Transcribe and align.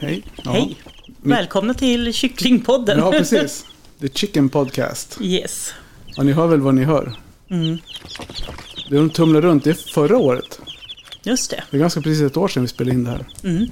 Hej. 0.00 0.22
Ja. 0.44 0.50
Hej. 0.52 0.76
Välkomna 1.22 1.74
till 1.74 2.12
Kycklingpodden. 2.14 2.98
Ja, 2.98 3.10
precis. 3.10 3.64
The 4.00 4.08
Chicken 4.08 4.48
Podcast. 4.48 5.18
Yes. 5.20 5.72
Ja, 6.06 6.22
ni 6.22 6.32
hör 6.32 6.46
väl 6.46 6.60
vad 6.60 6.74
ni 6.74 6.84
hör? 6.84 7.12
Mm. 7.50 7.78
Det 8.90 8.96
de 8.96 9.10
tumlar 9.10 9.40
runt, 9.42 9.64
det 9.64 9.70
är 9.70 9.74
förra 9.94 10.16
året. 10.18 10.60
Just 11.22 11.50
det. 11.50 11.62
Det 11.70 11.76
är 11.76 11.80
ganska 11.80 12.00
precis 12.00 12.22
ett 12.22 12.36
år 12.36 12.48
sedan 12.48 12.62
vi 12.62 12.68
spelade 12.68 12.94
in 12.94 13.04
det 13.04 13.10
här. 13.10 13.26
Mm. 13.44 13.66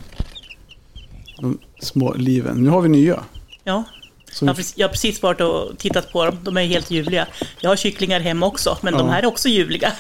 De 1.41 1.59
små 1.81 2.15
liven. 2.15 2.57
Nu 2.65 2.71
har 2.71 2.81
vi 2.83 2.89
nya. 2.89 3.23
Ja. 3.65 3.85
Så 4.33 4.45
Jag 4.45 4.49
har, 4.51 4.55
precis, 4.55 4.75
jag 4.77 4.89
har 4.89 4.93
precis 4.93 5.23
varit 5.23 5.41
och 5.41 5.79
tittat 5.79 6.13
på 6.13 6.25
dem. 6.25 6.39
De 6.43 6.57
är 6.57 6.65
helt 6.65 6.91
ljuvliga. 6.91 7.27
Jag 7.61 7.71
har 7.71 7.77
kycklingar 7.77 8.21
hemma 8.21 8.47
också, 8.47 8.79
men 8.83 8.93
de 8.93 9.07
Ja. 9.07 9.13
här 9.13 9.23
är 9.23 9.27
också 9.27 9.49
ljuvliga. 9.49 9.93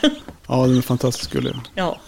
Ja, 0.47 0.66
de 0.66 0.77
är 0.79 0.83
fantastiskt 0.83 1.30
gulliga. 1.33 1.61
ja. 1.74 2.01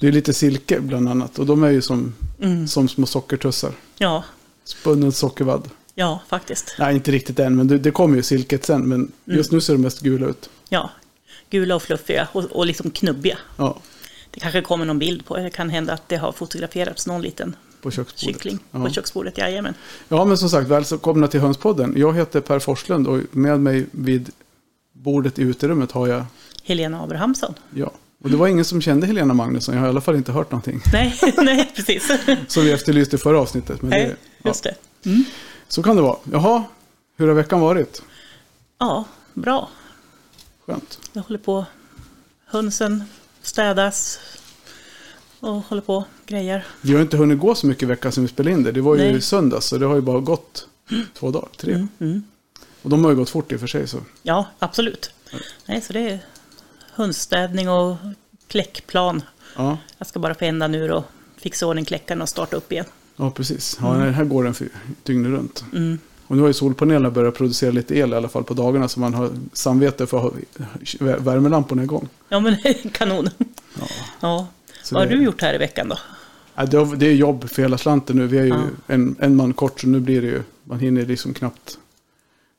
Det 0.00 0.08
är 0.08 0.12
lite 0.12 0.34
silke 0.34 0.80
bland 0.80 1.08
annat. 1.08 1.38
Och 1.38 1.46
de 1.46 1.62
är 1.64 1.70
ju 1.70 1.82
som, 1.82 2.14
Mm. 2.40 2.68
som 2.68 2.88
små 2.88 3.06
sockertussar. 3.06 3.72
ja. 3.98 4.24
Spunnen 4.64 5.12
sockervadd. 5.12 5.68
Ja, 5.94 6.20
faktiskt. 6.28 6.74
Nej, 6.78 6.94
inte 6.94 7.10
riktigt 7.12 7.38
än, 7.38 7.56
men 7.56 7.68
det, 7.68 7.78
det 7.78 7.90
kommer 7.90 8.16
ju 8.16 8.22
silket 8.22 8.64
sen. 8.64 8.88
Men 8.88 8.98
Mm. 9.00 9.12
just 9.38 9.52
nu 9.52 9.60
ser 9.60 9.72
de 9.72 9.82
mest 9.82 10.00
gula 10.00 10.26
ut. 10.26 10.50
Ja. 10.68 10.90
Gula 11.50 11.74
och 11.76 11.82
fluffiga 11.82 12.28
och, 12.32 12.44
och 12.44 12.66
liksom 12.66 12.90
knubbiga. 12.90 13.38
Ja, 13.56 13.78
Det 14.30 14.40
kanske 14.40 14.60
kommer 14.62 14.84
någon 14.84 14.98
bild 14.98 15.26
på. 15.26 15.36
Det 15.36 15.50
kan 15.50 15.70
hända 15.70 15.92
att 15.92 16.08
det 16.08 16.16
har 16.16 16.32
fotograferats 16.32 17.06
någon 17.06 17.22
liten 17.22 17.56
på 17.82 17.90
köksbordet. 17.90 18.20
kyckling 18.34 18.58
Ja. 18.70 18.84
på 18.84 18.90
köksbordet. 18.90 19.38
Jajamän. 19.38 19.74
Ja, 20.08 20.24
men 20.24 20.38
som 20.38 20.50
sagt, 20.50 20.68
välkomna 20.68 21.28
till 21.28 21.40
Hönspodden. 21.40 21.94
Jag 21.96 22.14
heter 22.16 22.40
Per 22.40 22.58
Forslund 22.58 23.06
och 23.08 23.20
med 23.30 23.60
mig 23.60 23.86
vid 23.90 24.30
bordet 24.92 25.38
i 25.38 25.42
uterummet 25.42 25.92
har 25.92 26.06
jag, 26.08 26.24
Helena 26.64 27.02
Abrahamsson. 27.02 27.54
ja. 27.74 27.90
Och 28.24 28.30
det 28.30 28.36
var 28.36 28.48
ingen 28.48 28.64
som 28.64 28.80
kände 28.80 29.06
Helena 29.06 29.34
Magnusson, 29.34 29.74
jag 29.74 29.80
har 29.80 29.86
i 29.88 29.90
alla 29.90 30.00
fall 30.00 30.16
inte 30.16 30.32
hört 30.32 30.50
någonting. 30.50 30.80
Nej, 30.92 31.18
nej, 31.36 31.72
precis. 31.76 32.10
Som 32.48 32.64
vi 32.64 32.72
efterlyste 32.72 33.16
i 33.16 33.18
förra 33.18 33.40
avsnittet. 33.40 33.82
Men 33.82 33.90
Nej, 33.90 34.04
det, 34.06 34.16
ja, 34.42 34.50
just 34.50 34.62
det. 34.62 34.74
så 35.68 35.82
kan 35.82 35.96
det 35.96 36.02
vara. 36.02 36.16
Jaha, 36.32 36.64
hur 37.16 37.28
har 37.28 37.34
veckan 37.34 37.60
varit? 37.60 38.02
Ja, 38.78 39.04
bra. 39.34 39.70
Skönt. 40.66 40.98
Jag 41.12 41.22
håller 41.22 41.38
på. 41.38 41.66
Hönsen 42.46 43.04
städas 43.42 44.20
och 45.40 45.52
håller 45.54 45.82
på 45.82 46.04
grejer. 46.26 46.66
Vi 46.80 46.94
har 46.94 47.00
inte 47.00 47.16
hunnit 47.16 47.38
gå 47.38 47.54
så 47.54 47.66
mycket 47.66 47.82
i 47.82 47.86
veckan 47.86 48.12
som 48.12 48.22
vi 48.22 48.28
spelade 48.28 48.56
in 48.56 48.62
det. 48.62 48.72
Det 48.72 48.80
var 48.80 48.96
ju 48.96 49.12
Nej. 49.12 49.20
söndags, 49.20 49.66
så 49.66 49.78
det 49.78 49.86
har 49.86 49.94
ju 49.94 50.00
bara 50.00 50.20
gått 50.20 50.68
två 51.14 51.30
dagar, 51.30 51.48
tre. 51.56 51.86
Och 52.82 52.90
de 52.90 53.04
har 53.04 53.10
ju 53.10 53.16
gått 53.16 53.30
fort 53.30 53.52
i 53.52 53.56
och 53.56 53.60
för 53.60 53.66
sig. 53.66 53.88
Så. 53.88 53.98
Ja, 54.22 54.46
absolut. 54.58 55.10
Nej, 55.66 55.80
så 55.80 55.92
det 55.92 56.00
är 56.10 56.18
hundstädning 56.96 57.68
och 57.68 57.96
kläckplan. 58.48 59.22
Ja, 59.56 59.78
Jag 59.98 60.06
ska 60.06 60.18
bara 60.18 60.34
få 60.34 60.44
ända 60.44 60.68
nu 60.68 60.92
och 60.92 61.04
fixa 61.36 61.66
ordning 61.66 61.84
kläckarna 61.84 62.22
och 62.22 62.28
starta 62.28 62.56
upp 62.56 62.72
igen. 62.72 62.84
ja, 63.16 63.30
precis. 63.30 63.78
Ja, 63.80 63.98
nej, 63.98 64.10
här 64.12 64.24
går 64.24 64.44
den 64.44 64.54
för 64.54 64.68
dygnet 65.02 65.30
runt. 65.32 65.64
Mm. 65.72 65.98
Och 66.26 66.36
nu 66.36 66.42
har 66.42 66.48
ju 66.48 66.54
solpanelerna 66.54 67.10
börjat 67.10 67.34
producera 67.34 67.70
lite 67.70 67.96
el 67.98 68.12
i 68.12 68.16
alla 68.16 68.28
fall 68.28 68.44
på 68.44 68.54
dagarna 68.54 68.88
så 68.88 69.00
man 69.00 69.14
har 69.14 69.30
samvete 69.52 70.06
för 70.06 70.16
att 70.16 70.22
ha 70.22 70.32
värmelamporna 71.18 71.82
igång. 71.82 72.08
Ja, 72.28 72.40
men 72.40 72.56
kanon. 72.92 73.30
Ja. 74.20 74.46
Så 74.82 74.94
Vad 74.94 75.02
har 75.04 75.10
det- 75.10 75.16
du 75.16 75.22
gjort 75.24 75.42
här 75.42 75.54
i 75.54 75.58
veckan 75.58 75.88
då? 75.88 75.98
Ja, 76.54 76.64
det 76.96 77.06
är 77.06 77.14
jobb 77.14 77.50
för 77.50 77.62
hela 77.62 77.78
slanten 77.78 78.16
nu. 78.16 78.26
Vi 78.26 78.38
är 78.38 78.42
ju 78.44 78.48
Ja. 78.48 78.62
en, 78.86 79.16
en 79.20 79.36
man 79.36 79.52
kort 79.52 79.80
så 79.80 79.86
nu 79.86 80.00
blir 80.00 80.22
det 80.22 80.26
ju, 80.28 80.42
man 80.64 80.78
hinner 80.80 81.06
liksom 81.06 81.34
knappt 81.34 81.78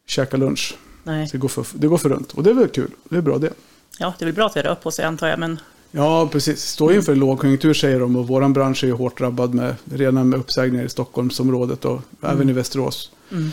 käka 0.07 0.37
lunch. 0.37 0.77
Nej. 1.03 1.27
Så 1.27 1.31
det 1.31 1.41
går, 1.41 1.47
för, 1.49 1.65
det 1.73 1.87
går 1.87 1.97
för 1.97 2.09
runt. 2.09 2.31
Och 2.31 2.43
det 2.43 2.49
är 2.49 2.53
väl 2.53 2.67
kul. 2.69 2.91
Det 3.09 3.17
är 3.17 3.21
bra 3.21 3.37
det. 3.37 3.53
Ja, 3.99 4.13
det 4.19 4.23
är 4.23 4.25
väl 4.25 4.35
bra 4.35 4.45
att 4.45 4.53
det 4.53 4.61
rör 4.63 4.75
på 4.75 4.91
sig 4.91 5.05
antar 5.05 5.27
jag, 5.27 5.39
men 5.39 5.59
Ja, 5.91 6.29
precis. 6.31 6.61
Står 6.63 6.93
inför 6.93 7.11
en 7.11 7.19
lågkonjunktur 7.19 7.73
säger 7.73 7.99
de 7.99 8.15
och 8.15 8.27
våran 8.27 8.53
bransch 8.53 8.83
är 8.83 8.91
hårt 8.91 9.17
drabbad 9.17 9.53
med, 9.53 9.75
redan 9.85 10.29
med 10.29 10.39
uppsägningar 10.39 10.85
i 10.85 10.89
Stockholmsområdet 10.89 11.85
och 11.85 12.01
även 12.21 12.49
i 12.49 12.53
Västerås. 12.53 13.11
Mm. 13.31 13.51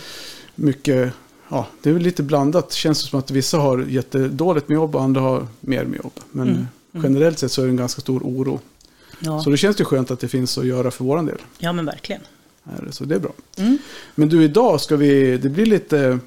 Mycket, 0.54 1.12
ja, 1.48 1.66
det 1.82 1.90
är 1.90 1.94
väl 1.94 2.02
lite 2.02 2.22
blandat. 2.22 2.72
Känns 2.72 3.02
det 3.04 3.08
som 3.10 3.18
att 3.18 3.30
vissa 3.30 3.58
har 3.58 3.78
jättedåligt 3.88 4.68
med 4.68 4.74
jobb 4.74 4.96
och 4.96 5.02
andra 5.02 5.20
har 5.20 5.46
mer 5.60 5.84
med 5.84 5.98
jobb. 6.02 6.12
Men 6.32 6.48
Mm. 6.48 6.66
generellt 7.08 7.38
sett 7.38 7.52
så 7.52 7.62
är 7.62 7.66
det 7.66 7.72
en 7.72 7.76
ganska 7.76 8.00
stor 8.00 8.20
oro. 8.24 8.60
ja, 9.18 9.40
Så 9.42 9.50
det 9.50 9.56
känns 9.56 9.80
ju 9.80 9.84
skönt 9.84 10.10
att 10.10 10.20
det 10.20 10.28
finns 10.28 10.58
att 10.58 10.66
göra 10.66 10.90
för 10.90 11.04
våran 11.04 11.26
del. 11.26 11.38
ja 11.58 11.72
men 11.72 11.84
verkligen. 11.86 12.20
Så 12.90 13.04
det 13.04 13.14
är 13.14 13.18
bra. 13.18 13.32
Mm. 13.56 13.78
Men 14.14 14.28
du, 14.28 14.44
idag 14.44 14.80
ska 14.80 14.96
vi, 14.96 15.36
det 15.36 15.48
blir 15.48 15.66
lite 15.66 16.18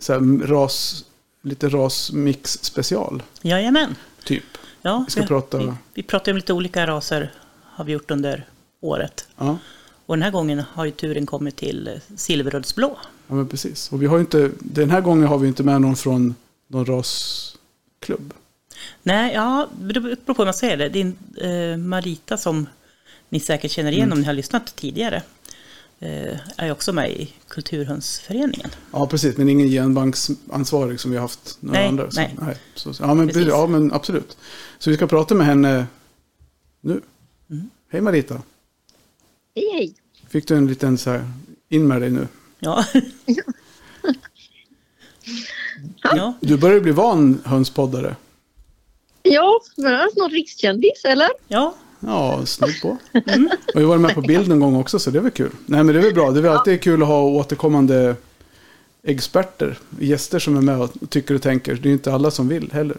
så 0.00 0.12
här, 0.12 0.46
ras, 0.46 1.04
lite 1.42 1.68
rasmix 1.68 2.58
special, 2.62 3.22
Jajamän. 3.42 3.94
typ. 4.24 4.44
Ja, 4.82 5.04
Vi 5.06 5.10
ska 5.12 5.22
prata- 5.22 5.58
vi, 5.58 5.72
vi 5.94 6.02
pratar 6.02 6.32
om 6.32 6.36
lite 6.36 6.52
olika 6.52 6.86
raser 6.86 7.32
har 7.62 7.84
vi 7.84 7.92
gjort 7.92 8.10
under 8.10 8.46
året. 8.80 9.28
Ja, 9.36 9.58
Och 10.06 10.16
den 10.16 10.22
här 10.22 10.30
gången 10.30 10.62
har 10.72 10.84
ju 10.84 10.90
turen 10.90 11.26
kommit 11.26 11.56
till 11.56 11.88
eh, 11.88 11.94
silverödsblå. 12.16 12.98
ja 13.28 13.34
men 13.34 13.48
precis. 13.48 13.92
Och 13.92 14.02
vi 14.02 14.06
har 14.06 14.18
inte, 14.20 14.50
den 14.60 14.90
här 14.90 15.00
gången 15.00 15.28
har 15.28 15.38
vi 15.38 15.48
inte 15.48 15.62
med 15.62 15.80
någon 15.80 15.96
från 15.96 16.34
någon 16.68 16.86
rasklubb. 16.86 18.34
Nej, 19.02 19.34
ja, 19.34 19.68
det 19.80 20.00
beror 20.00 20.16
på 20.16 20.32
hur 20.32 20.44
man 20.44 20.54
säger 20.54 20.76
det. 20.76 20.88
Din 20.88 21.16
eh, 21.40 21.76
Marita 21.76 22.36
som 22.36 22.66
ni 23.28 23.40
säkert 23.40 23.70
känner 23.70 23.92
igen 23.92 24.04
Mm. 24.06 24.12
om 24.12 24.20
ni 24.20 24.26
har 24.26 24.34
lyssnat 24.34 24.76
tidigare. 24.76 25.22
Eh, 26.00 26.38
är 26.56 26.72
också 26.72 26.92
med 26.92 27.10
i 27.10 27.34
Kulturhundsföreningen. 27.48 28.70
Ja, 28.92 29.06
precis. 29.06 29.36
Men 29.36 29.48
ingen 29.48 29.68
genbanksansvarig 29.68 31.00
som 31.00 31.10
vi 31.10 31.16
har 31.16 31.22
haft 31.22 31.56
några 31.60 31.78
Nej, 31.78 31.88
andra. 31.88 32.10
Så, 32.10 32.20
nej. 32.20 32.56
Så, 32.74 32.92
ja, 33.00 33.14
men, 33.14 33.26
Precis. 33.26 33.48
ja, 33.48 33.66
men 33.66 33.92
absolut. 33.92 34.36
Så 34.78 34.90
vi 34.90 34.96
ska 34.96 35.06
prata 35.06 35.34
med 35.34 35.46
henne 35.46 35.86
nu. 36.80 37.00
Mm. 37.50 37.70
Hej 37.90 38.00
Marita. 38.00 38.42
Hej, 39.54 39.70
hej. 39.72 39.94
Fick 40.28 40.48
du 40.48 40.56
en 40.56 40.66
liten 40.66 40.98
så 40.98 41.10
här, 41.10 41.30
in 41.68 41.86
med 41.88 42.00
dig 42.02 42.10
nu. 42.10 42.28
Ja. 42.60 42.84
ja, 46.02 46.34
Du 46.40 46.56
börjar 46.56 46.80
bli 46.80 46.92
van 46.92 47.42
hönspoddare. 47.44 48.16
Ja, 49.22 49.60
men 49.76 49.92
jag 49.92 50.02
är 50.02 50.10
snart 50.14 50.32
rikskändis, 50.32 51.04
eller? 51.04 51.28
ja, 51.48 51.74
Ja, 52.00 52.46
snudd 52.46 52.80
på. 52.82 52.88
Och 53.74 53.80
vi 53.80 53.84
var 53.84 53.98
med 53.98 54.14
på 54.14 54.20
bild 54.20 54.48
någon 54.48 54.60
gång 54.60 54.76
också, 54.76 54.98
så 54.98 55.10
det 55.10 55.20
var 55.20 55.30
kul. 55.30 55.50
Nej, 55.66 55.84
men 55.84 55.94
det 55.94 56.00
är 56.00 56.04
väl 56.04 56.14
bra. 56.14 56.30
Det 56.30 56.40
är 56.40 56.42
väl 56.42 56.52
alltid 56.52 56.82
kul 56.82 57.02
att 57.02 57.08
ha 57.08 57.22
återkommande 57.22 58.16
experter, 59.02 59.78
gäster 60.00 60.38
som 60.38 60.56
är 60.56 60.60
med 60.60 60.80
och 60.80 60.92
tycker 61.08 61.34
och 61.34 61.42
tänker. 61.42 61.74
Det 61.74 61.88
är 61.88 61.92
inte 61.92 62.12
alla 62.12 62.30
som 62.30 62.48
vill 62.48 62.70
heller. 62.72 62.96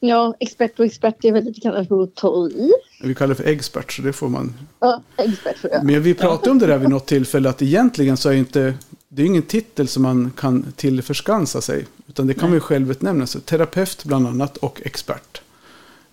Ja, 0.00 0.34
expert 0.40 0.78
och 0.78 0.84
expert 0.84 1.24
är 1.24 1.32
väl 1.32 1.44
lite 1.44 1.60
kallat 1.60 1.88
för 1.88 2.02
att 2.02 2.14
ta 2.14 2.48
i. 2.48 2.72
Vi 3.02 3.14
kallar 3.14 3.28
det 3.28 3.34
för 3.34 3.50
expert, 3.50 3.92
så 3.92 4.02
det 4.02 4.12
får 4.12 4.28
man. 4.28 4.54
Ja, 4.80 5.02
expert 5.16 5.56
jag. 5.62 5.84
Men 5.84 6.02
vi 6.02 6.14
pratade 6.14 6.50
om 6.50 6.58
det 6.58 6.66
där 6.66 6.78
vid 6.78 6.88
något 6.88 7.06
tillfälle, 7.06 7.48
att 7.48 7.62
egentligen 7.62 8.16
så 8.16 8.28
är 8.28 8.32
inte, 8.32 8.74
det 9.08 9.22
är 9.22 9.26
ingen 9.26 9.42
titel 9.42 9.88
som 9.88 10.02
man 10.02 10.32
kan 10.36 10.72
tillförskansa 10.76 11.60
sig. 11.60 11.86
Utan 12.08 12.26
det 12.26 12.34
kan 12.34 12.48
man 12.48 12.56
ju 12.56 12.60
själv 12.60 12.90
utnämna 12.90 13.26
sig. 13.26 13.40
Terapeut 13.40 14.04
bland 14.04 14.26
annat 14.26 14.56
och 14.56 14.82
expert. 14.84 15.33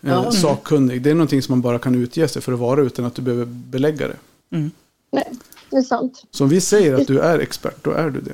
Eh, 0.03 0.09
Ja. 0.09 0.31
Sakkunnig, 0.31 1.01
det 1.01 1.09
är 1.09 1.13
någonting 1.15 1.41
som 1.41 1.51
man 1.53 1.61
bara 1.61 1.79
kan 1.79 1.95
utge 1.95 2.27
sig 2.27 2.41
för 2.41 2.53
att 2.53 2.59
vara 2.59 2.81
utan 2.81 3.05
att 3.05 3.15
du 3.15 3.21
behöver 3.21 3.45
belägga 3.45 4.07
det. 4.07 4.15
mm. 4.57 4.71
Nej, 5.11 5.27
det 5.69 5.77
är 5.77 5.81
sant. 5.81 6.23
Så 6.31 6.43
om 6.43 6.49
vi 6.49 6.61
säger 6.61 6.93
att 6.95 7.07
du 7.07 7.19
är 7.19 7.39
expert, 7.39 7.83
då 7.83 7.91
är 7.91 8.09
du 8.09 8.21
det. 8.21 8.33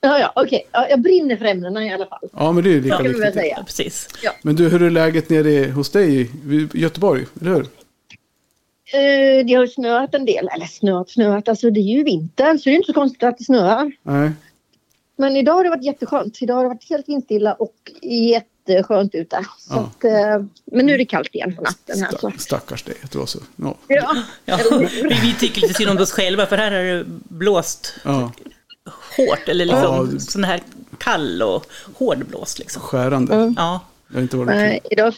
Ja, 0.00 0.18
ja, 0.18 0.32
okej. 0.36 0.68
Ja, 0.72 0.86
jag 0.90 1.00
brinner 1.00 1.36
för 1.36 1.44
ämnena 1.44 1.84
i 1.86 1.92
alla 1.92 2.06
fall. 2.06 2.28
Ja, 2.32 2.52
men 2.52 2.64
det 2.64 2.70
är 2.74 2.80
lika 2.80 2.88
Ja, 2.94 3.02
viktigt. 3.02 3.34
säga. 3.34 3.54
ja, 3.58 3.62
precis. 3.66 4.08
Men 4.42 4.56
du, 4.56 4.68
hur 4.68 4.82
är 4.82 4.90
läget 4.90 5.30
nere 5.30 5.70
hos 5.70 5.90
dig 5.90 6.20
i 6.22 6.68
Göteborg? 6.74 7.26
Eller 7.40 7.50
hur? 7.50 7.66
Eh, 8.94 9.46
det 9.46 9.54
har 9.54 9.62
ju 9.62 9.68
snöat 9.68 10.14
en 10.14 10.24
del. 10.24 10.48
Eller 10.54 10.66
snöat, 10.66 11.10
snöat. 11.10 11.48
Alltså 11.48 11.70
det 11.70 11.80
är 11.80 11.96
ju 11.96 12.04
vinter 12.04 12.56
så 12.58 12.64
det 12.68 12.70
är 12.74 12.76
inte 12.76 12.86
så 12.86 12.92
konstigt 12.92 13.22
att 13.22 13.38
det 13.38 13.44
snöar. 13.44 13.92
Nej. 14.02 14.30
Men 15.16 15.36
idag 15.36 15.52
har 15.52 15.64
det 15.64 15.70
varit 15.70 15.84
jätteskönt. 15.84 16.42
Idag 16.42 16.54
har 16.54 16.62
det 16.62 16.68
varit 16.68 16.88
helt 16.90 17.08
vindstilla 17.08 17.54
och 17.54 17.74
jätteskönt 18.68 19.14
ute. 19.14 19.44
Så 19.58 19.74
Ja. 19.74 19.90
att, 19.98 20.04
eh, 20.04 20.46
men 20.72 20.86
nu 20.86 20.94
är 20.94 20.98
det 20.98 21.04
kallt 21.04 21.34
igen 21.34 21.56
på 21.56 21.62
natten 21.62 22.00
här. 22.02 22.10
Så. 22.10 22.18
Stack, 22.18 22.40
stackars 22.40 22.82
dig. 22.82 22.94
Det 23.12 23.18
var 23.18 23.26
så. 23.26 23.38
Ja. 23.56 23.76
Ja, 23.88 24.16
Ja, 24.44 24.58
vi, 24.70 25.02
vi 25.22 25.34
tycker 25.40 25.60
lite 25.60 25.74
synd 25.74 25.90
om 25.90 25.98
oss 25.98 26.12
själva 26.12 26.46
för 26.46 26.56
här 26.56 26.70
har 26.72 26.78
det 26.82 27.04
blåst 27.28 27.94
ja, 28.04 28.32
hårt. 29.16 29.48
Eller 29.48 29.64
liksom 29.66 30.10
Ja. 30.12 30.20
sån 30.20 30.44
här 30.44 30.60
kall 30.98 31.42
och 31.42 31.66
hård 31.94 32.26
blåst 32.26 32.58
liksom. 32.58 32.82
skärande. 32.82 33.34
Mm. 33.34 33.54
Ja, 33.58 33.80
Det 34.08 34.14
har 34.14 34.22
inte 34.22 34.36
varit 34.36 34.70
kul. 34.72 34.80
idag 34.90 35.14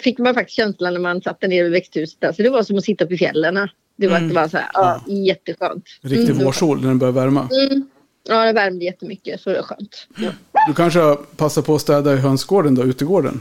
fick 0.00 0.18
man 0.18 0.34
faktiskt 0.34 0.56
känslan 0.56 0.92
när 0.92 1.00
man 1.00 1.22
satt 1.22 1.42
nere 1.42 1.62
vid 1.62 1.72
växthuset. 1.72 2.24
Alltså 2.24 2.42
det 2.42 2.50
var 2.50 2.62
som 2.62 2.78
att 2.78 2.84
sitta 2.84 3.04
uppe 3.04 3.14
i 3.14 3.18
fjällen. 3.18 3.68
Det 3.98 4.08
var, 4.08 4.16
Mm. 4.16 4.28
det 4.28 4.34
var 4.34 4.48
så 4.48 4.56
här, 4.56 4.70
ja, 4.74 5.00
jätteskönt. 5.06 5.84
Riktig 6.00 6.30
Mm. 6.30 6.44
vårsol 6.44 6.80
när 6.80 6.88
den 6.88 6.98
börjar 6.98 7.12
värma. 7.12 7.48
Mm. 7.52 7.88
Ja, 8.28 8.44
det 8.44 8.52
värmde 8.52 8.84
jättemycket 8.84 9.40
så 9.40 9.50
det 9.50 9.56
var 9.56 9.62
skönt. 9.62 10.06
Ja, 10.16 10.30
Du 10.66 10.74
kanske 10.74 11.00
har 11.00 11.16
passat 11.36 11.66
på 11.66 11.74
att 11.74 11.80
städa 11.80 12.14
i 12.14 12.16
hönsgården 12.16 12.74
då, 12.74 12.82
utegården? 12.82 13.40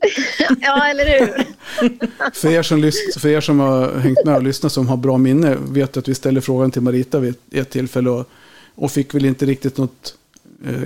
ja 0.60 0.86
eller 0.86 1.04
hur? 1.20 1.46
För 2.34 2.48
er, 2.50 2.62
som 2.62 2.78
lys- 2.84 3.18
för 3.18 3.28
er 3.28 3.40
som 3.40 3.60
har 3.60 3.94
hängt 3.98 4.24
med 4.24 4.36
och 4.36 4.42
lyssnat 4.42 4.72
som 4.72 4.88
har 4.88 4.96
bra 4.96 5.18
minne 5.18 5.56
vet 5.68 5.96
att 5.96 6.08
vi 6.08 6.14
ställde 6.14 6.40
frågan 6.40 6.70
till 6.70 6.82
Marita 6.82 7.18
vid 7.18 7.34
ett- 7.52 7.70
tillfälle 7.70 8.10
och, 8.10 8.28
och 8.74 8.90
fick 8.90 9.14
väl 9.14 9.24
inte 9.24 9.46
riktigt 9.46 9.76
något 9.78 10.14
eh, 10.66 10.82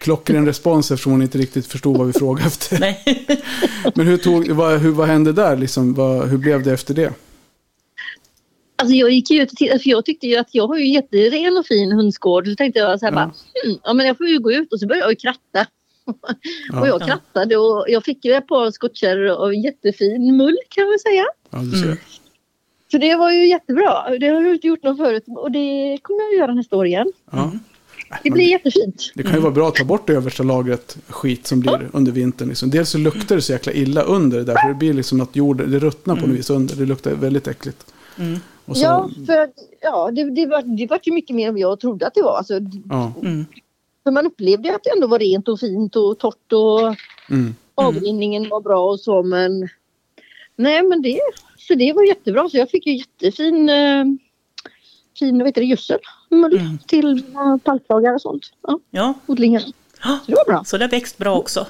klockren 0.00 0.46
respons 0.46 0.90
eftersom 0.90 1.12
hon 1.12 1.22
inte 1.22 1.38
riktigt 1.38 1.66
förstod 1.66 1.96
vad 1.98 2.06
vi 2.06 2.12
frågade 2.12 2.46
efter. 2.46 2.78
nej. 2.78 3.26
Men 3.94 4.06
hur, 4.06 4.16
tog, 4.16 4.48
vad, 4.50 4.78
hur, 4.80 4.90
vad 4.90 5.08
hände 5.08 5.32
där? 5.32 5.56
Liksom, 5.56 5.94
vad, 5.94 6.28
hur 6.28 6.38
blev 6.38 6.62
det 6.62 6.72
efter 6.72 6.94
det? 6.94 7.12
Alltså 8.76 8.94
jag 8.94 9.10
gick 9.10 9.30
ju 9.30 9.42
ut 9.42 9.50
och 9.52 9.56
tittade 9.56 9.78
för 9.78 9.90
jag 9.90 10.04
tyckte 10.04 10.26
ju 10.26 10.36
att 10.36 10.48
jag 10.54 10.66
har 10.66 10.78
ju 10.78 10.88
jätteren 10.88 11.56
och 11.56 11.66
fin 11.66 11.92
hönsgård. 11.92 12.46
Så 12.48 12.54
tänkte 12.54 12.78
jag 12.80 13.00
så 13.00 13.06
här 13.06 13.12
Ja. 13.12 13.16
bara, 13.16 13.24
hmm, 13.64 13.78
ja 13.84 13.92
men 13.92 14.06
jag 14.06 14.16
får 14.16 14.26
ju 14.28 14.38
gå 14.38 14.52
ut 14.52 14.72
och 14.72 14.80
så 14.80 14.86
började 14.86 15.04
jag 15.04 15.10
ju 15.12 15.16
kratta. 15.16 15.66
Ja. 16.72 16.80
och 16.80 16.88
jag 16.88 17.00
Ja. 17.02 17.06
krattade 17.06 17.56
och 17.56 17.84
jag 17.88 18.04
fick 18.04 18.24
ju 18.24 18.32
ett 18.32 18.46
par 18.48 18.70
skottkärror 18.70 19.28
av 19.28 19.54
jättefin 19.54 20.36
mull 20.36 20.56
kan 20.68 20.84
man 20.88 20.98
säga. 20.98 21.24
Ja, 21.50 21.58
du 21.58 21.70
ser. 21.78 21.84
Mm. 21.86 21.96
Så 22.92 22.98
det 22.98 23.14
var 23.16 23.32
ju 23.32 23.48
jättebra. 23.48 24.18
Det 24.20 24.28
har 24.28 24.42
jag 24.42 24.54
inte 24.54 24.66
gjort 24.66 24.82
något 24.82 24.96
förut 24.96 25.24
och 25.26 25.50
det 25.50 25.98
kommer 26.02 26.20
jag 26.22 26.28
att 26.34 26.38
göra 26.38 26.54
nästa 26.54 26.76
år 26.76 26.86
igen. 26.86 27.12
Ja. 27.32 27.52
Det 28.22 28.30
blir 28.30 28.44
jättefint. 28.50 29.12
Det 29.14 29.22
kan 29.22 29.34
ju 29.34 29.40
vara 29.40 29.52
bra 29.52 29.68
att 29.68 29.74
ta 29.74 29.84
bort 29.84 30.06
det 30.06 30.12
översta 30.12 30.42
lagret 30.42 30.96
skit 31.08 31.46
som 31.46 31.60
blir 31.60 31.88
under 31.92 32.12
vintern. 32.12 32.48
Liksom. 32.48 32.70
Dels 32.70 32.90
så 32.90 32.98
luktar 32.98 33.36
det 33.36 33.42
så 33.42 33.52
jäkla 33.52 33.72
illa 33.72 34.02
under 34.02 34.38
det 34.38 34.44
där. 34.44 34.54
För 34.62 34.68
det 34.68 34.74
blir 34.74 34.92
liksom 34.92 35.20
att 35.20 35.36
jorden, 35.36 35.70
det 35.70 35.78
ruttnar 35.78 36.16
på 36.16 36.26
något 36.26 36.36
vis 36.38 36.50
under. 36.50 36.76
Det 36.76 36.86
luktar 36.86 37.10
väldigt 37.10 37.48
äckligt. 37.48 37.86
Mm. 38.18 38.38
Och 38.66 38.76
så, 38.76 38.82
Ja, 38.84 39.10
för 39.26 39.38
att, 39.38 39.50
ja, 39.80 40.10
det, 40.10 40.30
det, 40.30 40.46
var, 40.46 40.62
det 40.76 40.86
var 40.86 41.00
ju 41.02 41.12
mycket 41.12 41.36
mer 41.36 41.48
än 41.48 41.56
jag 41.58 41.80
trodde 41.80 42.06
att 42.06 42.14
det 42.14 42.22
var. 42.22 42.36
Alltså, 42.36 42.54
ja. 42.90 43.12
Mm. 43.22 43.44
för 44.02 44.10
man 44.10 44.26
upplevde 44.26 44.74
att 44.74 44.84
det 44.84 44.90
ändå 44.90 45.06
var 45.06 45.18
rent 45.18 45.48
och 45.48 45.60
fint 45.60 45.96
och 45.96 46.18
torrt 46.18 46.52
och 46.52 46.96
Mm. 47.30 47.54
avrinningen 47.74 48.48
var 48.48 48.60
bra 48.60 48.90
och 48.90 49.00
så 49.00 49.22
men 49.22 49.68
nej 50.56 50.82
men 50.82 51.02
det 51.02 51.20
så 51.58 51.74
det 51.74 51.92
var 51.92 52.02
jättebra 52.08 52.48
så 52.48 52.56
jag 52.56 52.70
fick 52.70 52.86
ju 52.86 52.96
jättefin 52.96 53.68
eh, 53.68 54.04
fin 55.18 55.38
vad 55.38 55.46
heter 55.46 55.60
det, 55.60 55.66
gödsel 55.66 55.98
mull 56.30 56.58
Mm. 56.58 56.78
till 56.86 57.06
uh, 57.36 57.56
paltlagar 57.56 58.14
och 58.14 58.20
sånt. 58.20 58.52
Ja, 58.62 58.78
Ja, 58.90 59.14
odlingar. 59.26 59.62
Ja, 60.04 60.18
Så 60.24 60.30
det 60.30 60.34
var 60.36 60.44
bra. 60.44 60.64
så 60.64 60.78
det 60.78 60.84
har 60.84 60.90
växt 60.90 61.18
bra 61.18 61.34
också. 61.38 61.66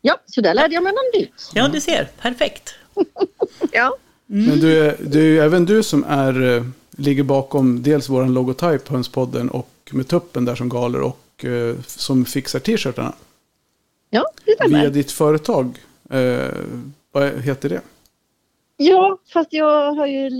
Ja, 0.00 0.16
så 0.26 0.40
där 0.40 0.54
lärde 0.54 0.74
jag 0.74 0.82
mig 0.82 0.92
nytt. 1.14 1.50
Ja, 1.54 1.68
du 1.68 1.80
ser. 1.80 2.04
Perfekt. 2.20 2.74
Ja. 3.72 3.96
Men 4.32 4.60
du, 4.60 4.78
är- 4.78 4.96
ju 5.24 5.38
även 5.38 5.64
du 5.64 5.82
som 5.82 6.04
är, 6.08 6.56
eh, 6.56 6.64
ligger 6.90 7.22
bakom 7.22 7.82
dels 7.82 8.08
vår 8.08 8.24
logotyp 8.26 8.88
Hönspodden 8.88 9.50
och 9.50 9.68
med 9.92 10.08
tuppen 10.08 10.44
där 10.44 10.54
som 10.54 10.68
galer 10.68 11.00
och 11.00 11.44
eh, 11.44 11.76
som 11.86 12.24
fixar 12.24 12.58
t-shirtarna. 12.58 13.12
Ja, 14.10 14.24
det 14.44 14.52
stämmer. 14.54 14.80
Via 14.80 14.90
ditt 14.90 15.12
företag. 15.12 15.78
Eh, 16.10 16.48
vad 17.12 17.40
heter 17.40 17.68
det? 17.68 17.80
Ja, 18.76 19.18
fast 19.32 19.52
jag 19.52 19.92
har 19.94 20.06
ju 20.06 20.30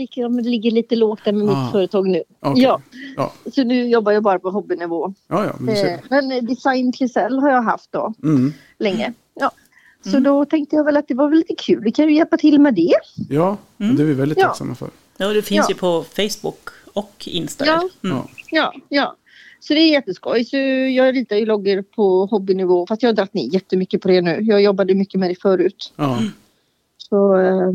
det 0.43 0.49
ligger 0.49 0.71
lite 0.71 0.97
lågt 0.97 1.21
där 1.25 1.33
med 1.33 1.49
Ah. 1.49 1.63
mitt 1.63 1.73
företag 1.73 2.09
nu. 2.09 2.23
Okej. 2.41 2.63
Ja, 2.63 2.81
Ja, 3.17 3.33
så 3.55 3.65
nu 3.65 3.89
jobbar 3.89 4.13
jag 4.13 4.23
bara 4.23 4.39
på 4.39 4.51
hobbynivå. 4.51 5.15
ja, 5.29 5.45
ja 5.45 5.53
men 5.61 5.75
du 5.75 5.81
Eh. 5.89 5.99
Men 6.11 6.47
Design 6.47 6.93
Klisell 6.93 7.39
har 7.39 7.51
jag 7.51 7.63
haft 7.63 7.93
då 7.93 8.15
Mm. 8.23 8.53
länge. 8.79 9.13
Ja. 9.35 9.51
Så 10.05 10.19
då 10.19 10.44
tänkte 10.44 10.76
jag 10.76 10.85
väl 10.85 10.97
att 10.97 11.08
det 11.08 11.14
var 11.14 11.29
väl 11.29 11.38
lite 11.38 11.55
kul. 11.55 11.81
Vi 11.85 11.93
kan 11.93 12.08
ju 12.08 12.14
hjälpa 12.14 12.37
till 12.37 12.61
med 12.61 12.75
det. 12.75 12.94
Ja, 13.29 13.56
Mm. 13.81 13.97
det 13.97 14.02
är 14.02 14.06
vi 14.06 14.14
väldigt 14.14 14.38
Ja. 14.38 14.47
tacksamma 14.47 14.75
för. 14.75 14.91
Ja, 15.17 15.29
det 15.29 15.43
finns 15.43 15.67
Ja. 15.69 15.75
ju 15.75 15.79
på 15.79 16.05
Facebook 16.17 16.69
och 16.93 17.29
Insta. 17.31 17.67
Ja. 17.67 17.88
Mm. 18.05 18.19
Ja. 18.50 18.75
Ja. 18.88 19.17
Så 19.61 19.75
det 19.75 19.81
är 19.81 19.91
jätteskoj. 19.93 20.44
Så 20.44 20.56
jag 20.97 21.17
ritar 21.17 21.37
ju 21.37 21.47
loggor 21.47 21.82
på 21.82 22.26
hobbynivå 22.26 22.87
fast 22.87 23.02
jag 23.02 23.08
har 23.08 23.14
dragit 23.14 23.35
ner 23.35 23.55
jättemycket 23.55 24.00
på 24.02 24.08
det 24.08 24.20
nu. 24.20 24.38
Jag 24.43 24.62
jobbade 24.62 24.94
mycket 24.94 25.20
med 25.20 25.31
det 25.31 25.35
förut. 25.43 25.93
Ja, 25.97 26.19
Så, 26.99 27.37
eh, 27.41 27.70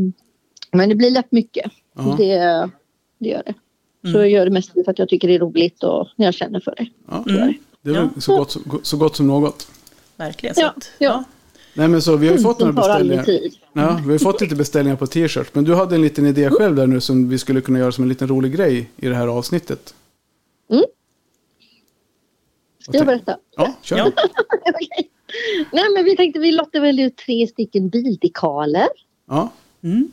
men 0.72 0.90
det 0.90 0.96
blir 0.96 1.10
lätt 1.12 1.32
mycket. 1.32 1.72
ja, 1.96 2.16
Det, 2.18 2.36
det 3.20 3.30
gör 3.30 3.44
det. 3.46 3.54
Så 4.02 4.08
Mm. 4.10 4.22
jag 4.22 4.30
gör 4.30 4.46
det 4.46 4.52
mest 4.52 4.72
för 4.74 4.92
att 4.92 5.00
jag 5.00 5.10
tycker 5.10 5.28
det 5.28 5.36
är 5.36 5.40
roligt 5.40 5.84
och 5.84 6.08
när 6.16 6.26
jag 6.26 6.34
känner 6.34 6.60
för 6.60 6.74
det. 6.78 6.88
ja. 7.08 7.24
Mm. 7.30 7.54
Det 7.82 7.90
är 7.90 7.96
Ja. 7.96 8.10
så, 8.22 8.38
gott, 8.38 8.52
som- 8.52 8.80
så 8.84 8.98
gott 8.98 9.16
som 9.16 9.28
något. 9.28 9.68
Verkligen. 10.18 10.56
Så 10.56 10.62
Ja, 10.62 10.74
ja. 10.98 11.24
Ja. 11.76 11.82
Nej 11.82 11.88
men 11.88 12.02
så 12.02 12.16
vi 12.18 12.28
har 12.28 12.36
ju 12.36 12.42
fått 12.42 12.60
några 12.60 12.74
beställningar. 12.74 13.26
Ja, 13.74 14.02
vi 14.06 14.12
har 14.12 14.20
fått 14.20 14.42
lite 14.42 14.56
beställningar 14.56 14.98
på 14.98 15.08
t-shirt. 15.08 15.56
Men 15.56 15.64
du 15.64 15.76
hade 15.76 15.96
en 15.96 16.02
liten 16.02 16.26
idé 16.26 16.50
själv 16.50 16.76
där 16.76 16.88
nu 16.88 17.02
som 17.02 17.30
vi 17.30 17.38
skulle 17.38 17.62
kunna 17.62 17.80
göra 17.80 17.92
som 17.92 18.04
en 18.04 18.10
liten 18.10 18.28
rolig 18.28 18.56
grej 18.56 18.90
i 18.98 19.08
det 19.08 19.16
här 19.16 19.28
avsnittet. 19.28 19.94
Ska 22.84 22.98
jag 22.98 23.06
berätta? 23.06 23.38
Ja, 23.56 23.74
kör. 23.82 23.98
Ja. 23.98 24.12
Nej 25.72 25.84
men 25.96 26.06
vi 26.06 26.16
tänkte 26.18 26.40
vi 26.40 26.52
lottar 26.52 26.80
väl 26.80 27.00
ut 27.00 27.16
tre 27.18 27.48
stycken 27.48 27.90
bildekaler. 27.90 28.88
Ja, 29.30 29.52
Mm. 29.84 30.12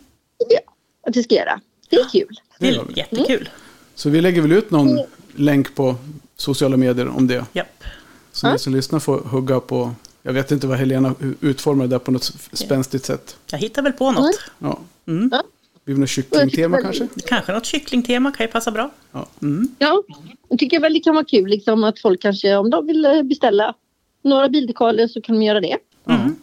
Att 1.06 1.16
vi 1.16 1.22
ska 1.22 1.34
göra. 1.34 1.60
Det 1.90 1.96
är 1.96 2.08
kul. 2.08 2.40
Det 2.58 2.68
är 2.68 2.84
vi. 2.88 2.94
jättekul. 2.96 3.48
så 3.94 4.10
vi 4.10 4.20
lägger 4.20 4.42
väl 4.42 4.52
ut 4.52 4.70
någon 4.70 4.98
länk 5.36 5.74
på 5.74 5.94
sociala 6.36 6.76
medier 6.76 7.08
om 7.08 7.26
det. 7.26 7.44
Japp. 7.52 7.84
Så 8.32 8.46
Ja. 8.46 8.52
ni 8.52 8.58
som 8.58 8.74
lyssnar 8.74 8.98
får 8.98 9.18
hugga 9.18 9.60
på, 9.60 9.94
jag 10.22 10.32
vet 10.32 10.50
inte 10.50 10.66
vad 10.66 10.78
Helena 10.78 11.14
utformar 11.40 11.84
det 11.84 11.90
där 11.90 11.98
på 11.98 12.10
något 12.10 12.32
spänstigt 12.52 13.04
sätt. 13.04 13.36
Jag 13.50 13.58
hittar 13.58 13.82
väl 13.82 13.92
på 13.92 14.12
något. 14.12 14.40
Ja. 14.58 14.80
Mm. 15.06 15.28
Ja. 15.32 15.42
Blir 15.84 15.94
det 15.94 16.00
något 16.00 16.10
kycklingtema 16.10 16.82
kanske? 16.82 17.08
Kanske 17.26 17.52
något 17.52 17.66
kycklingtema 17.66 18.32
kan 18.32 18.46
ju 18.46 18.52
passa 18.52 18.70
bra. 18.70 18.90
Ja. 19.12 19.26
Mm. 19.42 19.68
Ja, 19.78 20.02
jag 20.48 20.58
tycker 20.58 20.80
väl 20.80 20.94
det 20.94 21.00
kan 21.00 21.14
vara 21.14 21.24
kul 21.24 21.48
liksom 21.48 21.84
att 21.84 22.00
folk 22.00 22.22
kanske 22.22 22.56
om 22.56 22.70
de 22.70 22.86
vill 22.86 23.04
eh, 23.04 23.22
beställa 23.22 23.74
några 24.22 24.48
bildekaler 24.48 25.08
så 25.08 25.20
kan 25.20 25.34
de 25.34 25.42
göra 25.42 25.60
det. 25.60 25.76
Mm. 26.08 26.36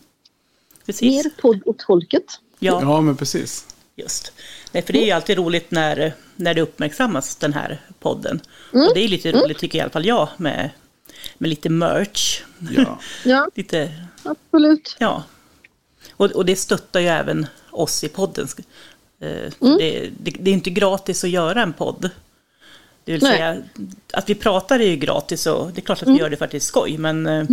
Precis. 0.86 1.26
Mer 1.26 1.32
podd 1.42 1.62
åt 1.66 1.84
folket. 1.84 2.24
Ja, 2.60 2.80
Ja, 2.82 3.02
men 3.02 3.16
precis. 3.16 3.66
just. 3.96 4.32
Nej, 4.72 4.84
för 4.84 4.94
det 4.94 5.00
är 5.04 5.06
ju 5.06 5.12
alltid 5.12 5.38
roligt 5.38 5.72
när, 5.72 6.14
när 6.36 6.54
det 6.54 6.62
uppmärksammas, 6.62 7.36
den 7.36 7.54
här 7.54 7.82
podden. 8.00 8.40
Mm. 8.74 8.88
Och 8.88 8.94
det 8.94 9.04
är 9.04 9.08
lite 9.08 9.32
roligt, 9.32 9.58
tycker 9.58 9.78
i 9.78 9.82
alla 9.82 9.90
fall 9.90 10.06
jag, 10.06 10.30
med, 10.38 10.70
med 11.42 11.50
lite 11.50 11.70
merch. 11.70 12.42
Ja. 12.72 13.00
Ja, 13.26 13.50
lite, 13.56 13.92
absolut. 14.24 14.96
ja. 15.00 15.24
Och, 16.12 16.26
och 16.32 16.46
det 16.46 16.56
stöttar 16.56 17.00
ju 17.00 17.08
även 17.08 17.48
oss 17.72 18.04
i 18.04 18.10
podden. 18.10 18.48
Eh, 19.22 19.30
Mm. 19.62 19.78
Det, 19.78 20.10
det, 20.20 20.32
det 20.40 20.50
är 20.52 20.54
inte 20.54 20.70
gratis 20.70 21.24
att 21.24 21.30
göra 21.30 21.62
en 21.64 21.74
podd. 21.74 22.10
Det 23.04 23.12
vill 23.12 23.24
Nej. 23.24 23.32
säga, 23.32 23.58
att 24.14 24.30
vi 24.30 24.36
pratar 24.36 24.80
är 24.80 24.88
ju 24.88 24.96
gratis 24.96 25.46
och 25.46 25.72
det 25.72 25.80
är 25.80 25.86
klart 25.86 25.98
att 26.02 26.08
vi 26.08 26.12
Mm. 26.12 26.20
gör 26.22 26.30
det 26.30 26.38
för 26.38 26.46
att 26.46 26.52
det 26.52 26.58
är 26.58 26.60
skoj, 26.60 26.98
men 26.98 27.28
eh, 27.28 27.46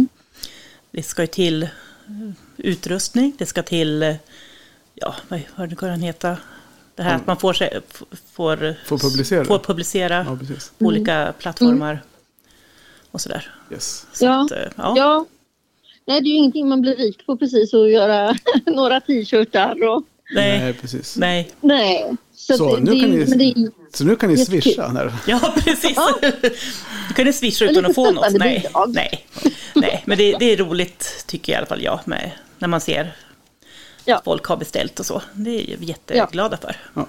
det 0.90 1.02
ska 1.02 1.22
ju 1.22 1.26
till 1.26 1.62
eh, 1.62 1.68
utrustning, 2.56 3.32
det 3.38 3.46
ska 3.46 3.62
till, 3.62 4.16
ja, 4.94 5.14
vad, 5.28 5.40
vad 5.56 5.78
kan 5.78 5.88
den 5.88 6.02
heta? 6.02 6.36
Det 6.94 7.02
här 7.02 7.14
att 7.16 7.26
man 7.26 7.36
får, 7.36 7.52
får, 8.32 8.74
Får 8.86 8.98
publicera. 8.98 9.44
får 9.44 9.58
publicera 9.58 10.26
Ja, 10.28 10.38
olika 10.86 11.34
plattformar 11.38 12.02
och 13.16 13.20
sådär. 13.20 13.52
Yes. 13.72 14.06
Så 14.12 14.24
Ja. 14.24 14.44
att, 14.44 14.50
eh, 14.50 14.58
ja. 14.76 14.94
Ja. 14.96 15.26
Nej, 16.06 16.20
det 16.20 16.26
är 16.28 16.30
ju 16.30 16.36
ingenting 16.36 16.68
man 16.68 16.80
blir 16.80 16.96
rik 16.96 17.26
på 17.26 17.36
precis 17.36 17.74
att 17.74 17.90
göra 17.90 18.36
några 18.66 19.00
t-shirtar 19.00 19.88
och 19.88 20.02
Nej, 20.34 20.58
Nej, 20.60 20.72
precis. 20.72 21.16
nej, 21.16 21.50
nej. 21.60 22.12
Så, 22.34 22.56
Så, 22.56 22.76
det, 22.76 22.82
nu 22.82 22.94
det, 22.94 23.00
kan 23.00 23.12
är- 23.12 23.36
ni- 23.36 23.54
det 23.54 23.70
Så 23.96 24.04
nu 24.04 24.16
kan 24.16 24.30
ni 24.30 24.36
swisha. 24.36 24.92
När... 24.92 25.12
ja 25.26 25.54
precis. 25.64 25.98
Du 27.08 27.14
kan 27.14 27.26
ju 27.26 27.32
swisha 27.32 27.64
utan 27.64 27.86
att 27.86 27.94
få 27.94 28.10
något. 28.10 28.32
Nej, 28.32 28.66
nej, 28.88 29.26
nej. 29.74 30.02
men 30.06 30.18
det, 30.18 30.36
det 30.38 30.52
är 30.52 30.56
roligt 30.56 31.24
tycker 31.26 31.52
jag 31.52 31.56
i 31.56 31.58
alla 31.58 31.66
fall 31.66 31.82
jag 31.82 32.00
med 32.04 32.30
när 32.58 32.68
man 32.68 32.80
ser 32.80 33.12
Ja. 34.04 34.16
att 34.16 34.24
folk 34.24 34.44
har 34.46 34.56
beställt 34.56 35.00
och 35.00 35.06
så. 35.06 35.22
Det 35.34 35.72
är 35.72 35.76
vi 35.76 35.86
jätteglada 35.86 36.56
för. 36.56 36.76
ja, 36.94 37.06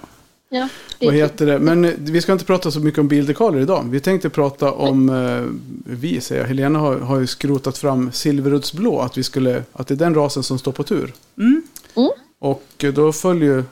det 0.98 1.06
Vad 1.06 1.14
heter 1.14 1.46
det? 1.46 1.58
Men 1.58 1.84
eh, 1.84 1.92
vi 1.98 2.20
ska 2.20 2.32
inte 2.32 2.44
prata 2.44 2.70
så 2.70 2.80
mycket 2.80 3.00
om 3.00 3.08
bildekaler 3.08 3.60
idag. 3.60 3.84
Vi 3.90 4.00
tänkte 4.00 4.30
prata 4.30 4.72
om, 4.72 5.08
eh, 5.08 5.44
vi 5.84 6.20
säger 6.20 6.40
jag, 6.40 6.48
Helena 6.48 6.78
har, 6.78 6.96
har 6.96 7.18
ju 7.18 7.26
skrotat 7.26 7.78
fram 7.78 8.12
Silveruddsblå. 8.12 9.00
Att, 9.00 9.18
vi 9.18 9.22
skulle, 9.22 9.62
att 9.72 9.86
det 9.86 9.94
är 9.94 9.96
den 9.96 10.14
rasen 10.14 10.42
som 10.42 10.58
står 10.58 10.72
på 10.72 10.82
tur. 10.82 11.14
Mm. 11.38 11.62
Mm. 11.96 12.10
Och 12.38 12.84
eh, 12.84 12.92
då 12.92 13.12
följer 13.12 13.54
ju 13.56 13.64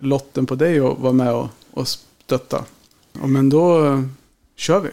lotten 0.00 0.46
på 0.46 0.54
dig 0.54 0.80
att 0.80 0.98
vara 0.98 1.12
med 1.12 1.32
och, 1.32 1.48
och 1.70 1.88
stötta. 1.88 2.64
Ja, 3.12 3.26
men 3.26 3.48
då 3.48 3.86
eh, 3.86 4.02
kör 4.56 4.80
vi. 4.80 4.90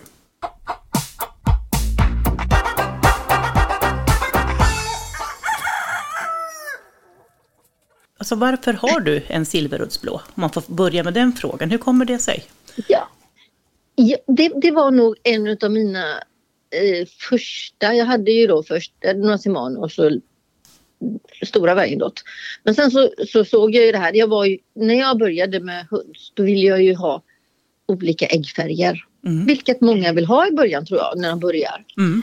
Alltså 8.18 8.36
varför 8.36 8.74
har 8.74 9.00
du 9.00 9.22
en 9.28 9.46
silveruddsblå? 9.46 10.14
Om 10.14 10.42
man 10.42 10.50
får 10.50 10.64
börja 10.68 11.04
med 11.04 11.14
den 11.14 11.34
frågan. 11.34 11.72
Hur 11.72 11.78
kommer 11.78 12.06
det 12.06 12.20
sig? 12.20 12.44
Ja. 12.88 13.10
ja 13.96 14.18
det, 14.28 14.52
det 14.62 14.72
var 14.72 14.92
nog 14.92 15.16
en 15.24 15.58
av 15.62 15.72
mina 15.72 16.12
eh, 16.70 17.08
första. 17.30 17.94
Jag 17.94 18.06
hade 18.06 18.32
ju 18.32 18.48
då 18.48 18.64
först 18.64 18.94
några 19.16 19.38
Simano 19.38 19.80
och 19.80 19.92
så 19.92 20.20
stora 21.46 21.76
Bergendott. 21.76 22.24
Men 22.64 22.76
sen 22.76 22.92
så, 22.92 23.10
så 23.28 23.46
såg 23.46 23.76
jag 23.76 23.86
ju 23.86 23.92
det 23.92 23.98
här. 23.98 24.14
Jag 24.14 24.28
var 24.28 24.46
ju, 24.46 24.58
när 24.76 24.96
jag 24.96 25.18
började 25.18 25.60
med 25.60 25.88
höns 25.92 26.32
då 26.34 26.44
ville 26.44 26.68
jag 26.68 26.84
ju 26.84 26.96
ha 26.96 27.24
olika 27.86 28.26
äggfärger. 28.26 29.06
Mm. 29.26 29.46
Vilket 29.46 29.82
många 29.82 30.14
vill 30.14 30.26
ha 30.26 30.48
i 30.48 30.52
början 30.52 30.86
tror 30.86 31.00
jag 31.00 31.18
när 31.18 31.30
de 31.30 31.40
börjar. 31.40 31.86
Mm. 31.98 32.22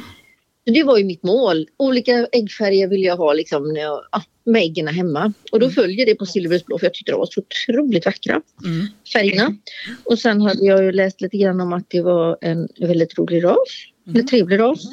Så 0.66 0.70
det 0.72 0.82
var 0.82 0.98
ju 0.98 1.04
mitt 1.04 1.22
mål. 1.22 1.68
Olika 1.76 2.26
äggfärger 2.32 2.88
vill 2.88 3.02
jag 3.02 3.16
ha 3.16 3.32
liksom 3.32 3.72
när 3.72 3.80
jag, 3.80 4.04
ah, 4.10 4.22
med 4.44 4.62
äggen 4.62 4.88
hemma. 4.88 5.32
Och 5.52 5.60
då 5.60 5.70
följer 5.70 6.06
det 6.06 6.14
på 6.14 6.26
silverblå 6.26 6.78
för 6.78 6.86
jag 6.86 6.94
tyckte 6.94 7.12
de 7.12 7.18
var 7.18 7.26
så 7.26 7.40
otroligt 7.40 8.06
vackra 8.06 8.42
Mm. 8.64 8.86
färgerna. 9.12 9.56
Och 10.04 10.18
sen 10.18 10.40
hade 10.40 10.66
jag 10.66 10.84
ju 10.84 10.92
läst 10.92 11.20
lite 11.20 11.36
grann 11.36 11.60
om 11.60 11.72
att 11.72 11.90
det 11.90 12.00
var 12.02 12.38
en 12.40 12.68
väldigt 12.80 13.18
rolig 13.18 13.44
ras. 13.44 13.86
Eller 14.08 14.22
trevlig 14.22 14.58
ras. 14.58 14.84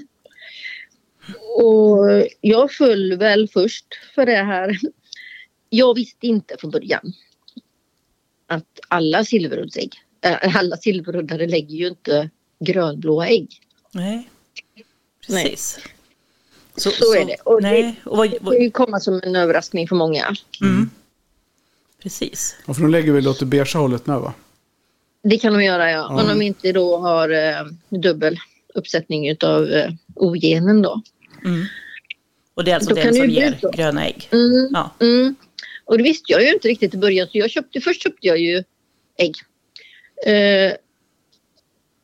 Och 1.55 2.27
jag 2.41 2.71
föll 2.71 3.17
väl 3.17 3.47
först 3.47 3.85
för 4.15 4.25
det 4.25 4.43
här. 4.43 4.77
Jag 5.69 5.95
visste 5.95 6.27
inte 6.27 6.55
från 6.59 6.71
början 6.71 7.13
att 8.47 8.79
alla 8.87 9.25
silveruddsägg 9.25 9.93
äh, 10.21 10.57
alla 10.57 10.77
silverruddare 10.77 11.47
lägger 11.47 11.75
ju 11.75 11.87
inte 11.87 12.29
grönblåa 12.59 13.27
ägg. 13.27 13.49
Nej, 13.93 14.29
Nej. 15.27 15.43
precis. 15.43 15.79
Så, 16.75 16.89
är 17.15 17.25
det. 17.25 17.35
Och 17.43 17.61
nej, 17.61 17.83
det, 17.83 18.09
och 18.09 18.17
vad, 18.17 18.31
det 18.31 18.37
vad, 18.41 18.53
kan 18.55 18.63
ju 18.63 18.71
komma 18.71 18.99
som 18.99 19.21
en 19.23 19.35
överraskning 19.35 19.87
för 19.87 19.95
många. 19.95 20.35
mm, 20.61 20.89
precis. 22.03 22.55
Ja, 22.67 22.73
för 22.73 22.81
de 22.81 22.91
lägger 22.91 23.11
väl 23.11 23.27
åt 23.27 23.39
det 23.39 23.45
beigea 23.45 23.81
hållet 23.81 24.05
med 24.07 24.19
va? 24.19 24.33
Det 25.23 25.37
kan 25.37 25.53
de 25.53 25.63
göra 25.63 25.91
ja. 25.91 26.07
Om 26.07 26.17
Ja. 26.17 26.23
de 26.23 26.41
inte 26.41 26.71
då 26.71 26.97
har 26.97 27.29
eh, 27.29 27.65
dubbel 27.89 28.37
uppsättning 28.75 29.29
utav 29.29 29.67
eh, 29.71 29.91
ogenen 30.15 30.81
då. 30.81 31.01
Mm. 31.45 31.65
Och 32.53 32.63
det 32.63 32.71
är 32.71 32.75
alltså 32.75 32.89
Då 32.89 32.95
den 32.95 33.07
det 33.13 33.19
som 33.19 33.29
ger 33.29 33.57
så. 33.61 33.69
gröna 33.69 34.05
ägg. 34.07 34.29
Mm. 34.31 34.69
Ja. 34.73 34.95
Mm. 34.99 35.35
Och 35.85 35.97
det 35.97 36.03
visste 36.03 36.31
jag 36.31 36.41
ju 36.43 36.53
inte 36.53 36.67
riktigt 36.67 36.93
i 36.93 36.97
början. 36.97 37.27
Så 37.31 37.37
jag 37.37 37.49
köpte, 37.51 37.81
först 37.81 38.03
köpte 38.03 38.27
jag 38.27 38.39
ju 38.39 38.63
ägg. 39.17 39.35
Eh, 40.25 40.73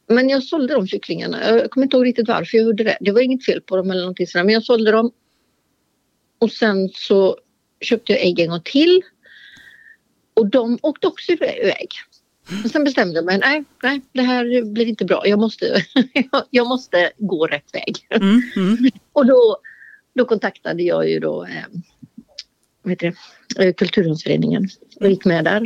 men 0.08 0.30
jag 0.30 0.44
sålde 0.44 0.74
de 0.74 0.88
kycklingarna. 0.88 1.50
Jag 1.50 1.72
kommer 1.72 1.86
inte 1.86 1.98
ihåg 1.98 2.06
riktigt 2.06 2.28
varför 2.28 2.58
jag 2.58 2.66
gjorde 2.66 2.84
det. 2.84 2.98
Det 3.02 3.12
var 3.12 3.22
inget 3.22 3.46
fel 3.46 3.62
på 3.62 3.76
dem 3.78 3.92
eller 3.92 4.02
någonting 4.02 4.28
sådär. 4.28 4.46
Men 4.46 4.54
jag 4.54 4.64
sålde 4.64 4.92
dem. 4.92 5.12
Och 6.40 6.52
sen 6.52 6.90
så 6.90 7.38
köpte 7.82 8.12
jag 8.14 8.22
ägg 8.22 8.40
en 8.40 8.50
gång 8.50 8.62
till. 8.66 9.02
Och 10.34 10.48
de 10.50 10.80
åkte 10.82 11.08
också 11.08 11.32
iväg. 11.32 11.88
Och 12.64 12.72
sen 12.72 12.84
bestämde 12.84 13.16
jag 13.16 13.26
mig. 13.26 13.38
Nej, 13.38 13.64
nej, 13.84 14.02
det 14.14 14.22
här 14.22 14.74
blir 14.74 14.86
inte 14.86 15.06
bra. 15.06 15.28
Jag 15.28 15.40
måste, 15.40 15.84
jag 16.50 16.68
måste 16.68 17.12
gå 17.18 17.48
rätt 17.48 17.74
väg. 17.74 18.08
Mm, 18.10 18.42
mm, 18.56 18.78
Och 19.14 19.26
då, 19.26 19.58
då 20.16 20.26
kontaktade 20.26 20.84
jag 20.84 21.10
ju 21.10 21.20
då 21.20 21.44
eh, 21.46 22.96
det, 23.00 23.14
eh, 23.60 23.74
Kulturhundsföreningen 23.74 24.68
och 25.00 25.10
gick 25.10 25.26
med 25.26 25.44
där. 25.46 25.64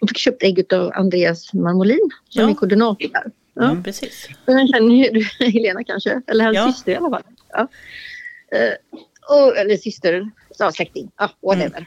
Och 0.00 0.08
fick 0.08 0.18
köpt 0.18 0.42
ägg 0.42 0.72
av 0.74 0.92
Andreas 0.94 1.52
Marmolin 1.54 2.10
som 2.28 2.42
Ja. 2.42 2.50
är 2.50 2.54
koordinator 2.54 3.08
där. 3.12 3.32
Ja. 3.58 3.70
mm, 3.70 3.82
precis. 3.82 4.28
Den 4.46 4.68
känner 4.68 4.94
ju 4.94 5.10
du 5.10 5.44
Helena 5.46 5.84
kanske, 5.84 6.22
eller 6.26 6.44
hans 6.44 6.56
Ja. 6.56 6.72
syster 6.72 6.92
i 6.92 6.96
alla 6.96 7.10
fall. 7.10 7.22
Ja. 7.52 7.68
Eh, 8.58 8.72
och, 9.28 9.56
eller 9.56 9.76
syster, 9.76 10.30
ja, 10.58 10.72
släkting, 10.72 11.10
ja, 11.16 11.30
whatever. 11.42 11.86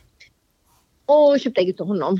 Och 1.05 1.39
köpte 1.39 1.61
ägg 1.61 1.81
av 1.81 1.87
honom. 1.87 2.19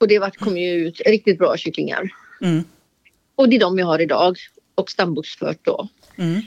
Och 0.00 0.08
det 0.08 0.18
var, 0.18 0.30
kom 0.30 0.56
ju 0.56 0.70
ut 0.72 1.00
riktigt 1.06 1.38
bra 1.38 1.56
kycklingar. 1.56 2.10
Mm, 2.42 2.64
Och 3.34 3.48
det 3.48 3.56
är 3.56 3.60
de 3.60 3.78
jag 3.78 3.86
har 3.86 3.98
idag 4.00 4.36
och 4.74 4.90
stamboksfört 4.90 5.58
då. 5.62 5.88
mm, 6.16 6.40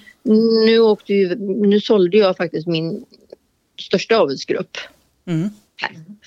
Nu, 0.65 0.80
åkte 0.80 1.13
ju, 1.13 1.36
nu 1.39 1.80
sålde 1.82 2.18
jag 2.18 2.38
faktiskt 2.38 2.68
min 2.68 3.06
största 3.80 4.18
avelsgrupp 4.18 4.77
mm. 5.25 5.50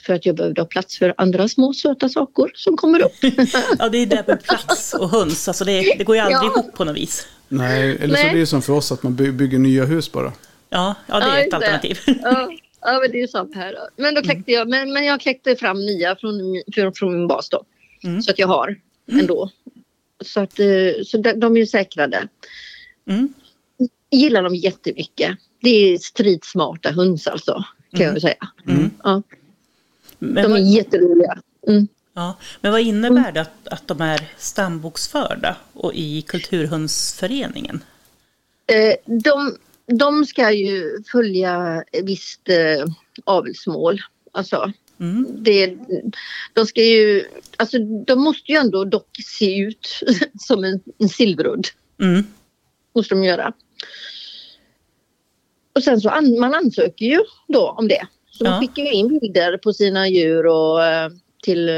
För 0.06 0.14
att 0.14 0.26
jag 0.26 0.36
behövde 0.36 0.60
ha 0.60 0.66
plats 0.66 0.98
för 0.98 1.14
andra 1.16 1.48
små 1.48 1.72
söta 1.72 2.08
saker 2.08 2.50
som 2.54 2.76
kommer 2.76 3.02
upp. 3.04 3.12
Ja, 3.78 3.88
det 3.88 3.98
är 3.98 4.06
där 4.06 4.24
med 4.26 4.42
plats 4.44 4.94
och 4.94 5.10
höns. 5.10 5.48
Alltså 5.48 5.64
det, 5.64 5.94
det 5.98 6.04
går 6.04 6.16
ju 6.16 6.22
aldrig 6.22 6.36
Ja. 6.38 6.44
ihop 6.46 6.74
på 6.74 6.84
något 6.84 6.96
vis. 6.96 7.26
Nej, 7.48 7.96
eller 8.00 8.16
så 8.16 8.22
Nej. 8.22 8.30
blir 8.30 8.40
det 8.40 8.46
som 8.46 8.62
för 8.62 8.72
oss 8.72 8.92
att 8.92 9.02
man 9.02 9.14
by- 9.16 9.32
bygger 9.32 9.58
nya 9.58 9.84
hus 9.84 10.12
bara. 10.12 10.32
Ja, 10.70 10.94
ja 11.08 11.20
det 11.20 11.26
Ja, 11.26 11.32
är 11.32 11.38
ett 11.38 11.40
just 11.44 11.50
det. 11.50 11.56
alternativ. 11.56 11.98
ja, 12.06 12.50
ja, 12.80 12.98
men 13.00 13.10
det 13.10 13.18
är 13.18 13.20
ju 13.20 13.28
samma 13.28 13.54
här. 13.54 13.74
Men 13.96 14.14
då 14.14 14.22
kläckte 14.22 14.52
jag, 14.52 14.68
men, 14.68 14.92
men 14.92 15.04
jag 15.04 15.20
kläckte 15.20 15.56
fram 15.56 15.86
nya 15.86 16.16
från, 16.16 16.36
min- 16.52 16.62
från, 16.74 16.92
från 16.92 17.12
min 17.18 17.28
bas 17.28 17.48
då. 17.48 17.64
Mm. 18.04 18.22
Så 18.22 18.30
att 18.30 18.38
jag 18.38 18.46
har 18.48 18.76
ändå. 19.12 19.50
Så, 20.24 20.40
att, 20.40 20.58
eh, 20.60 20.66
så 21.04 21.16
de, 21.18 21.32
de 21.32 21.56
är 21.56 21.60
ju 21.60 21.66
säkrade. 21.66 22.28
Mm, 23.08 23.34
gillar 24.10 24.42
dem 24.42 24.54
jättemycket. 24.54 25.36
Det 25.62 25.70
är 25.94 25.98
stridsmarta 25.98 26.90
höns 26.90 27.26
alltså. 27.26 27.64
Kan 27.96 28.06
jag 28.06 28.14
ju 28.14 28.20
säga. 28.20 28.48
mm. 28.68 28.90
Ja, 29.04 29.22
Men, 30.18 30.34
de 30.34 30.40
är 30.40 30.48
vad, 30.48 30.60
jätteroliga. 30.60 31.38
Mm. 31.68 31.88
ja, 32.14 32.38
men 32.60 32.72
vad 32.72 32.80
innebär 32.80 33.32
det 33.32 33.40
att, 33.40 33.68
att 33.68 33.88
de 33.88 34.00
är 34.00 34.20
stamboksförda 34.38 35.56
och 35.72 35.94
i 35.94 36.22
Kulturhundsföreningen? 36.22 37.84
Eh, 38.66 38.94
de, 39.22 39.56
de 39.86 40.24
ska 40.26 40.52
ju 40.52 41.02
följa 41.12 41.84
visst 42.02 42.48
eh, 42.48 42.84
avelsmål. 43.24 44.00
Alltså, 44.32 44.72
Mm, 45.00 45.26
det, 45.38 45.76
de 46.52 46.66
ska 46.66 46.82
ju, 46.82 47.24
alltså 47.56 47.78
de 47.78 48.20
måste 48.20 48.52
ju 48.52 48.58
ändå 48.58 48.84
dock 48.84 49.08
se 49.24 49.58
ut 49.58 50.00
som 50.40 50.64
en, 50.64 50.80
en 50.98 51.08
silverudd. 51.08 51.66
mm, 52.00 52.24
Måste 52.94 53.14
de 53.14 53.24
göra. 53.24 53.52
Och 55.76 55.82
sen 55.84 56.00
så 56.00 56.08
an, 56.08 56.38
man 56.40 56.54
ansöker 56.54 57.06
ju 57.06 57.20
då 57.48 57.70
om 57.78 57.88
det. 57.88 58.06
Så 58.30 58.44
Ja. 58.44 58.50
man 58.50 58.60
skickar 58.60 58.82
ju 58.82 58.92
in 58.92 59.18
bilder 59.18 59.58
på 59.58 59.72
sina 59.72 60.08
djur 60.08 60.46
och 60.46 60.84
eh, 60.84 61.10
till 61.42 61.68
eh, 61.68 61.74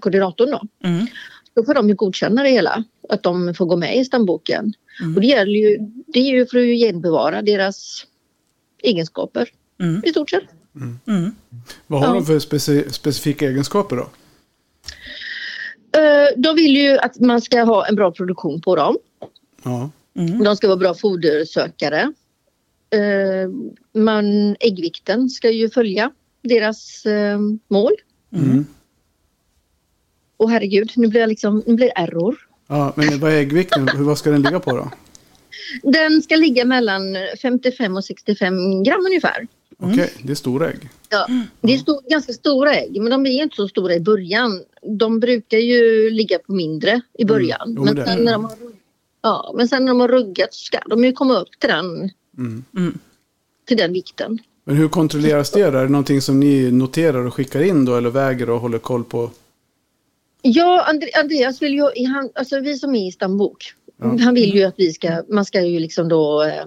koordinatorn 0.00 0.50
då. 0.50 0.88
mm, 0.88 1.06
Då 1.54 1.64
får 1.64 1.74
de 1.74 1.88
ju 1.88 1.94
godkänna 1.94 2.42
det 2.42 2.48
hela. 2.48 2.84
Att 3.08 3.22
de 3.22 3.54
får 3.54 3.66
gå 3.66 3.76
med 3.76 3.96
i 3.96 4.04
stamboken. 4.04 4.72
Mm. 5.00 5.14
Och 5.14 5.20
det 5.20 5.26
gäller 5.26 5.52
ju, 5.52 5.78
det 6.06 6.18
är 6.20 6.30
ju 6.34 6.46
för 6.46 6.58
att 6.58 6.78
genbevara 6.78 7.42
deras 7.42 8.06
egenskaper 8.82 9.48
mm, 9.80 10.02
i 10.06 10.10
stort 10.10 10.30
sett. 10.30 10.44
mm. 11.08 11.34
Vad 11.86 12.00
har 12.00 12.08
Ja. 12.08 12.14
de 12.14 12.26
för 12.26 12.38
speci- 12.38 12.88
specifika 12.90 13.46
egenskaper 13.48 13.96
då? 13.96 14.02
Eh, 15.98 16.28
De 16.36 16.56
vill 16.56 16.76
ju 16.76 16.98
att 16.98 17.20
man 17.20 17.40
ska 17.42 17.62
ha 17.62 17.86
en 17.86 17.94
bra 17.96 18.10
produktion 18.12 18.60
på 18.60 18.76
dem. 18.76 18.96
Ja. 19.64 19.90
Mm, 20.18 20.44
De 20.44 20.56
ska 20.56 20.66
vara 20.68 20.76
bra 20.76 20.94
fodersökare. 20.94 22.12
Eh, 22.92 23.50
Man, 24.02 24.56
äggvikten 24.60 25.28
ska 25.30 25.50
ju 25.50 25.70
följa 25.70 26.10
deras 26.42 27.06
eh, 27.06 27.38
mål. 27.68 27.92
Mm. 28.34 28.66
Och 30.36 30.50
herregud, 30.50 30.92
nu 30.96 31.08
blir 31.08 31.20
jag 31.20 31.28
liksom, 31.28 31.62
nu 31.66 31.74
blir 31.74 31.86
det 31.86 31.92
error. 32.02 32.36
ja. 32.66 32.92
Men 32.96 33.18
vad 33.20 33.32
är 33.32 33.36
äggvikten? 33.36 33.88
Hur- 33.88 34.04
Vad 34.04 34.18
ska 34.18 34.30
den 34.30 34.42
ligga 34.42 34.60
på 34.60 34.76
då? 34.76 34.90
Den 35.82 36.22
ska 36.22 36.36
ligga 36.36 36.64
mellan 36.64 37.02
55 37.42 37.96
och 37.96 38.04
65 38.04 38.82
gram 38.82 39.00
ungefär. 39.06 39.46
Okej, 39.78 40.12
det 40.22 40.30
är 40.32 40.34
stora 40.34 40.70
ägg. 40.70 40.88
Ja, 41.08 41.26
det 41.60 41.74
är 41.74 41.78
stor, 41.78 42.10
ganska 42.10 42.32
stora 42.32 42.74
ägg, 42.74 43.00
men 43.00 43.10
de 43.10 43.26
är 43.26 43.42
inte 43.42 43.56
så 43.56 43.68
stora 43.68 43.94
i 43.94 44.00
början. 44.00 44.62
De 44.98 45.20
brukar 45.20 45.58
ju 45.58 46.10
ligga 46.10 46.38
på 46.38 46.52
mindre 46.52 47.00
i 47.18 47.24
början. 47.24 47.74
Jo, 47.76 47.84
men, 47.84 47.94
det- 47.94 48.06
sen 48.06 48.24
när 48.24 48.32
de 48.32 48.44
har, 48.44 48.52
ja, 49.22 49.54
men 49.56 49.68
sen 49.68 49.84
när 49.84 49.92
de 49.92 50.00
har 50.00 50.08
ruggat 50.08 50.54
så 50.54 50.64
ska 50.64 50.78
de 50.88 51.04
ju 51.04 51.12
komma 51.12 51.34
upp 51.40 51.50
till 51.60 51.68
den, 51.68 52.10
Mm. 52.38 52.64
mm. 52.76 52.98
till 53.66 53.76
den 53.76 53.92
vikten. 53.92 54.38
Men 54.64 54.76
hur 54.76 54.88
kontrolleras 54.88 55.50
det? 55.50 55.60
Är 55.60 55.72
det 55.72 55.88
någonting 55.88 56.20
som 56.20 56.40
ni 56.40 56.70
noterar 56.70 57.26
och 57.26 57.34
skickar 57.34 57.62
in 57.62 57.84
då? 57.84 57.96
Eller 57.96 58.10
väger 58.10 58.50
och 58.50 58.60
håller 58.60 58.78
koll 58.78 59.04
på? 59.04 59.30
Ja, 60.42 60.84
Andre- 60.88 61.20
Andreas 61.20 61.62
vill 61.62 61.74
ju, 61.74 62.06
han, 62.06 62.30
alltså 62.34 62.60
vi 62.60 62.78
som 62.78 62.94
är 62.94 63.08
i 63.08 63.12
stambok, 63.12 63.74
Ja. 63.96 64.16
han 64.20 64.34
vill 64.34 64.54
ju 64.54 64.62
att 64.64 64.74
vi 64.78 64.92
ska, 64.92 65.22
man 65.28 65.44
ska 65.44 65.60
ju 65.62 65.78
liksom 65.80 66.08
då 66.08 66.42
eh, 66.42 66.64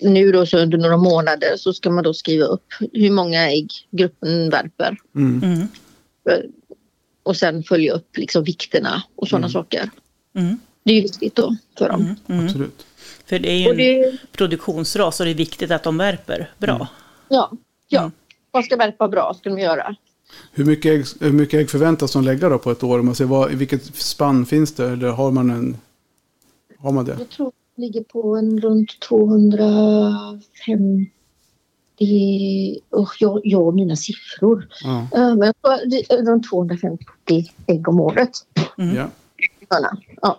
nu 0.00 0.32
då 0.32 0.46
så 0.46 0.58
under 0.58 0.78
några 0.78 0.96
månader 0.96 1.56
så 1.56 1.72
ska 1.72 1.90
man 1.90 2.04
då 2.04 2.14
skriva 2.14 2.44
upp 2.44 2.64
hur 2.92 3.10
många 3.10 3.50
ägg 3.50 3.70
gruppen 3.90 4.50
värper 4.50 4.96
Mm. 5.16 5.42
Mm, 5.42 5.60
eh, 6.30 6.38
och 7.22 7.36
sen 7.36 7.62
följa 7.62 7.92
upp 7.92 8.16
liksom 8.16 8.44
vikterna 8.44 9.02
och 9.16 9.28
sådana 9.28 9.48
saker. 9.48 9.90
mm, 10.34 10.56
Det 10.84 10.90
är 10.92 10.96
ju 10.96 11.02
viktigt 11.02 11.34
då 11.34 11.56
för 11.78 11.88
dem. 11.88 12.00
mm, 12.00 12.16
mm. 12.26 12.44
Absolut. 12.46 12.86
För 13.26 13.38
det 13.38 13.50
är 13.50 13.58
ju 13.58 13.74
det, 13.74 14.04
en 14.04 14.18
produktionsras 14.32 15.20
och 15.20 15.26
det 15.26 15.32
är 15.32 15.34
viktigt 15.34 15.70
att 15.70 15.82
de 15.82 15.98
värper 15.98 16.50
bra. 16.58 16.88
ja, 17.28 17.50
ja. 17.88 18.00
Mm. 18.00 18.12
Man 18.52 18.62
ska 18.62 18.76
värpa 18.76 19.08
bra 19.08 19.34
ska 19.38 19.50
de 19.50 19.58
göra. 19.58 19.96
Hur 20.52 20.64
mycket, 20.64 20.92
ägg, 20.92 21.04
hur 21.20 21.32
mycket 21.32 21.60
ägg 21.60 21.70
förväntas 21.70 22.12
de 22.12 22.24
lägga 22.24 22.48
då 22.48 22.58
på 22.58 22.70
ett 22.70 22.82
år? 22.82 22.98
Om 22.98 23.06
man 23.06 23.14
ser 23.14 23.24
vad, 23.24 23.52
I 23.52 23.54
vilket 23.54 23.94
spann 23.94 24.46
finns 24.46 24.74
det? 24.74 24.86
Eller 24.86 25.08
har 25.08 25.30
man 25.30 25.50
en... 25.50 25.76
Har 26.78 26.92
man 26.92 27.04
det? 27.04 27.16
Jag 27.18 27.28
tror 27.28 27.52
det 27.76 27.82
ligger 27.82 28.02
på 28.02 28.36
en 28.36 28.60
runt 28.60 29.00
250 29.00 31.10
Usch, 32.96 33.16
jag, 33.18 33.40
jag 33.44 33.66
och 33.66 33.74
mina 33.74 33.96
siffror. 33.96 34.68
Ja. 34.84 35.06
Eh, 35.14 35.36
Men 35.36 35.52
runt 36.26 36.50
250 36.50 37.04
ägg 37.66 37.88
om 37.88 38.00
året. 38.00 38.30
Mm. 38.78 38.96
ja. 38.96 39.08
Ja. 40.22 40.38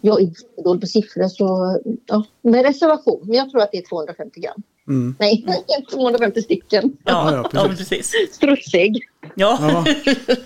Jag 0.00 0.20
är 0.20 0.24
jättedålig 0.24 0.80
på 0.80 0.86
siffror 0.86 1.28
så 1.28 1.78
ja, 2.06 2.24
med 2.42 2.62
reservation. 2.62 3.20
Men 3.24 3.36
jag 3.36 3.50
tror 3.50 3.62
att 3.62 3.72
det 3.72 3.78
är 3.78 3.88
250 3.88 4.40
gram. 4.40 4.62
Mm. 4.88 5.16
Nej, 5.18 5.44
250 5.92 6.42
stycken 6.42 6.96
Ja, 7.04 7.32
Ja, 7.32 7.36
ja, 7.36 7.50
ja, 7.62 7.68
precis. 7.68 7.88
precis. 7.88 8.34
strutsägg. 8.34 8.98
Ja, 9.34 9.58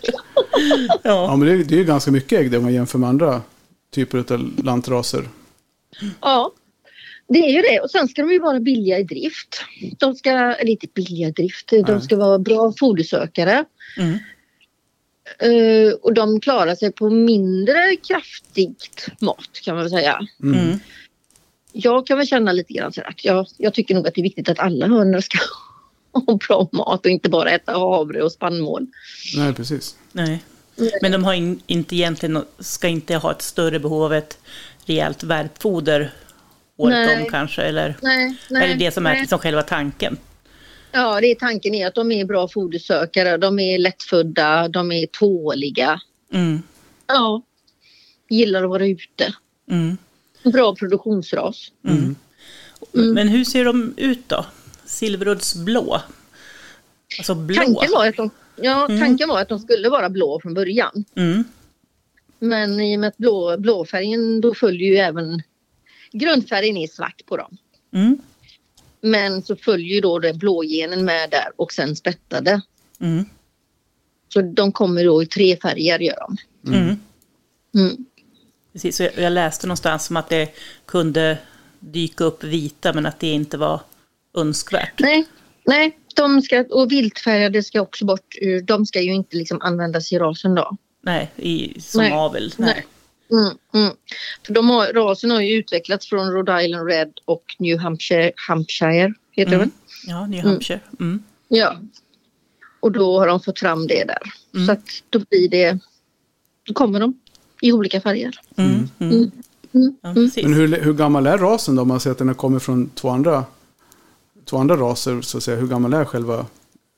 Ja. 0.02 0.18
ja. 1.02 1.36
men 1.36 1.48
det, 1.48 1.52
är- 1.54 1.64
det 1.64 1.74
är 1.74 1.78
ju 1.78 1.84
ganska 1.84 2.10
mycket 2.10 2.40
ägg 2.40 2.50
det 2.50 2.56
om 2.56 2.62
man 2.64 2.72
jämför 2.74 2.98
med 2.98 3.08
andra 3.08 3.42
typer 3.94 4.18
av 4.34 4.50
lantraser. 4.64 5.28
Ja, 6.20 6.52
det 7.28 7.38
är 7.38 7.52
ju 7.52 7.62
det. 7.62 7.80
Och 7.80 7.90
sen 7.90 8.08
ska 8.08 8.22
de 8.22 8.30
ju 8.32 8.38
vara 8.38 8.60
billiga 8.60 8.98
i 8.98 9.02
drift. 9.04 9.60
De 9.98 10.14
ska, 10.14 10.30
eller 10.30 10.70
inte 10.70 10.86
billiga 10.94 11.28
i 11.28 11.30
drift, 11.30 11.68
de 11.70 11.82
Nej. 11.82 12.00
ska 12.02 12.16
vara 12.16 12.38
bra 12.38 12.72
fodersökare. 12.78 13.64
Mm. 13.98 14.18
Eh, 15.38 15.92
och 16.02 16.14
de 16.14 16.40
klarar 16.40 16.74
sig 16.74 16.92
på 16.92 17.10
mindre 17.10 17.96
kraftigt 18.08 19.08
mat 19.20 19.60
kan 19.64 19.74
man 19.74 19.84
väl 19.84 19.90
säga. 19.90 20.20
Mm. 20.42 20.60
Mm. 20.60 20.78
Jag 21.72 22.06
kan 22.06 22.18
väl 22.18 22.26
känna 22.26 22.52
lite 22.52 22.72
grann 22.72 22.92
så 22.92 23.00
att 23.00 23.24
jag, 23.24 23.46
jag 23.56 23.74
tycker 23.74 23.94
nog 23.94 24.08
att 24.08 24.14
det 24.14 24.20
är 24.20 24.22
viktigt 24.22 24.48
att 24.48 24.58
alla 24.58 24.86
hönor 24.86 25.20
ska 25.20 25.38
ha 26.12 26.38
bra 26.48 26.68
mat 26.72 27.06
och 27.06 27.10
inte 27.10 27.28
bara 27.28 27.50
äta 27.50 27.72
havre 27.72 28.22
och 28.22 28.32
spannmål. 28.32 28.86
Nej, 29.36 29.54
precis. 29.54 29.96
Nej. 30.12 30.42
Men 31.02 31.12
de 31.12 31.24
har 31.24 31.34
in, 31.34 31.62
inte 31.66 31.96
egentligen, 31.96 32.44
ska 32.58 32.88
inte 32.88 33.16
ha 33.16 33.32
ett 33.32 33.42
större 33.42 33.80
behov 33.80 34.02
av 34.02 34.14
ett 34.14 34.38
rejält 34.86 35.22
värpfoder 35.22 36.12
året 36.76 37.20
om 37.20 37.26
kanske? 37.30 37.62
Eller 37.62 37.96
Nej, 38.02 38.36
nej, 38.50 38.64
är 38.64 38.68
det 38.68 38.84
det 38.84 38.90
som 38.90 39.06
är 39.06 39.10
nej. 39.10 39.20
liksom 39.20 39.38
själva 39.38 39.62
tanken? 39.62 40.16
Ja, 40.92 41.20
det 41.20 41.26
är 41.26 41.34
tanken 41.34 41.74
är 41.74 41.86
att 41.86 41.94
de 41.94 42.12
är 42.12 42.24
bra 42.24 42.48
fodersökare, 42.48 43.36
de 43.36 43.58
är 43.58 43.78
lättfödda, 43.78 44.68
de 44.68 44.92
är 44.92 45.06
tåliga. 45.06 46.00
Mm, 46.32 46.62
Ja, 47.06 47.42
gillar 48.28 48.62
att 48.64 48.70
vara 48.70 48.86
ute. 48.86 49.34
mm, 49.70 49.96
Bra 50.44 50.74
produktionsras. 50.74 51.72
mm. 51.88 52.16
Men 53.14 53.28
hur 53.28 53.44
ser 53.44 53.64
de 53.64 53.94
ut 53.96 54.28
då? 54.28 54.46
Silverudds 54.84 55.54
blå? 55.54 56.00
Alltså 57.18 57.34
blå? 57.34 57.56
Tanken 57.62 57.90
var, 57.92 58.06
att 58.08 58.16
de, 58.16 58.30
ja, 58.56 58.84
Mm. 58.84 59.00
tanken 59.00 59.28
var 59.28 59.40
att 59.40 59.48
de 59.48 59.58
skulle 59.58 59.88
vara 59.88 60.08
blå 60.10 60.40
från 60.42 60.54
början. 60.54 61.04
Mm, 61.16 61.44
Men 62.38 62.80
i 62.80 62.96
och 62.96 63.00
med 63.00 63.08
att 63.08 63.16
blå, 63.16 63.56
blåfärgen 63.58 64.40
då 64.40 64.54
följer 64.54 64.88
ju 64.88 64.96
även 64.96 65.42
grundfärgen 66.12 66.76
är 66.76 66.86
svart 66.86 67.22
på 67.26 67.36
dem. 67.36 67.56
Mm, 69.02 69.10
Men 69.32 69.42
så 69.42 69.56
följer 69.56 69.94
ju 69.94 70.00
då 70.00 70.18
den 70.18 70.38
blågenen 70.38 71.04
med 71.04 71.30
där 71.30 71.48
och 71.56 71.72
sen 71.72 71.96
spättade. 71.96 72.60
mm, 73.00 73.24
Så 74.32 74.40
de 74.42 74.72
kommer 74.72 75.04
då 75.04 75.22
i 75.22 75.26
tre 75.26 75.56
färger 75.62 75.98
gör 75.98 76.16
de. 76.20 76.36
mm. 76.74 76.96
Mm. 77.74 77.96
Precis, 78.72 78.96
så 78.96 79.02
jag, 79.02 79.18
jag 79.18 79.32
läste 79.32 79.66
någonstans 79.66 80.06
som 80.06 80.16
att 80.16 80.28
det 80.28 80.48
kunde 80.86 81.38
dyka 81.80 82.24
upp 82.24 82.44
vita 82.44 82.92
men 82.92 83.06
att 83.06 83.20
det 83.20 83.26
inte 83.32 83.56
var 83.56 83.80
önskvärt. 84.36 85.00
Nej, 85.00 85.24
nej 85.66 85.98
de 86.14 86.42
ska, 86.42 86.64
och 86.70 86.92
viltfärgade 86.92 87.62
ska 87.62 87.80
också 87.80 88.04
bort. 88.04 88.34
ur- 88.40 88.60
De 88.62 88.86
ska 88.86 89.00
ju 89.00 89.14
inte 89.14 89.36
liksom 89.36 89.60
användas 89.62 90.12
i 90.12 90.18
rasen 90.18 90.54
då. 90.54 90.76
Nej, 91.02 91.30
i, 91.36 91.80
som 91.80 92.00
Nej. 92.02 92.12
avel. 92.12 92.54
Nej. 92.56 92.72
Nej. 92.74 92.86
Mm, 93.32 93.56
mm. 93.74 93.96
För 94.46 94.52
de 94.54 94.68
har, 94.70 94.86
rasen 94.92 95.30
har 95.30 95.40
ju 95.40 95.54
utvecklats 95.58 96.08
från 96.08 96.32
Rhode 96.32 96.62
Island 96.64 96.88
Red 96.88 97.12
och 97.24 97.44
New 97.58 97.78
Hampshire, 97.78 98.32
Hampshire 98.48 99.14
heter 99.32 99.50
det 99.50 99.56
Mm. 99.56 99.68
väl? 99.68 99.70
Ja, 100.06 100.26
New 100.26 100.44
Hampshire. 100.44 100.80
Mm. 101.00 101.22
Ja. 101.48 101.76
Och 102.80 102.92
då 102.92 103.18
har 103.18 103.26
de 103.26 103.40
fått 103.40 103.58
fram 103.58 103.86
det 103.86 104.04
där. 104.04 104.22
Mm. 104.54 104.66
Så 104.66 104.72
att 104.72 104.84
då 105.10 105.18
blir 105.30 105.48
det, 105.48 105.78
då 106.66 106.74
kommer 106.74 107.00
de 107.00 107.20
i 107.62 107.72
olika 107.72 108.00
färger. 108.00 108.40
Mm. 108.56 108.70
Mm. 108.70 108.88
Mm. 109.00 109.30
Mm. 109.74 109.96
Ja, 110.02 110.08
Mm. 110.10 110.30
Men 110.42 110.54
hur, 110.54 110.80
hur 110.80 110.92
gammal 110.94 111.26
är 111.26 111.38
rasen 111.38 111.76
då? 111.76 111.82
Om 111.82 111.88
man 111.88 112.00
säger 112.00 112.12
att 112.12 112.18
den 112.18 112.28
har 112.28 112.34
kommit 112.34 112.62
från 112.62 112.90
två 112.90 113.08
andra, 113.08 113.44
två 114.44 114.56
andra 114.56 114.76
raser. 114.76 115.20
Så 115.20 115.36
att 115.38 115.42
säga. 115.44 115.56
Hur 115.56 115.66
gammal 115.68 115.94
är 115.94 116.04
själva 116.04 116.46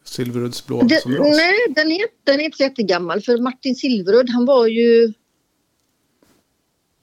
Silveruddsblå 0.04 0.82
Det, 0.82 1.02
som 1.02 1.12
ras? 1.14 1.37
nej, 1.37 1.54
den 1.68 1.93
är, 1.93 2.04
den 2.25 2.40
är 2.40 2.45
inte 2.45 2.56
så 2.56 2.62
jättegammal 2.62 3.21
för 3.21 3.38
Martin 3.38 3.75
Silverudd 3.75 4.30
han 4.30 4.47
var 4.47 4.66
ju... 4.66 5.12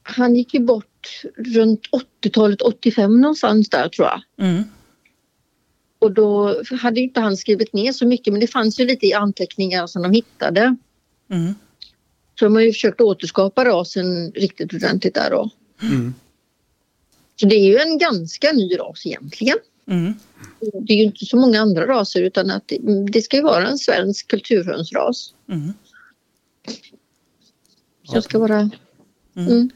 Han 0.09 0.35
gick 0.35 0.53
ju 0.53 0.59
bort 0.59 1.21
runt 1.37 1.81
80-talet, 2.21 2.61
85 2.61 3.21
någonstans 3.21 3.69
där 3.69 3.89
tror 3.89 4.07
jag. 4.07 4.47
Mm. 4.47 4.63
Och 5.99 6.11
då 6.11 6.61
hade 6.81 6.99
inte 7.01 7.19
han 7.19 7.37
skrivit 7.37 7.73
ner 7.73 7.91
så 7.91 8.07
mycket 8.07 8.33
men 8.33 8.39
det 8.39 8.47
fanns 8.47 8.79
ju 8.79 8.85
lite 8.85 9.05
i 9.05 9.13
anteckningar 9.13 9.87
som 9.87 10.01
de 10.01 10.11
hittade. 10.11 10.75
Mm. 11.31 11.55
Så 12.39 12.45
de 12.45 12.55
har 12.55 12.61
ju 12.61 12.71
försökt 12.71 13.01
återskapa 13.01 13.65
rasen 13.65 14.31
riktigt 14.31 14.73
ordentligt 14.73 15.13
där 15.13 15.29
då. 15.31 15.49
Mm. 15.81 16.13
Så 17.35 17.45
det 17.45 17.55
är 17.55 17.65
ju 17.65 17.77
en 17.77 17.97
ganska 17.97 18.51
ny 18.51 18.77
ras 18.79 19.05
egentligen. 19.05 19.57
Mm. 19.87 20.13
Det 20.59 20.93
är 20.93 20.97
ju 20.97 21.03
inte 21.03 21.25
så 21.25 21.37
många 21.37 21.61
andra 21.61 21.87
raser 21.87 22.21
utan 22.21 22.51
att 22.51 22.67
det, 22.67 22.77
det 23.11 23.21
ska 23.21 23.37
ju 23.37 23.43
vara 23.43 23.67
en 23.67 23.77
svensk 23.77 24.27
kulturhönsras. 24.27 25.33
Mm. 25.49 25.73
Som 28.03 28.21
ska 28.21 28.39
vara... 28.39 28.69
Mm. 29.35 29.69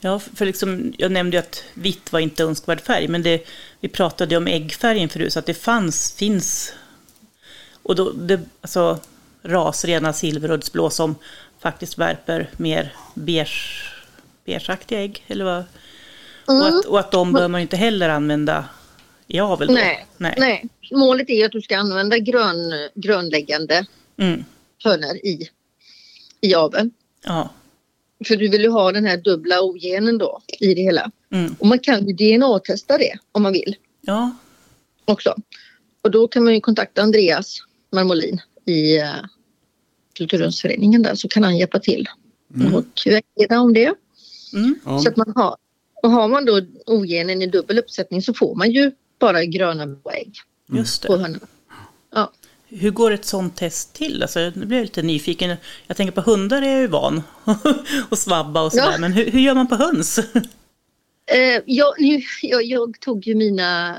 Ja, 0.00 0.18
för 0.18 0.46
liksom, 0.46 0.92
jag 0.98 1.12
nämnde 1.12 1.36
ju 1.36 1.38
att 1.38 1.64
vitt 1.74 2.12
var 2.12 2.20
inte 2.20 2.42
önskvärd 2.44 2.80
färg, 2.80 3.08
men 3.08 3.22
det, 3.22 3.46
vi 3.80 3.88
pratade 3.88 4.36
om 4.36 4.46
äggfärgen 4.46 5.08
förut, 5.08 5.32
så 5.32 5.38
att 5.38 5.46
det 5.46 5.54
fanns, 5.54 6.12
finns, 6.12 6.72
och 7.82 7.96
då, 7.96 8.10
det, 8.12 8.40
alltså 8.60 8.98
rasrena 9.42 10.12
silveruddsblå 10.12 10.90
som 10.90 11.14
faktiskt 11.60 11.98
värper 11.98 12.50
mer 12.56 12.94
beige, 13.14 13.92
beigeaktiga 14.44 15.00
ägg, 15.00 15.24
eller 15.26 15.44
vad? 15.44 15.64
Och, 16.46 16.52
Mm. 16.54 16.78
att, 16.78 16.84
och 16.84 17.00
att 17.00 17.10
de 17.12 17.32
bör 17.32 17.48
man 17.48 17.60
ju 17.60 17.62
inte 17.62 17.76
heller 17.76 18.08
använda 18.08 18.64
i 19.26 19.40
avel 19.40 19.68
då. 19.68 19.74
Nej, 19.74 20.06
Nej. 20.16 20.34
nej. 20.38 20.64
Målet 20.92 21.30
är 21.30 21.44
att 21.46 21.52
du 21.52 21.60
ska 21.62 21.76
använda 21.78 22.18
grön, 22.18 22.88
grönläggande 22.94 23.86
Mm. 24.18 24.44
hönor 24.84 25.16
i, 25.16 25.48
i 26.40 26.54
aveln. 26.54 26.90
Ja. 27.24 27.50
För 28.24 28.36
du 28.36 28.48
vill 28.48 28.62
ju 28.62 28.68
ha 28.68 28.92
den 28.92 29.04
här 29.04 29.16
dubbla 29.16 29.60
ogenen 29.62 30.18
då 30.18 30.40
i 30.60 30.74
det 30.74 30.82
hela. 30.82 31.10
Mm. 31.32 31.54
Och 31.58 31.66
man 31.66 31.78
kan 31.78 32.06
ju 32.08 32.12
DNA-testa 32.12 32.98
det 32.98 33.12
om 33.32 33.42
man 33.42 33.52
vill 33.52 33.76
Ja. 34.00 34.36
också. 35.04 35.34
Och 36.02 36.10
då 36.10 36.28
kan 36.28 36.44
man 36.44 36.54
ju 36.54 36.60
kontakta 36.60 37.02
Andreas 37.02 37.58
Marmolin 37.92 38.40
i 38.64 38.98
uh, 39.00 39.04
Kulturhundsföreningen 40.14 41.02
där 41.02 41.14
så 41.14 41.28
kan 41.28 41.44
han 41.44 41.56
hjälpa 41.56 41.78
till 41.78 42.08
och 42.74 42.84
vägleda 43.06 43.60
om 43.60 43.72
det. 43.74 43.94
Mm. 44.54 44.78
Ja. 44.84 44.98
Så 44.98 45.08
att 45.08 45.16
man 45.16 45.32
har, 45.36 45.56
och 46.02 46.10
har 46.10 46.28
man 46.28 46.44
då 46.44 46.60
ogenen 46.86 47.42
i 47.42 47.46
dubbel 47.46 47.78
uppsättning 47.78 48.22
så 48.22 48.34
får 48.34 48.54
man 48.54 48.70
ju 48.70 48.92
bara 49.18 49.44
gröna 49.44 49.82
ägg 50.12 50.34
Just 50.68 51.06
på 51.06 51.16
det. 51.16 51.22
hönorna. 51.22 51.46
Ja. 52.14 52.32
Hur 52.68 52.90
går 52.90 53.10
ett 53.10 53.24
sånt 53.24 53.56
test 53.56 53.92
till? 53.94 54.22
Alltså, 54.22 54.52
nu 54.54 54.66
blir 54.66 54.78
jag 54.78 54.84
lite 54.84 55.02
nyfiken. 55.02 55.56
Jag 55.86 55.96
tänker 55.96 56.22
på 56.22 56.30
hundar 56.30 56.62
är 56.62 56.70
jag 56.70 56.80
ju 56.80 56.86
van 56.86 57.22
att 58.10 58.18
svabba 58.18 58.62
och 58.62 58.72
sådär. 58.72 58.92
Ja. 58.92 58.98
Men 58.98 59.12
hur, 59.12 59.30
hur 59.30 59.40
gör 59.40 59.54
man 59.54 59.68
på 59.68 59.74
höns? 59.74 60.18
Eh, 60.18 61.62
jag, 61.66 61.94
jag, 62.42 62.64
jag 62.64 63.00
tog 63.00 63.26
ju 63.26 63.34
mina 63.34 63.96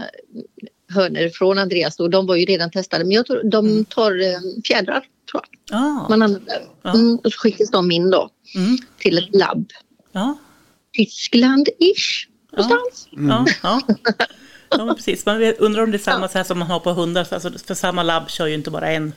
hönor 0.90 1.30
från 1.30 1.58
Andreas 1.58 2.00
och 2.00 2.10
de 2.10 2.28
var 2.28 2.36
ju 2.36 2.46
redan 2.46 2.72
testade 2.72 3.04
men 3.04 3.12
jag 3.12 3.26
tror, 3.26 3.44
de 3.44 3.86
tar 3.86 4.12
eh, 4.12 4.40
fjädrar 4.66 5.06
tror 5.32 5.44
jag. 5.44 5.80
Ja, 5.80 6.08
Man 6.10 6.22
använder. 6.22 6.62
Ja. 6.82 6.94
Mm, 6.94 7.16
och 7.16 7.34
så 7.34 7.40
skickas 7.40 7.72
de 7.72 7.92
in 7.92 8.10
då 8.10 8.30
mm, 8.56 8.78
till 8.98 9.18
ett 9.18 9.36
labb. 9.36 9.72
ja, 10.12 10.38
Tyskland-ish 10.98 12.28
någonstans. 12.52 13.08
ja, 13.64 13.82
ja. 14.70 14.78
ja 14.78 14.86
men 14.86 14.96
precis. 14.96 15.26
Man 15.26 15.42
undrar 15.58 15.84
om 15.84 15.92
det 15.92 15.98
är 15.98 16.00
samma 16.00 16.28
så 16.28 16.38
här 16.38 16.46
som 16.46 16.60
man 16.60 16.68
har 16.68 16.80
på 16.80 16.92
hundar. 16.94 17.28
Alltså, 17.32 17.52
för 17.52 17.74
samma 17.74 18.04
labb 18.04 18.30
kör 18.30 18.48
ju 18.48 18.54
inte 18.54 18.72
bara 18.72 18.90
en 18.92 19.14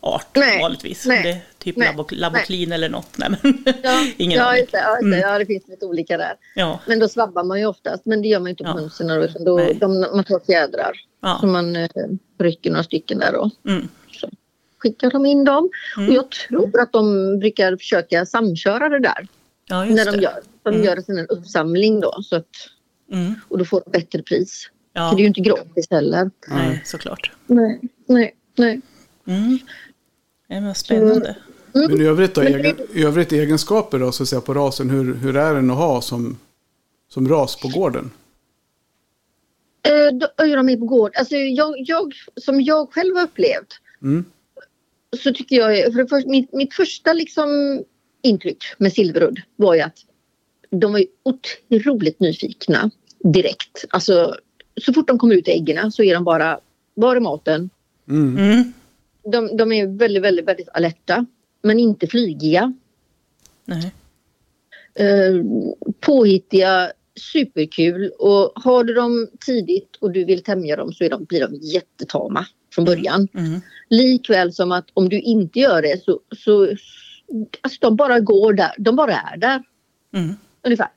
art 0.00 0.28
Nej, 0.36 0.60
vanligtvis. 0.60 1.06
nej, 1.06 1.22
Det 1.22 1.30
är 1.30 1.38
typ 1.58 1.76
nej, 1.76 1.88
labo, 1.96 2.06
laboclean 2.10 2.72
eller 2.72 2.88
något. 2.88 3.18
Nej, 3.18 3.28
men 3.30 3.64
Ja, 3.82 4.06
ingen 4.16 4.38
ja, 4.38 4.50
aning. 4.50 4.66
ja, 4.72 4.98
Mm. 5.02 5.18
ja, 5.18 5.38
det 5.38 5.46
finns 5.46 5.68
lite 5.68 5.86
olika 5.86 6.16
där. 6.16 6.32
Ja, 6.54 6.80
Men 6.86 6.98
då 6.98 7.08
svabbar 7.08 7.44
man 7.44 7.58
ju 7.60 7.66
oftast. 7.66 8.06
Men 8.06 8.22
det 8.22 8.28
gör 8.28 8.38
man 8.40 8.46
ju 8.46 8.50
inte 8.50 8.64
på 8.64 8.70
Ja. 8.70 8.74
hönsen. 8.74 9.08
då, 9.08 9.14
utan 9.24 9.44
Då, 9.44 9.56
Nej. 9.56 9.74
de, 9.80 10.00
man 10.00 10.24
tar 10.24 10.40
fjädrar. 10.46 10.92
Så 11.20 11.28
ja. 11.42 11.46
man 11.46 11.76
eh, 11.76 11.88
rycker 12.40 12.70
några 12.70 12.82
stycken 12.82 13.18
där 13.18 13.32
då. 13.32 13.50
Mm, 13.70 13.88
Skickar 14.78 15.10
de 15.10 15.26
in 15.26 15.44
dem. 15.44 15.70
Mm. 15.96 16.08
Och 16.08 16.14
jag 16.14 16.30
tror 16.30 16.80
att 16.80 16.92
de 16.92 17.38
brukar 17.38 17.76
försöka 17.76 18.26
samköra 18.26 18.88
det 18.88 18.98
där. 19.00 19.26
ja 19.66 19.84
när 19.84 20.04
de 20.04 20.10
det. 20.10 20.22
gör. 20.22 20.40
De 20.62 20.74
Mm. 20.74 20.84
gör 20.86 21.18
en 21.20 21.26
uppsamling 21.28 22.00
då. 22.00 22.22
Så 22.22 22.36
att, 22.36 22.46
Mm, 23.12 23.34
och 23.48 23.58
då 23.58 23.64
får 23.64 23.82
de 23.84 23.90
bättre 23.98 24.22
pris. 24.22 24.70
Ja, 24.94 25.10
För 25.10 25.16
det 25.16 25.20
är 25.20 25.24
ju 25.24 25.28
inte 25.28 25.40
gratis 25.40 25.86
heller. 25.90 26.30
nej, 26.48 26.82
såklart. 26.84 27.30
Nej, 27.46 27.80
nej, 28.06 28.34
nej. 28.56 28.80
Mm. 29.26 29.58
Ja, 30.48 30.54
men 30.54 30.66
vad 30.66 30.76
spännande. 30.76 31.36
Men 31.72 32.00
i 32.00 32.04
övrigt, 32.04 32.34
då, 32.34 32.40
egen, 32.40 32.76
i 32.94 33.04
övrigt 33.04 33.32
egenskaper 33.32 33.98
då, 33.98 34.12
så 34.12 34.22
att 34.22 34.28
säga, 34.28 34.40
på 34.40 34.54
rasen. 34.54 34.90
Hur, 34.90 35.14
hur 35.14 35.36
är 35.36 35.54
den 35.54 35.70
att 35.70 35.76
ha 35.76 36.00
som, 36.00 36.38
som 37.08 37.28
ras 37.28 37.56
på 37.60 37.68
gården? 37.68 38.10
Eh, 39.88 40.14
då 40.18 40.44
är 40.44 40.56
de 40.56 40.66
med 40.66 40.78
på 40.78 40.86
gård. 40.86 41.12
Alltså 41.16 41.36
jag, 41.36 41.74
jag, 41.78 42.14
som 42.36 42.60
jag 42.60 42.92
själv 42.92 43.16
har 43.16 43.22
upplevt 43.22 43.80
Mm. 44.02 44.24
så 45.22 45.32
tycker 45.32 45.56
jag, 45.56 45.92
för 45.92 46.02
det 46.02 46.08
första, 46.08 46.30
mitt, 46.30 46.52
mitt 46.52 46.74
första 46.74 47.12
liksom 47.12 47.48
intryck 48.22 48.64
med 48.78 48.92
Silverudd 48.92 49.40
var 49.56 49.74
ju 49.74 49.80
att 49.80 49.98
de 50.70 50.92
var 50.92 50.98
ju 50.98 51.06
otroligt 51.70 52.20
nyfikna 52.20 52.90
direkt. 53.18 53.84
Alltså 53.90 54.36
så 54.80 54.92
fort 54.92 55.08
de 55.08 55.18
kommer 55.18 55.34
ut 55.34 55.48
i 55.48 55.50
äggen 55.50 55.92
så 55.92 56.02
är 56.02 56.14
de 56.14 56.24
bara, 56.24 56.60
var 56.94 57.16
är 57.16 57.20
maten? 57.20 57.70
Mm. 58.08 58.38
Mm. 58.38 58.72
De, 59.24 59.56
de 59.56 59.72
är 59.72 59.86
väldigt, 59.86 60.22
väldigt, 60.22 60.48
väldigt 60.48 60.68
alerta 60.68 61.26
men 61.62 61.78
inte 61.78 62.06
flygiga. 62.06 62.72
Nej. 63.64 63.92
eh, 64.94 65.34
påhittiga, 66.00 66.92
superkul 67.32 68.10
och 68.18 68.52
har 68.54 68.84
du 68.84 68.94
dem 68.94 69.28
tidigt 69.46 69.96
och 70.00 70.10
du 70.10 70.24
vill 70.24 70.42
tämja 70.42 70.76
dem 70.76 70.92
så 70.92 71.04
är 71.04 71.10
de, 71.10 71.24
blir 71.24 71.40
de 71.40 71.54
jättetama 71.54 72.46
från 72.74 72.84
början. 72.84 73.28
Mm. 73.34 73.60
Likväl 73.88 74.52
som 74.52 74.72
att 74.72 74.84
om 74.94 75.08
du 75.08 75.20
inte 75.20 75.58
gör 75.60 75.82
det 75.82 76.04
så, 76.04 76.20
så 76.44 76.66
alltså 77.60 77.78
de 77.80 77.96
bara 77.96 78.20
går 78.20 78.52
där, 78.52 78.72
de 78.78 78.96
bara 78.96 79.14
är 79.14 79.36
där 79.36 79.62
Mm. 80.14 80.34
ungefär. 80.62 80.88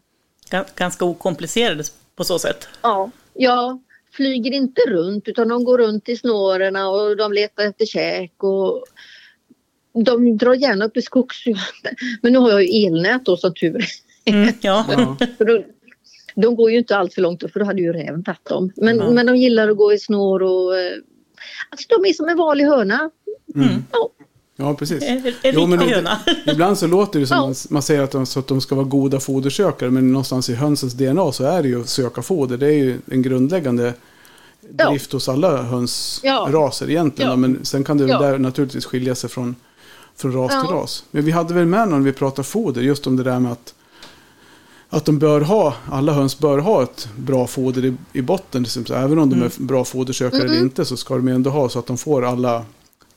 Gan- 0.52 0.66
Ganska 0.76 1.06
okomplicerade 1.06 1.84
på 2.16 2.24
så 2.24 2.40
sätt. 2.40 2.68
Ja, 2.82 3.12
ja, 3.38 3.82
flyger 4.12 4.52
inte 4.52 4.82
runt 4.88 5.28
utan 5.28 5.48
de 5.48 5.64
går 5.64 5.78
runt 5.78 6.10
i 6.10 6.16
snårorna 6.16 6.90
och 6.90 7.18
de 7.18 7.34
letar 7.34 7.64
efter 7.66 7.86
käk 7.86 8.44
och 8.44 8.84
de 10.06 10.38
drar 10.38 10.54
gärna 10.54 10.86
upp 10.86 10.98
i 10.98 11.02
skogs... 11.02 11.36
Men 12.22 12.34
nu 12.34 12.40
har 12.40 12.50
jag 12.50 12.64
ju 12.64 12.86
elnät 12.88 13.26
då 13.26 13.38
som 13.38 13.54
tur 13.54 13.76
är. 14.26 14.34
Mm, 14.34 14.54
ja. 14.62 14.86
De 16.36 16.56
går 16.56 16.72
ju 16.72 16.78
inte 16.78 16.98
allt 16.98 17.14
för 17.14 17.22
långt 17.22 17.52
för 17.54 17.60
då 17.60 17.66
hade 17.66 17.82
ju 17.82 17.94
räven 17.94 18.24
tagit 18.24 18.46
dem. 18.46 18.72
Men, 18.76 18.98
Ja. 18.98 19.12
men 19.12 19.26
de 19.26 19.36
gillar 19.36 19.70
att 19.70 19.78
gå 19.78 19.94
i 19.94 20.00
snår 20.00 20.44
och... 20.44 20.80
eh, 20.80 20.92
Alltså 21.70 21.88
de 21.90 22.10
är 22.10 22.14
som 22.14 22.30
en 22.30 22.38
vanlig 22.38 22.66
höna. 22.66 23.10
Mm. 23.56 23.68
Ja, 23.92 24.10
Ja, 24.60 24.74
precis. 24.74 25.04
Jo, 25.44 25.68
men 25.68 25.80
riktig 25.80 25.90
de- 25.90 25.94
höna. 25.96 26.20
Ibland 26.48 26.78
så 26.78 26.88
låter 26.88 27.20
det 27.20 27.28
som 27.28 27.38
Ja. 27.38 27.42
man, 27.46 27.56
man 27.70 27.82
säger 27.82 28.02
att 28.04 28.12
de, 28.12 28.26
så 28.26 28.40
att 28.40 28.48
de 28.48 28.62
ska 28.62 28.76
vara 28.76 28.86
goda 28.86 29.20
fodersökare, 29.20 29.90
men 29.92 30.12
någonstans 30.12 30.50
i 30.50 30.56
hönsens 30.56 30.94
DNA 30.94 31.32
så 31.32 31.44
är 31.44 31.64
det 31.64 31.70
ju 31.70 31.82
att 31.82 31.90
söka 31.90 32.22
foder. 32.22 32.58
Det 32.58 32.66
är 32.68 32.72
ju 32.78 32.98
en 33.12 33.22
grundläggande 33.22 33.94
Ja. 34.78 34.90
drift 34.90 35.12
hos 35.12 35.30
alla 35.30 35.62
hönsraser 35.64 36.90
egentligen. 36.90 37.32
Ja. 37.32 37.36
Men 37.38 37.66
sen 37.66 37.84
kan 37.84 37.98
det 37.98 38.06
Ja. 38.08 38.20
där 38.20 38.38
naturligtvis 38.38 38.86
skilja 38.86 39.16
sig 39.16 39.30
från, 39.30 39.56
från 40.16 40.34
ras 40.34 40.52
till 40.52 40.60
Ja. 40.70 40.76
ras. 40.82 41.04
Men 41.12 41.26
vi 41.26 41.32
hade 41.32 41.54
väl 41.54 41.66
med 41.66 41.88
när 41.90 42.00
vi 42.00 42.14
pratade 42.14 42.48
foder, 42.48 42.82
just 42.82 43.08
om 43.08 43.16
det 43.16 43.24
där 43.24 43.40
med 43.40 43.52
att 43.52 43.74
att 44.90 45.06
de 45.06 45.20
bör 45.20 45.42
ha, 45.42 45.74
alla 45.92 46.14
höns 46.14 46.40
bör 46.40 46.58
ha 46.58 46.84
ett 46.84 47.10
bra 47.18 47.48
foder 47.48 47.86
i, 47.86 47.94
i 48.14 48.22
botten. 48.22 48.64
Liksom. 48.64 48.86
Även 48.96 49.20
om 49.20 49.30
de 49.30 49.42
är 49.42 49.52
bra 49.58 49.86
fodersökare 49.86 50.42
eller 50.44 50.60
inte 50.60 50.86
så 50.86 50.98
ska 50.98 51.16
de 51.16 51.28
ändå 51.28 51.50
ha 51.50 51.70
så 51.70 51.80
att 51.80 51.86
de 51.86 51.98
får 51.98 52.26
alla 52.26 52.66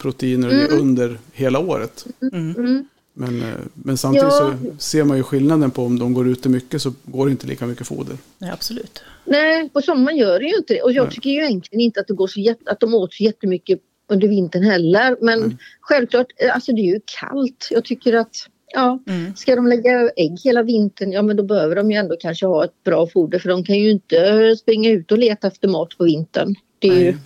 proteiner 0.01 0.73
under 0.73 1.19
hela 1.33 1.59
året. 1.59 2.07
mm. 2.33 2.89
Men, 3.15 3.41
eh, 3.43 3.49
men 3.75 3.99
samtidigt 3.99 4.25
Ja. 4.25 4.55
så 4.71 4.77
ser 4.79 5.05
man 5.05 5.17
ju 5.17 5.23
skillnaden 5.23 5.71
på 5.71 5.83
om 5.85 5.99
de 5.99 6.15
går 6.15 6.29
ute 6.29 6.49
mycket 6.49 6.83
så 6.83 6.93
går 7.05 7.27
det 7.27 7.31
inte 7.33 7.47
lika 7.47 7.67
mycket 7.67 7.87
foder. 7.87 8.17
Nej, 8.39 8.51
absolut. 8.51 9.03
Nej, 9.25 9.69
på 9.69 9.81
sommaren 9.81 10.17
gör 10.17 10.39
det 10.39 10.45
ju 10.47 10.57
inte 10.57 10.75
det. 10.75 10.83
Och 10.83 10.93
jag 10.93 11.05
Nej. 11.05 11.15
tycker 11.15 11.31
ju 11.31 11.37
egentligen 11.37 11.81
inte 11.81 12.01
att, 12.01 12.07
det 12.07 12.15
går 12.15 12.27
så 12.27 12.41
jätte, 12.41 12.71
att 12.71 12.81
de 12.81 12.95
åt 12.95 13.15
så 13.15 13.23
jättemycket 13.25 13.81
under 14.09 14.29
vintern 14.29 14.63
heller. 14.63 15.17
Men 15.21 15.39
Mm. 15.43 15.57
självklart, 15.81 16.27
eh, 16.37 16.55
alltså 16.55 16.73
det 16.73 16.81
är 16.81 16.95
ju 16.95 17.01
kallt. 17.21 17.69
Jag 17.71 17.85
tycker 17.85 18.13
att 18.13 18.37
ja, 18.75 18.99
Mm. 19.07 19.35
ska 19.37 19.57
de 19.57 19.67
lägga 19.67 20.11
ägg 20.17 20.39
hela 20.45 20.63
vintern, 20.63 21.13
ja 21.13 21.23
men 21.23 21.37
då 21.37 21.43
behöver 21.43 21.77
de 21.77 21.91
ju 21.91 21.97
ändå 21.97 22.17
kanske 22.21 22.47
ha 22.47 22.65
ett 22.65 22.85
bra 22.85 23.07
foder 23.07 23.39
för 23.39 23.49
de 23.49 23.65
kan 23.65 23.79
ju 23.79 23.91
inte 23.91 24.57
springa 24.61 24.91
ut 24.91 25.13
och 25.13 25.19
leta 25.19 25.47
efter 25.47 25.69
mat 25.69 25.99
på 25.99 26.05
vintern. 26.05 26.55
Det 26.79 26.89
är 26.89 26.95
ju, 26.99 27.05
Nej. 27.05 27.17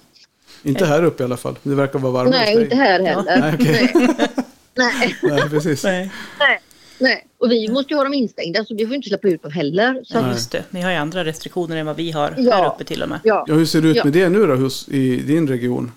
Inte 0.65 0.87
här 0.87 1.03
uppe 1.05 1.23
i 1.23 1.25
alla 1.25 1.37
fall. 1.37 1.59
Det 1.63 1.75
verkar 1.75 1.99
vara 1.99 2.13
varmare 2.13 2.31
nej, 2.39 2.63
inte 2.63 2.77
här 2.77 3.01
heller. 3.03 3.23
Nej, 3.41 3.55
okej. 3.61 3.91
nej. 3.95 4.29
nej, 4.75 5.17
Nej, 5.23 5.51
precis. 5.51 5.85
Nej. 5.85 6.11
nej, 6.39 6.61
nej. 6.99 7.27
Och 7.39 7.51
vi 7.51 7.69
måste 7.69 7.93
ju 7.93 7.97
ha 7.97 8.05
dem 8.05 8.15
instängda 8.15 8.65
så 8.65 8.75
vi 8.75 8.87
får 8.87 8.95
inte 8.97 9.09
släppa 9.09 9.29
ut 9.29 9.43
dem 9.43 9.53
heller. 9.53 10.01
Så 10.05 10.15
Nej, 10.21 10.25
att, 10.31 10.37
just 10.37 10.53
det. 10.53 10.65
Ni 10.71 10.81
har 10.83 10.91
ju 10.91 10.97
andra 10.97 11.25
restriktioner 11.25 11.77
än 11.77 11.87
vad 11.87 11.97
vi 11.97 12.11
har 12.11 12.31
här 12.31 12.35
Ja. 12.43 12.73
uppe 12.75 12.85
till 12.85 13.03
och 13.03 13.09
med. 13.09 13.21
ja, 13.25 13.45
Ja, 13.49 13.55
hur 13.55 13.67
ser 13.67 13.81
det 13.83 13.89
ut 13.89 13.97
Ja. 13.97 14.05
med 14.05 14.13
det 14.13 14.29
nu 14.29 14.47
då 14.47 14.55
hos, 14.55 14.89
i 14.89 15.17
din 15.17 15.49
region? 15.49 15.93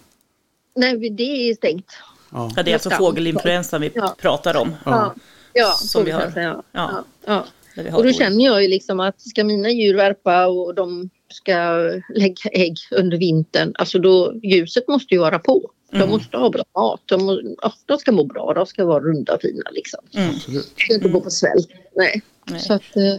nej, 0.75 1.09
det 1.09 1.23
är 1.49 1.53
stängt. 1.55 1.91
Ja. 2.31 2.51
Ja, 2.55 2.63
det 2.63 2.71
är 2.71 2.75
alltså 2.75 2.89
Ja. 2.89 2.97
fågelinfluensan 2.97 3.81
vi 3.81 3.91
Ja. 3.95 4.15
pratar 4.21 4.57
om. 4.57 4.73
Ja, 4.85 5.13
ja, 5.53 5.71
Som 5.71 6.05
vi 6.05 6.11
har. 6.11 6.21
Ja. 6.35 6.41
Ja. 6.41 6.63
Ja. 6.71 7.03
Ja. 7.25 7.45
Där 7.75 7.83
vi 7.83 7.89
har 7.89 7.97
Och 7.97 8.03
då 8.03 8.11
känner 8.11 8.45
jag 8.45 8.61
ju 8.61 8.67
liksom 8.67 8.99
att 8.99 9.21
ska 9.21 9.43
mina 9.43 9.69
djur 9.69 9.95
värpa 9.95 10.47
och 10.47 10.75
de 10.75 11.09
ska 11.29 11.79
lägga 12.15 12.49
ägg 12.51 12.77
under 12.91 13.17
vintern, 13.17 13.71
alltså 13.75 13.99
då 13.99 14.33
ljuset 14.43 14.87
måste 14.87 15.13
ju 15.13 15.19
vara 15.19 15.39
på. 15.39 15.71
De 15.91 15.97
Mm. 15.97 16.09
måste 16.09 16.37
ha 16.37 16.49
bra 16.49 16.63
mat, 16.75 17.01
de, 17.05 17.25
må, 17.25 17.41
ja, 17.61 17.73
de 17.85 17.97
ska 17.97 18.11
må 18.11 18.23
bra, 18.23 18.53
de 18.53 18.65
ska 18.65 18.85
vara 18.85 19.03
runda 19.03 19.33
och 19.35 19.41
fina 19.41 19.69
liksom. 19.71 19.99
Mm. 20.13 20.29
Absolut. 20.29 20.71
De 20.75 20.81
ska 20.83 20.93
inte 20.93 21.09
gå 21.09 21.21
på 21.21 21.29
svält. 21.29 21.67
Nej. 21.95 22.21
Nej. 22.45 22.59
Så 22.59 22.73
att, 22.73 22.95
eh, 22.95 23.17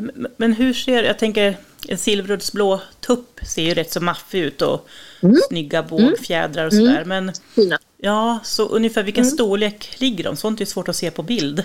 men- 0.00 0.26
Men 0.36 0.52
hur 0.52 0.72
ser, 0.74 1.02
jag 1.04 1.18
tänker, 1.18 1.56
en 1.88 1.98
silveruddsblå 1.98 2.80
tupp 3.00 3.40
ser 3.46 3.62
ju 3.62 3.74
rätt 3.74 3.92
så 3.92 4.00
maffig 4.00 4.40
ut 4.40 4.62
och 4.62 4.88
Mm. 5.22 5.36
snygga 5.48 5.82
bågfjädrar 5.82 6.66
och 6.66 6.72
sådär. 6.72 7.04
Men 7.04 7.32
fina. 7.54 7.78
ja, 7.96 8.38
så 8.44 8.68
ungefär 8.68 9.02
vilken 9.02 9.24
Mm. 9.24 9.34
storlek 9.34 10.00
ligger 10.00 10.24
de? 10.24 10.36
Sånt 10.36 10.58
är 10.60 10.62
ju 10.62 10.66
svårt 10.66 10.88
att 10.88 10.96
se 10.96 11.10
på 11.10 11.22
bild. 11.22 11.64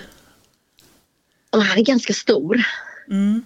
Och 1.52 1.62
han 1.62 1.78
är 1.80 1.84
ganska 1.84 2.14
stor. 2.14 2.64
Mm. 3.10 3.44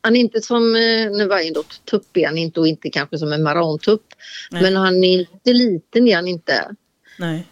Han 0.00 0.16
är 0.16 0.20
inte 0.20 0.40
som 0.40 0.76
eh, 0.76 1.10
nu 1.10 1.28
Wyandotte 1.28 1.74
tupp 1.84 2.16
är 2.16 2.26
han 2.26 2.38
inte 2.38 2.60
och 2.60 2.68
inte 2.68 2.90
kanske 2.90 3.18
som 3.18 3.32
en 3.32 3.42
marantupp. 3.42 4.04
Men 4.50 4.76
han 4.76 5.04
är 5.04 5.18
inte 5.20 5.52
liten 5.52 6.08
är 6.08 6.14
han 6.16 6.28
inte. 6.28 6.74
Nej. 7.18 7.46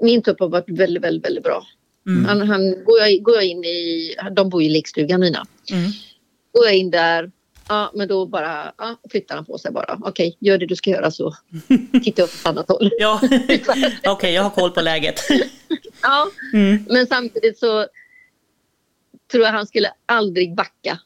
Min 0.00 0.22
tupp 0.22 0.40
har 0.40 0.48
varit 0.48 0.68
väldigt, 0.68 1.02
väldigt, 1.02 1.24
väldigt 1.24 1.44
bra. 1.44 1.66
Mm. 2.06 2.24
Han, 2.24 2.48
han, 2.48 2.84
går, 2.84 2.98
jag, 2.98 3.22
går 3.22 3.34
jag 3.34 3.44
in 3.44 3.64
i, 3.64 4.14
de 4.32 4.48
bor 4.50 4.62
i 4.62 4.68
lekstugan 4.68 5.20
mina. 5.20 5.46
Mm. 5.72 5.90
Går 6.52 6.64
jag 6.66 6.76
in 6.76 6.90
där, 6.90 7.30
ja 7.68 7.90
men 7.94 8.08
då 8.08 8.26
bara 8.26 8.72
ja, 8.78 8.96
flyttar 9.10 9.34
han 9.34 9.44
på 9.44 9.58
sig 9.58 9.72
bara. 9.72 9.98
Okej, 10.04 10.36
gör 10.40 10.58
det 10.58 10.66
du 10.66 10.76
ska 10.76 10.90
göra 10.90 11.10
så 11.10 11.34
tittar 12.04 12.22
jag 12.22 12.24
åt 12.28 12.46
annat 12.46 12.68
håll. 12.68 12.90
Ja, 12.98 13.20
okej, 14.06 14.34
jag 14.34 14.42
har 14.42 14.50
koll 14.50 14.70
på 14.70 14.80
läget. 14.80 15.20
Ja, 16.02 16.28
Mm. 16.52 16.84
men 16.88 17.06
samtidigt 17.06 17.58
så 17.58 17.86
tror 19.32 19.44
jag 19.44 19.52
han 19.52 19.66
skulle 19.66 19.90
aldrig 20.06 20.54
backa 20.56 20.98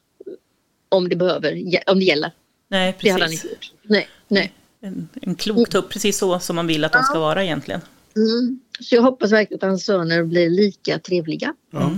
om 0.92 1.08
det 1.08 1.16
behöver, 1.16 1.62
om 1.86 1.98
det 1.98 2.04
gäller. 2.04 2.32
Nej, 2.68 2.96
Det 3.00 3.10
hade 3.10 3.24
han 3.24 3.30
precis. 3.30 3.44
inte 3.44 3.54
gjort. 3.54 3.72
Nej, 3.82 4.08
nej. 4.28 4.52
En, 4.80 5.08
en 5.22 5.34
klok 5.34 5.68
tupp, 5.68 5.90
precis 5.90 6.18
så 6.18 6.38
som 6.38 6.56
man 6.56 6.66
vill 6.66 6.84
att 6.84 6.92
de 6.92 7.02
ska 7.02 7.18
vara 7.18 7.44
egentligen. 7.44 7.80
Mm. 8.16 8.60
Så 8.80 8.94
jag 8.94 9.02
hoppas 9.02 9.32
verkligen 9.32 9.58
att 9.58 9.68
hans 9.68 9.84
söner 9.84 10.22
blir 10.24 10.50
lika 10.50 10.98
trevliga. 10.98 11.54
Ja. 11.70 11.92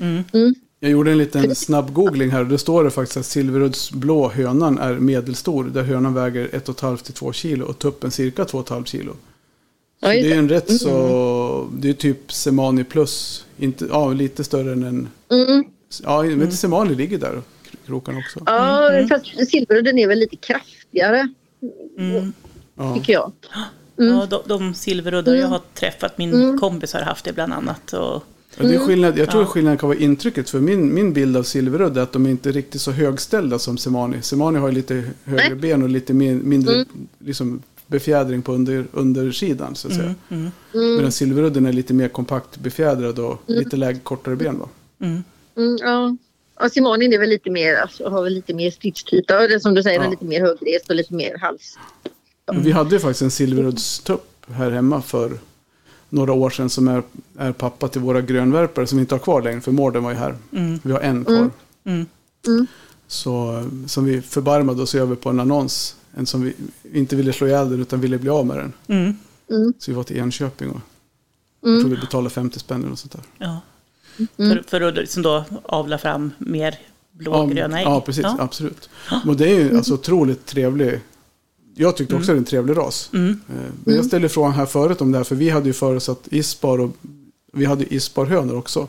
Mm. 0.00 0.24
Mm. 0.32 0.54
Jag 0.80 0.90
gjorde 0.90 1.10
en 1.10 1.18
liten 1.18 1.54
snabb 1.54 1.92
googling 1.92 2.30
här 2.30 2.40
och 2.40 2.46
då 2.46 2.58
står 2.58 2.84
det 2.84 2.90
faktiskt 2.90 3.16
att 3.16 3.26
silveruddsblå 3.26 4.28
hönan 4.28 4.78
är 4.78 4.94
medelstor. 4.94 5.64
Där 5.64 5.82
hönan 5.82 6.14
väger 6.14 6.48
1,5 6.48 6.96
till 6.96 7.14
2 7.14 7.32
kilo 7.32 7.64
och 7.66 7.78
tuppen 7.78 8.10
cirka 8.10 8.44
2,5 8.44 8.84
kilo. 8.84 9.12
Så 10.00 10.06
det 10.06 10.32
är 10.32 10.38
en 10.38 10.48
rätt 10.48 10.80
så, 10.80 11.68
det 11.78 11.88
är 11.88 11.92
typ 11.92 12.32
Semani 12.32 12.84
plus. 12.84 13.44
Inte, 13.58 13.86
ja, 13.90 14.12
lite 14.12 14.44
större 14.44 14.72
än 14.72 14.82
en, 14.82 15.08
Mm. 15.30 15.64
ja, 16.02 16.22
men 16.22 16.42
inte 16.42 16.56
Semani 16.56 16.94
ligger 16.94 17.18
där, 17.18 17.42
krokarna 17.86 18.18
också. 18.18 18.40
Ja, 18.46 18.90
fast 19.08 19.50
silverudden 19.50 19.98
är 19.98 20.08
väl 20.08 20.18
lite 20.18 20.36
kraftigare 20.36 21.28
Mm. 21.98 22.32
Ja. 22.76 22.94
tycker 22.94 23.12
jag. 23.12 23.32
Mm. 23.98 24.14
Ja, 24.14 24.26
de, 24.26 24.40
de 24.46 24.74
silveruddar 24.74 25.34
jag 25.34 25.46
har 25.48 25.60
träffat, 25.74 26.18
min 26.18 26.58
kompis 26.58 26.92
har 26.92 27.00
haft 27.00 27.24
det 27.24 27.32
bland 27.32 27.52
annat. 27.52 27.92
Och, 27.92 28.22
Ja, 28.58 28.64
det 28.64 28.74
är 28.74 28.78
skillnad, 28.78 29.18
jag 29.18 29.30
tror 29.30 29.42
Ja. 29.42 29.46
skillnaden 29.48 29.78
kan 29.78 29.88
vara 29.88 29.98
intrycket. 29.98 30.50
För 30.50 30.60
min, 30.60 30.94
min 30.94 31.12
bild 31.12 31.36
av 31.36 31.42
silverudd 31.42 31.98
är 31.98 32.02
att 32.02 32.12
de 32.12 32.26
är 32.26 32.30
inte 32.30 32.52
riktigt 32.52 32.80
så 32.80 32.90
högställda 32.90 33.58
som 33.58 33.78
Semani. 33.78 34.22
Semani 34.22 34.58
har 34.58 34.68
ju 34.68 34.74
lite 34.74 34.94
högre 35.24 35.48
Nej. 35.48 35.54
ben 35.54 35.82
och 35.82 35.88
lite 35.88 36.14
min, 36.14 36.48
mindre 36.48 36.84
liksom, 37.18 37.62
befjädring 37.86 38.42
på 38.42 38.52
under, 38.52 38.84
undersidan. 38.92 39.74
Så 39.74 39.88
att 39.88 39.94
säga. 39.94 40.14
mm, 40.28 40.50
Medan 40.72 41.12
silverudden 41.12 41.66
är 41.66 41.72
lite 41.72 41.94
mer 41.94 42.08
kompakt 42.08 42.58
befjädrad 42.58 43.18
och 43.18 43.42
lite 43.46 43.76
lägre, 43.76 43.98
kortare 44.00 44.36
ben. 44.36 44.58
Va? 44.58 44.68
mm, 45.00 45.22
Mm, 45.56 45.76
ja. 45.80 46.16
Ja, 46.58 46.68
Simonin 46.68 47.12
är 47.12 47.18
väl 47.18 47.28
lite 47.28 47.50
mer, 47.50 47.74
alltså, 47.76 48.08
har 48.08 48.22
väl 48.22 48.32
lite 48.32 48.54
mer 48.54 48.70
det 49.48 49.54
är 49.54 49.58
som 49.58 49.74
du 49.74 49.82
säger, 49.82 50.02
Ja. 50.04 50.10
lite 50.10 50.24
mer 50.24 50.40
högrest 50.40 50.88
och 50.90 50.94
lite 50.96 51.14
mer 51.14 51.38
hals. 51.38 51.78
Men 52.52 52.62
Vi 52.62 52.72
hade 52.72 52.90
ju 52.90 52.98
faktiskt 53.00 53.22
en 53.22 53.30
silveruddstupp 53.30 54.46
här 54.52 54.70
hemma 54.70 55.02
för 55.02 55.38
några 56.08 56.32
år 56.32 56.50
sedan 56.50 56.70
som 56.70 56.88
är, 56.88 57.02
är 57.38 57.52
pappa 57.52 57.88
till 57.88 58.00
våra 58.00 58.20
grönvärpare 58.20 58.86
som 58.86 58.98
vi 58.98 59.00
inte 59.00 59.14
har 59.14 59.20
kvar 59.20 59.42
längre 59.42 59.60
för 59.60 59.72
Mården 59.72 60.02
var 60.04 60.10
ju 60.10 60.16
här. 60.16 60.36
mm, 60.52 60.78
Vi 60.82 60.92
har 60.92 61.00
en 61.00 61.24
kvar. 61.24 61.50
mm. 61.84 62.06
Så, 63.08 63.56
eh, 63.56 63.86
som 63.86 64.04
vi 64.04 64.22
förbarmade 64.22 64.82
oss 64.82 64.94
över 64.94 65.14
på 65.16 65.28
en 65.30 65.40
annons. 65.40 65.96
En 66.16 66.26
som 66.26 66.42
vi 66.42 66.54
inte 66.92 67.16
ville 67.16 67.32
slå 67.32 67.46
ihjäl 67.46 67.70
den 67.70 67.80
utan 67.80 68.00
ville 68.00 68.18
bli 68.18 68.30
av 68.30 68.46
med 68.46 68.56
den. 68.56 68.72
Mm. 68.88 69.16
Mm. 69.50 69.74
Så 69.78 69.90
vi 69.90 69.96
var 69.96 70.04
till 70.04 70.16
Enköping 70.16 70.70
och 70.70 70.80
jag 71.60 71.80
tror 71.80 71.90
vi 71.90 71.96
betalade 71.96 72.30
50 72.30 72.58
spänn 72.58 72.78
eller 72.80 72.88
något 72.90 72.98
sånt 72.98 73.12
där. 73.12 73.22
Ja. 73.38 73.60
Mm. 74.18 74.28
För, 74.36 74.64
för 74.68 74.80
att 74.80 74.94
liksom 74.94 75.22
då 75.22 75.44
avla 75.62 75.98
fram 75.98 76.30
mer 76.38 76.78
blågröna 77.12 77.80
ägg. 77.80 77.86
Ja, 77.86 78.00
precis. 78.00 78.22
Ja. 78.22 78.36
Absolut. 78.38 78.88
Och 79.26 79.36
det 79.36 79.50
är 79.50 79.60
ju 79.60 79.76
alltså 79.76 79.94
otroligt 79.94 80.46
trevlig. 80.46 81.00
Jag 81.74 81.96
tyckte 81.96 82.14
också 82.14 82.32
det 82.32 82.36
är 82.36 82.38
en 82.38 82.44
trevlig 82.44 82.76
ras. 82.76 83.10
Mm. 83.12 83.40
Eh, 83.48 83.54
Men 83.84 83.96
jag 83.96 84.04
ställde 84.04 84.28
frågan 84.28 84.52
här 84.52 84.66
förut 84.66 85.00
om 85.00 85.12
det 85.12 85.18
här. 85.18 85.24
För 85.24 85.34
vi 85.34 85.50
hade 85.50 85.66
ju 85.66 85.72
förutsatt 85.72 86.28
Ispar 86.30 86.80
och 86.80 86.90
vi 87.52 87.64
hade 87.64 87.94
Isparhönor 87.94 88.56
också. 88.56 88.88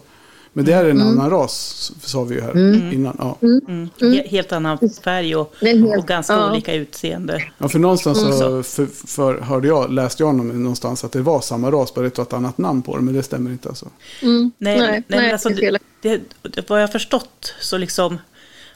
Men 0.58 0.66
det 0.66 0.74
är 0.74 0.86
en 0.86 1.02
annan 1.02 1.30
ras, 1.30 1.92
sa 2.02 2.24
vi 2.24 2.36
ju 2.36 2.42
här 2.42 2.58
innan. 2.94 3.16
Ja. 3.20 3.38
Mm. 3.42 3.90
He- 4.00 4.28
Helt 4.28 4.52
annan 4.52 4.78
färg 5.04 5.36
och, 5.36 5.54
helt- 5.62 5.98
och 5.98 6.08
ganska 6.08 6.34
ja. 6.34 6.52
olika 6.52 6.74
utseende. 6.74 7.44
Ja, 7.58 7.70
för 7.70 7.80
någonstans 7.80 8.24
Mm. 8.24 8.38
så 8.38 8.64
för, 8.64 8.86
för, 9.08 9.42
hörde 9.42 9.68
jag, 9.68 9.92
läste 9.94 10.24
jag 10.24 10.36
någon- 10.36 10.64
någonstans 10.64 11.04
att 11.04 11.12
det 11.12 11.22
var 11.22 11.42
samma 11.42 11.72
ras, 11.72 11.94
bara 11.94 12.06
det 12.06 12.18
var 12.18 12.26
ett 12.26 12.34
annat 12.34 12.58
namn 12.58 12.82
på 12.82 12.96
det. 12.98 13.02
Men 13.04 13.14
det 13.14 13.24
stämmer 13.24 13.52
inte 13.52 13.70
alltså. 13.70 13.88
Mm. 14.22 14.52
Nej, 14.58 14.78
nej, 14.80 15.04
nej, 15.08 15.32
alltså, 15.32 15.50
det 15.50 15.80
det, 16.02 16.70
vad 16.70 16.82
jag 16.82 16.88
har 16.88 16.92
förstått 16.92 17.54
så 17.62 17.78
liksom 17.78 18.18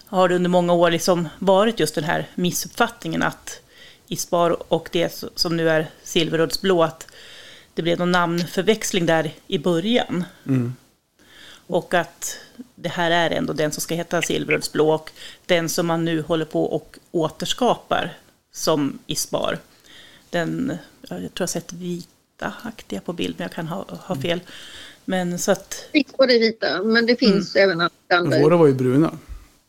har 0.06 0.30
det 0.30 0.36
under 0.36 0.50
många 0.50 0.74
år 0.74 0.91
liksom 0.91 1.28
varit 1.39 1.80
just 1.80 1.96
den 1.96 2.04
här 2.04 2.28
missuppfattningen 2.36 3.22
att 3.24 3.60
Ispar 4.08 4.74
och 4.74 4.89
det 4.91 5.24
som 5.36 5.58
nu 5.58 5.70
är 5.70 5.89
Silveruddsblå, 6.04 6.84
att 6.84 7.08
det 7.74 7.82
blev 7.82 8.00
någon 8.00 8.12
namnförväxling 8.12 9.06
där 9.06 9.32
i 9.48 9.58
början. 9.58 10.24
Mm. 10.48 10.74
Och 11.67 11.93
att 11.93 12.38
det 12.76 12.89
här 12.89 13.12
är 13.12 13.30
ändå 13.30 13.54
den 13.54 13.71
som 13.71 13.82
ska 13.82 13.95
heta 13.95 14.21
Silveruddsblå 14.21 14.91
och 14.93 15.12
den 15.45 15.69
som 15.69 15.88
man 15.88 16.06
nu 16.06 16.21
håller 16.21 16.45
på 16.45 16.63
och 16.65 16.97
återskapar 17.12 18.17
som 18.52 19.00
Ispar. 19.08 19.60
Den, 20.30 20.78
ja, 21.02 21.08
jag 21.19 21.19
tror 21.19 21.32
jag 21.38 21.41
har 21.41 21.47
sett 21.47 21.74
vita 21.74 22.08
vita-aktiga 22.41 23.02
på 23.02 23.13
bild, 23.13 23.36
men 23.38 23.43
jag 23.45 23.52
kan 23.52 23.67
ha, 23.67 23.86
ha 23.89 24.15
fel. 24.15 24.39
Men 25.06 25.39
så 25.39 25.52
att, 25.52 25.89
på 26.17 26.26
det 26.26 26.39
vita, 26.39 26.84
men 26.84 27.06
det 27.06 27.15
finns 27.15 27.56
även 27.56 27.89
andra 28.10 28.39
våra 28.39 28.58
var 28.58 28.67
ju 28.67 28.74
bruna. 28.74 29.17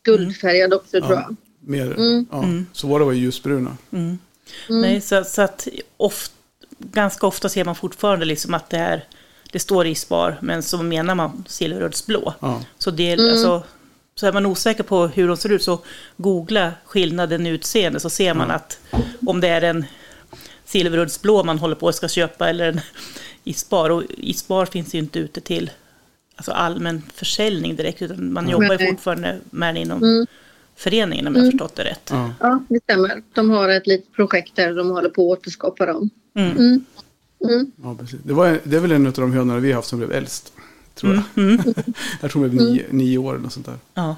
guldfärgade 0.03 0.77
också 0.77 1.01
tror 1.01 1.13
jag. 1.13 1.37
Mer, 1.61 1.87
Mm. 1.93 2.27
ja. 2.31 2.45
Så 2.73 2.87
våra 2.87 3.05
var 3.05 3.13
ju 3.13 3.21
ljusbruna. 3.21 3.77
nej, 4.69 5.01
så, 5.01 5.25
så 5.25 5.43
att 5.43 5.69
oft, 5.97 6.33
ganska 6.79 7.27
ofta 7.27 7.49
ser 7.49 7.65
man 7.65 7.75
fortfarande 7.75 8.25
liksom 8.25 8.55
att 8.55 8.71
det 8.71 8.79
är, 8.79 9.05
det 9.53 9.59
står 9.59 9.87
isbar, 9.87 10.37
men 10.41 10.63
så 10.63 10.83
menar 10.83 11.15
man 11.15 11.45
silverrödsblå. 11.49 12.35
Ja. 12.41 12.63
Så, 12.79 12.91
det, 12.91 13.13
alltså, 13.13 13.63
så 14.15 14.27
är 14.27 14.33
man 14.33 14.47
osäker 14.47 14.83
på 14.83 15.07
hur 15.07 15.29
de 15.29 15.37
ser 15.37 15.53
ut 15.53 15.63
så 15.63 15.79
googla 16.17 16.73
skillnaden 16.85 17.47
i 17.47 17.51
utseende 17.51 18.01
så 18.01 18.11
ser 18.11 18.35
man 18.35 18.51
att 18.51 18.79
om 19.27 19.41
det 19.41 19.49
är 19.49 19.63
en 19.63 19.85
silveruddsblå 20.65 21.45
man 21.45 21.59
håller 21.59 21.75
på 21.75 21.89
att 21.89 21.95
ska 21.95 22.09
köpa 22.09 22.49
eller 22.49 22.69
en 22.69 22.81
isbar. 23.45 23.91
Och 23.91 24.03
isbar 24.09 24.67
finns 24.67 24.95
ju 24.95 24.99
inte 24.99 25.19
ute 25.19 25.41
till 25.41 25.71
alltså 26.37 26.53
allmän 26.53 27.03
försäljning 27.15 27.77
direkt 27.77 28.03
utan 28.03 28.33
man 28.33 28.49
jobbar 28.49 28.79
ju 28.79 28.87
fortfarande 28.91 29.39
med 29.51 29.75
den 29.75 29.83
inom 29.83 30.27
föreningen 30.77 31.27
om 31.27 31.35
jag 31.35 31.43
har 31.43 31.51
förstått 31.51 31.77
det 31.77 31.85
rätt. 31.85 32.09
Ja. 32.11 32.35
Ja, 32.41 32.63
det 32.69 32.83
stämmer. 32.83 33.23
De 33.35 33.51
har 33.51 33.69
ett 33.69 33.87
litet 33.87 34.13
projekt 34.13 34.57
där 34.57 34.75
de 34.75 34.91
håller 34.91 35.09
på 35.09 35.33
att 35.33 35.39
återskapa 35.39 35.87
dem. 35.87 36.11
Mm. 36.35 36.85
Mm. 37.45 37.55
Mm. 37.55 37.73
Ja, 37.83 37.97
precis. 38.01 38.21
Det, 38.25 38.33
var, 38.33 38.61
det 38.65 38.77
är 38.77 38.81
väl 38.81 38.93
en 38.93 39.07
av 39.07 39.13
de 39.13 39.33
hönorna 39.33 39.61
vi 39.61 39.69
har 39.69 39.77
haft 39.77 39.89
som 39.89 39.99
blev 39.99 40.13
äldst. 40.13 40.53
Tror 40.95 41.15
jag. 41.15 41.25
jag 42.21 42.31
tror 42.31 42.43
de 42.43 42.49
blev 42.49 42.69
nio, 42.69 42.87
nio 42.91 43.19
år 43.19 43.33
eller 43.33 43.43
något 43.43 43.53
sånt 43.53 43.67
där. 43.67 43.79
Ja. 43.95 44.17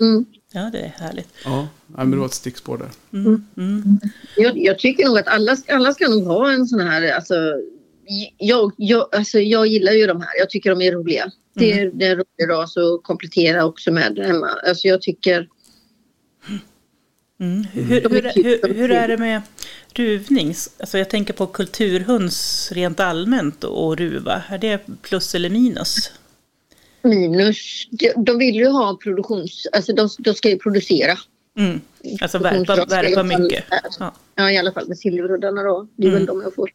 Mm. 0.00 0.24
ja, 0.52 0.70
det 0.72 0.78
är 0.78 0.88
härligt. 0.88 1.28
Ja, 1.44 1.68
men 1.86 2.10
det 2.10 2.16
var 2.16 2.26
ett 2.26 2.34
stickspår 2.34 2.78
där. 2.78 2.90
Jag, 4.36 4.58
jag 4.58 4.78
tycker 4.78 5.06
nog 5.06 5.18
att 5.18 5.28
alla, 5.28 5.56
alla 5.68 5.92
ska 5.92 6.08
nog 6.08 6.24
ha 6.24 6.52
en 6.52 6.66
sån 6.66 6.80
här, 6.80 7.12
alltså 7.12 7.34
jag, 8.38 8.72
jag, 8.76 9.14
alltså 9.14 9.38
jag 9.38 9.66
gillar 9.66 9.92
ju 9.92 10.06
de 10.06 10.20
här. 10.20 10.30
Jag 10.38 10.50
tycker 10.50 10.70
de 10.70 10.82
är 10.82 10.92
roliga. 10.92 11.30
Det 11.54 11.72
är, 11.72 11.90
det 11.94 12.06
är 12.06 12.10
en 12.10 12.16
rolig 12.16 12.54
ras 12.54 12.76
att 12.76 13.02
komplettera 13.02 13.64
också 13.64 13.92
med 13.92 14.18
hemma. 14.18 14.48
Alltså 14.68 14.88
jag 14.88 15.02
tycker, 15.02 15.48
Mm. 17.42 17.64
Hur, 17.72 17.82
hur, 17.84 18.42
hur, 18.42 18.74
hur 18.74 18.90
är 18.90 19.08
det 19.08 19.18
med 19.18 19.42
ruvning? 19.94 20.54
Alltså 20.78 20.98
jag 20.98 21.10
tänker 21.10 21.34
på 21.34 21.46
kulturhöns 21.46 22.68
rent 22.72 23.00
allmänt 23.00 23.64
och 23.64 23.96
ruva. 23.96 24.42
Är 24.48 24.58
det 24.58 24.80
plus 25.02 25.34
eller 25.34 25.50
minus? 25.50 26.12
minus, 27.02 27.88
de, 28.16 28.38
vill 28.38 28.54
ju 28.54 28.68
ha 28.68 28.96
produktions, 28.96 29.66
alltså 29.72 29.92
de, 29.92 30.08
de 30.18 30.34
ska 30.34 30.48
ju 30.48 30.58
producera. 30.58 31.18
Mm. 31.58 31.80
Alltså 32.20 32.38
värpa, 32.38 33.22
mycket. 33.22 33.64
Ja. 33.98 34.14
Ja, 34.34 34.50
i 34.50 34.58
alla 34.58 34.72
fall 34.72 34.88
med 34.88 34.98
silveruddarna 34.98 35.62
då. 35.62 35.88
Det 35.96 36.06
är 36.06 36.10
väl 36.10 36.26
de 36.26 36.42
jag 36.42 36.54
får 36.54 36.70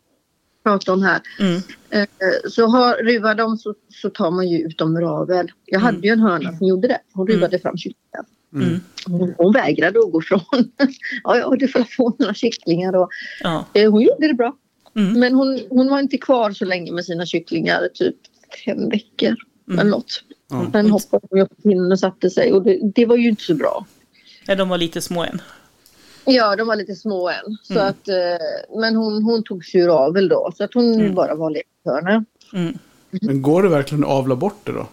prata 0.63 0.93
om 0.93 1.03
här. 1.03 1.21
Mm. 1.39 1.61
Eh, 1.89 2.07
Så 2.49 2.67
har, 2.67 3.03
ruvar 3.03 3.35
de 3.35 3.57
så, 3.57 3.73
så 3.89 4.09
tar 4.09 4.31
man 4.31 4.47
ju 4.47 4.59
ut 4.59 4.77
dem 4.77 4.93
med 4.93 5.03
ravel. 5.03 5.51
Jag 5.65 5.79
hade 5.79 6.07
ju 6.07 6.13
en 6.13 6.19
höna 6.19 6.57
som 6.57 6.67
gjorde 6.67 6.87
det. 6.87 6.99
Hon 7.13 7.27
ruvade 7.27 7.59
fram 7.59 7.77
kycklingar. 7.77 8.25
Mm. 8.53 8.79
Hon, 9.07 9.33
hon 9.37 9.53
vägrade 9.53 9.99
att 9.99 10.11
gå 10.11 10.21
ifrån. 10.21 10.39
ja, 11.23 11.37
ja, 11.37 11.55
du 11.59 11.67
får 11.67 11.83
få 11.83 12.15
några 12.19 12.33
kycklingar. 12.33 12.95
Och, 12.95 13.09
Ja. 13.43 13.65
eh, 13.73 13.91
hon 13.91 14.01
gjorde 14.01 14.27
det 14.27 14.33
bra. 14.33 14.55
Mm. 14.95 15.19
Men 15.19 15.33
hon, 15.33 15.59
hon 15.69 15.89
var 15.89 15.99
inte 15.99 16.17
kvar 16.17 16.51
så 16.51 16.65
länge 16.65 16.91
med 16.91 17.05
sina 17.05 17.25
kycklingar. 17.25 17.89
Typ 17.93 18.15
fem 18.65 18.89
veckor 18.89 19.35
Mm. 19.67 19.79
eller 19.79 19.91
något. 19.91 20.23
Ja. 20.49 20.69
Sen 20.71 20.89
hoppade 20.89 21.27
hon 21.29 21.39
upp 21.41 21.49
på 21.49 21.55
pinnen 21.61 21.91
och 21.91 21.99
satte 21.99 22.29
sig. 22.29 22.53
Och 22.53 22.63
det, 22.63 22.79
det 22.95 23.05
var 23.05 23.15
ju 23.15 23.29
inte 23.29 23.43
så 23.43 23.55
bra. 23.55 23.85
Ja, 24.45 24.55
de 24.55 24.69
var 24.69 24.77
lite 24.77 25.01
små 25.01 25.23
än. 25.23 25.41
Ja, 26.25 26.55
de 26.55 26.67
var 26.67 26.75
lite 26.75 26.95
små 26.95 27.29
än. 27.29 27.57
Så 27.63 27.73
Mm. 27.73 27.87
att, 27.87 28.07
eh, 28.07 28.77
men 28.79 28.95
hon, 28.95 29.23
hon 29.23 29.43
tog 29.43 29.65
sig 29.65 29.81
ur 29.81 30.05
avel 30.05 30.29
då. 30.29 30.51
Så 30.57 30.63
att 30.63 30.73
hon 30.73 30.93
Mm. 30.93 31.15
bara 31.15 31.35
var 31.35 31.49
lekhörna. 31.49 32.25
Mm. 32.53 32.77
Men 33.21 33.41
går 33.41 33.63
det 33.63 33.69
verkligen 33.69 34.03
att 34.03 34.09
avla 34.09 34.35
bort 34.35 34.59
det 34.65 34.71
då? 34.71 34.87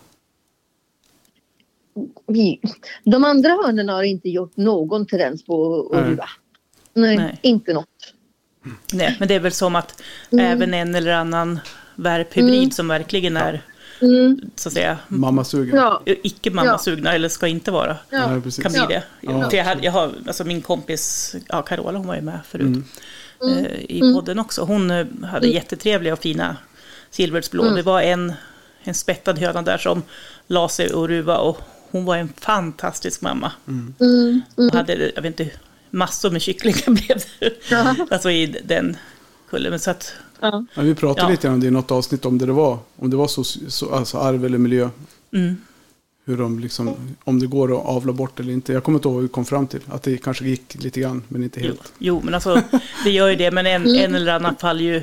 Vi- 2.27 2.61
De 3.05 3.25
andra 3.25 3.49
hönorna 3.65 3.93
har 3.93 4.03
inte 4.03 4.29
gjort 4.29 4.57
någon 4.57 5.07
tendens 5.07 5.45
på 5.45 5.81
att 5.93 6.01
Nej. 6.01 6.11
ruva. 6.11 6.29
Nej, 6.95 7.17
Nej. 7.17 7.39
inte 7.43 7.73
något. 7.73 7.87
Nej, 8.93 9.17
men 9.19 9.29
det 9.29 9.35
är 9.35 9.41
väl 9.41 9.53
som 9.53 9.77
att 9.77 10.03
Mm. 10.33 10.45
även 10.53 10.75
en 10.75 10.95
eller 10.95 11.13
annan 11.13 11.61
värphybrid 11.97 12.75
som 12.75 12.89
verkligen 12.89 13.37
är 13.37 13.63
Mm. 14.01 14.41
så 14.55 14.69
att 14.69 14.73
säga 14.73 14.99
Mammasugen? 15.09 15.77
Ja, 15.77 16.03
icke 16.05 16.51
mammasugna 16.51 17.13
eller 17.15 17.29
ska 17.29 17.47
inte 17.47 17.71
vara. 17.71 17.97
ja. 18.11 18.19
Kan 18.63 18.73
bli 18.73 18.81
Ja. 18.81 18.87
det. 18.89 19.03
Ja. 19.21 19.51
För 19.51 19.57
jag, 19.57 19.65
hade, 19.65 19.85
jag 19.85 19.93
har, 19.93 20.13
alltså 20.27 20.45
min 20.45 20.63
kompis 20.63 21.35
ja, 21.49 21.63
Carola, 21.63 21.99
hon 21.99 22.07
var 22.07 22.15
ju 22.15 22.21
med 22.21 22.39
förut 22.49 22.85
Mm. 23.43 23.65
eh, 23.65 23.73
i 23.89 24.01
podden 24.15 24.39
också. 24.39 24.63
Hon 24.63 24.91
eh, 24.91 25.07
hade 25.25 25.47
jättetrevliga 25.47 26.13
och 26.13 26.19
fina 26.19 26.57
silversblå. 27.11 27.63
Mm. 27.63 27.75
Det 27.75 27.83
var 27.83 28.03
en, 28.03 28.33
en 28.83 28.95
spättad 28.95 29.39
höna 29.39 29.63
där 29.63 29.79
som 29.79 30.03
la 30.47 30.69
sig 30.69 30.93
och 30.95 31.09
ruva 31.09 31.39
och 31.39 31.59
hon 31.95 32.05
var 32.05 32.17
en 32.17 32.33
fantastisk 32.41 33.21
mamma. 33.21 33.53
Mm. 33.69 33.95
Hon 34.57 34.71
hade, 34.71 35.13
jag 35.15 35.23
vet 35.23 35.41
inte, 35.41 35.55
massor 35.91 36.31
med 36.31 36.43
kycklingar 36.43 36.91
blev 36.91 37.23
det. 37.41 37.51
Ja. 37.71 37.95
Alltså 38.11 38.31
i 38.31 38.47
den 38.65 38.97
kullen. 39.51 39.71
Men 39.71 39.81
så 39.81 39.91
att, 39.91 40.13
Ja. 40.41 40.65
Ja, 40.75 40.83
vi 40.83 40.95
pratade 40.95 41.27
Ja. 41.27 41.31
lite 41.31 41.49
om 41.49 41.61
det 41.61 41.67
i 41.67 41.71
något 41.71 41.91
avsnitt 41.91 42.25
om 42.25 42.39
det, 42.39 42.47
det 42.47 42.53
var. 42.53 42.79
Om 42.97 43.11
det 43.11 43.17
var 43.17 43.29
så, 43.29 43.45
så, 43.45 43.95
alltså 43.95 44.19
arv 44.19 44.45
eller 44.45 44.59
miljö. 44.59 44.89
mm, 45.33 45.57
Hur 46.25 46.37
de 46.37 46.59
liksom, 46.61 46.95
om 47.25 47.39
det 47.41 47.47
går 47.47 47.73
att 47.81 47.87
avla 47.87 48.13
bort 48.13 48.41
eller 48.41 48.53
inte. 48.53 48.73
Jag 48.73 48.85
kommer 48.85 48.99
inte 48.99 49.09
ihåg 49.09 49.15
vad 49.15 49.23
vi 49.23 49.29
kom 49.29 49.45
fram 49.45 49.67
till. 49.67 49.81
Att 49.89 50.03
det 50.03 50.17
kanske 50.17 50.45
gick 50.45 50.75
lite 50.83 51.01
grann, 51.01 51.23
men 51.29 51.43
inte 51.43 51.61
jo, 51.61 51.67
helt. 51.67 51.93
jo, 51.99 52.21
men 52.25 52.35
alltså 52.35 52.63
det 53.05 53.11
gör 53.11 53.29
ju 53.29 53.37
det. 53.37 53.51
Men 53.51 53.67
en, 53.67 53.83
Mm. 53.83 54.05
en 54.05 54.15
eller 54.15 54.33
annan 54.33 54.57
faller 54.57 54.85
ju 54.85 55.03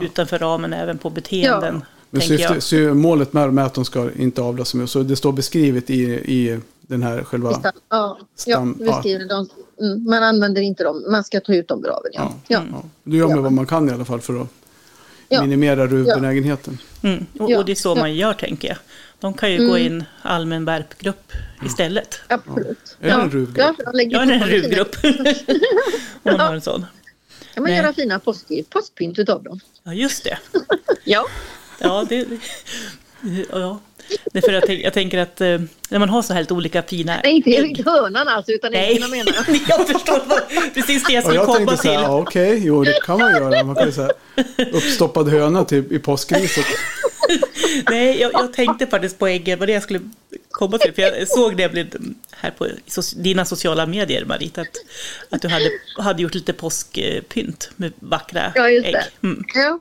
utanför 0.00 0.38
ramen 0.38 0.72
även 0.72 0.98
på 0.98 1.10
beteenden. 1.10 1.84
Men 2.10 2.20
tänker 2.20 2.36
syfte, 2.38 2.54
jag. 2.54 2.62
sy, 2.62 2.92
målet 2.92 3.32
med 3.32 3.48
dem 3.48 3.58
är 3.58 3.62
att 3.62 3.74
de 3.74 3.84
ska 3.84 4.10
inte 4.18 4.42
avlas 4.42 4.74
så 4.86 5.02
det 5.02 5.16
står 5.16 5.32
beskrivet 5.32 5.90
i, 5.90 6.02
i 6.04 6.60
den 6.80 7.02
här 7.02 7.24
själva... 7.24 7.60
Ja, 7.62 7.72
ja, 7.88 8.18
Stam- 8.36 9.00
skriver 9.00 9.28
dem. 9.28 9.48
Mm, 9.80 10.04
man 10.04 10.22
använder 10.22 10.62
inte 10.62 10.84
dem. 10.84 11.04
Man 11.10 11.24
ska 11.24 11.40
ta 11.40 11.54
ut 11.54 11.68
dem 11.68 11.84
ur 11.84 11.88
aveln. 11.90 12.14
Ja. 12.14 12.34
Ja. 12.48 12.62
Ja. 12.70 12.78
Ja. 12.82 12.88
Då 13.04 13.16
gör 13.16 13.26
man 13.26 13.36
Ja. 13.36 13.42
vad 13.42 13.52
man 13.52 13.66
kan 13.66 13.88
i 13.88 13.92
alla 13.92 14.04
fall 14.04 14.20
för 14.20 14.42
att 14.42 14.48
Ja. 15.28 15.42
minimera 15.42 15.86
ruvbenägenheten. 15.86 16.78
Mm, 17.02 17.26
och, 17.38 17.50
Ja, 17.50 17.58
och 17.58 17.64
det 17.64 17.72
är 17.72 17.76
så 17.76 17.88
ja. 17.88 17.94
man 17.94 18.14
gör 18.14 18.32
tänker 18.32 18.68
jag. 18.68 18.76
De 19.20 19.34
kan 19.34 19.50
ju 19.50 19.56
Mm. 19.56 19.68
gå 19.68 19.78
in 19.78 20.04
allmän 20.22 20.64
värpgrupp 20.64 21.32
istället. 21.66 22.14
Absolut. 22.28 22.96
Är 23.00 23.06
det 23.08 23.22
en 23.22 23.30
ruvgrupp? 23.30 23.58
Ja, 23.58 23.74
Ja, 23.84 23.92
det 24.24 24.32
är 24.34 24.42
en 24.42 24.46
ruvgrupp. 24.48 24.96
Om 26.22 26.32
man 26.32 26.40
har 26.40 26.54
en 26.54 26.60
sån. 26.60 26.86
kan 27.54 27.62
man 27.62 27.70
Nej. 27.70 27.76
göra 27.82 27.92
fina 27.92 28.18
påsk, 28.18 28.46
påskpynt 28.70 29.18
utav 29.18 29.42
dem. 29.42 29.60
Ja, 29.82 29.92
just 29.94 30.24
det. 30.24 30.38
Ja. 31.04 31.26
Ja, 31.78 32.06
det, 32.08 32.26
ja. 33.50 33.80
det 34.32 34.40
för 34.40 34.52
jag, 34.52 34.62
tänk, 34.66 34.84
jag 34.84 34.92
tänker 34.92 35.18
att 35.18 35.40
eh, 35.40 35.60
när 35.88 35.98
man 35.98 36.08
har 36.08 36.22
så 36.22 36.32
här 36.32 36.40
lite 36.40 36.54
olika 36.54 36.82
fina 36.82 37.20
Nej, 37.24 37.32
inte, 37.32 37.50
ägg. 37.50 37.66
inte 37.70 37.90
hönan 37.90 38.28
alltså, 38.28 38.52
utan 38.52 38.72
Nej, 38.72 38.96
äggen 38.96 39.10
menar 39.10 39.32
jag. 39.48 39.60
jag 39.68 39.88
förstår 39.88 40.22
vad, 40.26 40.40
precis 40.74 41.04
det 41.04 41.12
jag 41.12 41.20
Och 41.20 41.24
skulle 41.24 41.34
jag 41.40 41.46
komma 41.46 41.56
tänkte 41.58 41.76
så 41.76 41.82
till. 41.82 41.90
här, 41.90 42.02
ja, 42.02 42.18
okej, 42.20 42.60
jo 42.64 42.84
det 42.84 43.00
kan 43.04 43.18
man 43.18 43.30
göra. 43.32 43.64
Man 43.64 43.74
kan 43.76 43.86
ju 43.86 43.92
så 43.92 44.02
här, 44.02 44.12
uppstoppad 44.72 45.28
höna 45.28 45.64
typ 45.64 45.92
i 45.92 45.98
påskriset. 45.98 46.64
Nej, 47.90 48.20
jag, 48.20 48.32
jag 48.32 48.52
tänkte 48.52 48.86
faktiskt 48.86 49.18
på 49.18 49.26
äggen, 49.26 49.58
vad 49.58 49.68
det 49.68 49.72
jag 49.72 49.82
skulle 49.82 50.00
komma 50.50 50.78
till. 50.78 50.92
För 50.94 51.02
jag 51.02 51.28
såg 51.28 51.56
det 51.56 51.86
här 52.30 52.50
på 52.50 52.68
dina 53.16 53.44
sociala 53.44 53.86
medier, 53.86 54.24
Marita, 54.24 54.60
att, 54.60 54.76
att 55.30 55.42
du 55.42 55.48
hade, 55.48 55.70
hade 55.98 56.22
gjort 56.22 56.34
lite 56.34 56.52
påskpynt 56.52 57.70
med 57.76 57.92
vackra 58.00 58.52
Ja, 58.54 58.68
just 58.70 58.86
ägg. 58.86 58.92
det. 58.94 59.26
Mm. 59.26 59.44
Ja. 59.54 59.80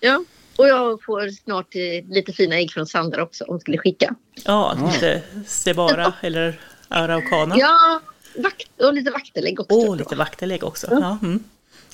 ja. 0.00 0.24
Och 0.62 0.68
jag 0.68 1.02
får 1.02 1.28
snart 1.28 1.74
eh, 1.74 2.14
lite 2.14 2.32
fina 2.32 2.56
ägg 2.56 2.72
från 2.72 2.86
Sandra 2.86 3.22
också, 3.22 3.44
om 3.44 3.50
hon 3.50 3.60
skulle 3.60 3.78
skicka. 3.78 4.14
Ja, 4.44 4.90
lite 4.92 5.22
Sebara 5.46 6.12
eller 6.20 6.60
Araucana. 6.88 7.54
Ja, 7.58 8.00
vakt, 8.36 8.68
och 8.80 8.94
lite 8.94 9.10
vaktelägg 9.10 9.60
också. 9.60 9.74
Åh, 9.74 9.96
lite 9.96 10.16
vaktelägg 10.16 10.64
också. 10.64 10.86
Ja, 10.90 11.18
mm. 11.22 11.44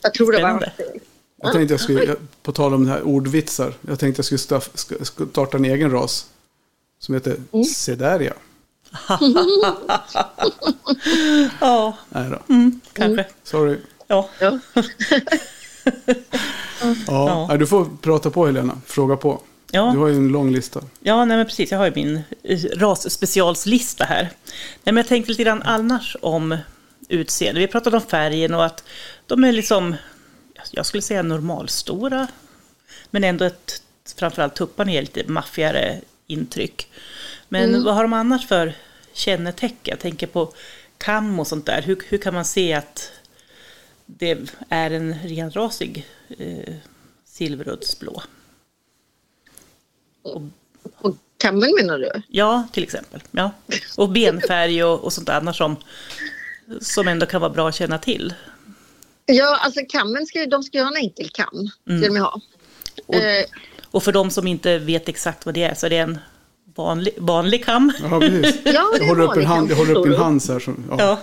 Jag 0.03 0.15
tror 0.15 0.33
det 0.33 0.43
var 0.43 0.49
spännande. 0.59 0.73
Jag 1.37 1.53
tänkte 1.53 1.73
jag 1.73 1.81
skulle, 1.81 2.17
på 2.43 2.53
tal 2.53 2.75
om 2.75 2.85
det 2.85 2.91
här 2.91 3.03
ordvitsar. 3.03 3.75
Jag 3.81 3.99
tänkte 3.99 4.19
jag 4.19 4.25
skulle 4.25 4.39
staff, 4.39 4.71
starta 5.31 5.57
en 5.57 5.65
egen 5.65 5.91
ras. 5.91 6.27
Som 6.99 7.15
heter 7.15 7.37
Mm. 7.53 7.65
Sedaria. 7.65 8.35
Ja, 11.61 11.97
Nej 12.09 12.31
då, 12.31 12.55
mm, 12.55 12.81
kanske. 12.93 13.27
sorry. 13.43 13.77
Ja. 14.07 14.29
Ja. 14.41 14.59
Ja, 17.07 17.47
Ja. 17.51 17.57
Du 17.57 17.67
får 17.67 17.87
prata 18.03 18.31
på 18.31 18.47
Helena, 18.47 18.81
fråga 18.87 19.17
på. 19.17 19.43
Du 19.71 19.77
Ja, 19.79 19.83
har 19.83 20.09
ju 20.09 20.15
en 20.15 20.29
lång 20.29 20.53
lista. 20.53 20.81
ja 21.01 21.25
nej, 21.25 21.37
men 21.37 21.47
precis. 21.47 21.71
Jag 21.71 21.79
har 21.79 21.87
ju 21.87 21.93
min 21.95 22.21
eh, 22.43 22.59
rasspecialslista 22.77 24.05
här. 24.05 24.23
Nej, 24.23 24.31
men 24.85 24.97
jag 24.97 25.09
tänkte 25.09 25.31
lite 25.33 25.43
grann 25.45 25.63
annars 25.63 26.17
om 26.23 26.57
utseende. 27.09 27.61
Vi 27.61 27.67
pratade 27.67 27.97
om 27.97 28.03
färgen 28.03 28.55
och 28.55 28.65
att 28.65 28.85
de 29.27 29.45
är 29.45 29.53
liksom, 29.53 29.95
jag 30.71 30.87
skulle 30.87 31.03
säga 31.03 31.23
normalstora. 31.23 32.27
Men 33.11 33.25
ändå 33.25 33.45
ett, 33.45 33.83
framförallt 34.17 34.55
tupparna 34.55 34.93
ger 34.93 35.01
lite 35.01 35.25
maffigare 35.27 36.01
intryck. 36.27 36.89
Men 37.49 37.85
vad 37.85 37.95
har 37.95 38.03
de 38.03 38.13
annars 38.13 38.47
för 38.49 38.73
kännetecken? 39.13 39.79
Jag 39.93 39.99
tänker 39.99 40.27
på 40.27 40.53
kam 40.99 41.41
och 41.41 41.47
sånt 41.47 41.67
där. 41.67 41.83
Hur, 41.83 42.03
hur 42.09 42.19
kan 42.19 42.35
man 42.35 42.45
se 42.45 42.73
att 42.75 43.11
det 44.11 44.39
är 44.69 44.91
en 44.91 45.15
renrasig 45.15 46.07
eh, 46.39 46.75
silveruddsblå. 47.25 48.23
Och 50.99 51.17
kammen 51.37 51.75
menar 51.81 51.99
du? 51.99 52.23
Ja, 52.29 52.69
till 52.73 52.83
exempel. 52.83 53.23
Ja. 53.31 53.51
Och 53.97 54.09
benfärg 54.09 54.85
och, 54.85 55.05
och 55.05 55.13
sånt 55.13 55.29
annat 55.29 55.57
som, 55.57 55.77
som 56.81 57.09
ändå 57.09 57.27
kan 57.27 57.41
vara 57.41 57.51
bra 57.51 57.69
att 57.69 57.75
känna 57.75 57.99
till. 57.99 58.35
Ja, 59.27 59.57
alltså 59.57 59.81
kammen 59.89 60.27
ska, 60.27 60.47
de 60.47 60.63
ska 60.63 60.79
ju 60.79 60.85
ha 60.85 60.91
en 60.91 60.97
enkel 60.97 61.29
kam. 61.29 61.71
Mm. 61.89 62.03
Ska 62.03 62.13
de 62.13 62.21
ha. 62.21 62.41
Och, 63.07 63.15
eh. 63.15 63.45
och 63.91 64.03
för 64.03 64.13
de 64.13 64.31
som 64.31 64.47
inte 64.47 64.79
vet 64.79 65.09
exakt 65.09 65.47
vad 65.47 65.55
det 65.55 65.63
är 65.63 65.75
så 65.75 65.87
är 65.87 65.91
det 65.91 65.99
en 65.99 66.19
vanlig, 66.79 67.15
vanlig 67.17 67.65
kam. 67.65 67.93
Ja, 68.03 68.21
precis. 68.21 68.61
ja, 68.65 68.91
jag 68.99 69.07
håller 69.07 69.25
upp 69.25 69.37
en 69.37 69.47
hand, 69.47 69.71
jag 69.71 69.77
håller 69.77 69.95
upp 69.95 70.07
en 70.07 70.15
hand 70.15 70.43
så 70.43 70.53
här. 70.53 70.61
Som, 70.61 70.85
ja. 70.91 70.97
ja. 70.99 71.21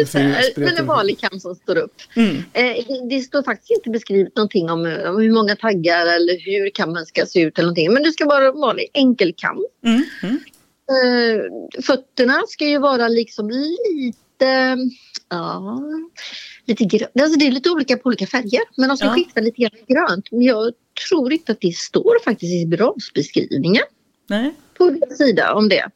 just 0.00 0.12
det. 0.12 0.52
Men 0.56 0.76
en 0.76 0.86
vanlig 0.86 1.20
kam 1.20 1.40
som 1.40 1.54
står 1.54 1.76
upp. 1.76 1.94
Mm. 2.14 2.36
Eh, 2.52 2.74
det 3.10 3.20
står 3.20 3.42
faktiskt 3.42 3.70
inte 3.70 3.90
beskrivet 3.90 4.36
någonting 4.36 4.70
om, 4.70 4.80
om, 5.06 5.20
hur 5.20 5.32
många 5.32 5.56
taggar 5.56 6.06
eller 6.06 6.44
hur 6.44 6.70
kammen 6.70 7.06
ska 7.06 7.26
se 7.26 7.40
ut 7.40 7.58
eller 7.58 7.66
någonting. 7.66 7.92
Men 7.92 8.02
det 8.02 8.12
ska 8.12 8.26
vara 8.26 8.48
en 8.48 8.60
vanlig 8.60 8.90
enkel 8.92 9.34
kam. 9.36 9.64
Mm. 9.84 10.04
Mm. 10.22 10.40
Eh, 10.90 11.82
fötterna 11.82 12.42
ska 12.48 12.66
ju 12.66 12.78
vara 12.78 13.08
liksom 13.08 13.50
lite... 13.50 14.76
Ja, 15.28 15.80
lite 16.66 16.84
grönt. 16.84 17.20
Alltså 17.20 17.38
det 17.38 17.46
är 17.46 17.50
lite 17.50 17.70
olika 17.70 17.96
på 17.96 18.06
olika 18.06 18.26
färger. 18.26 18.62
Men 18.76 18.88
de 18.88 18.96
ska 18.96 19.06
ja. 19.06 19.12
skifta 19.12 19.40
lite 19.40 19.62
grann 19.62 19.70
grönt. 19.88 20.32
Men 20.32 20.42
jag 20.42 20.72
tror 21.08 21.32
inte 21.32 21.52
att 21.52 21.60
det 21.60 21.76
står 21.76 22.24
faktiskt 22.24 22.52
i 22.52 22.66
brasbeskrivningen. 22.66 23.84
Nej 24.26 24.54
på 24.78 24.90
din 24.90 25.16
sida 25.16 25.54
om 25.54 25.68
det. 25.68 25.90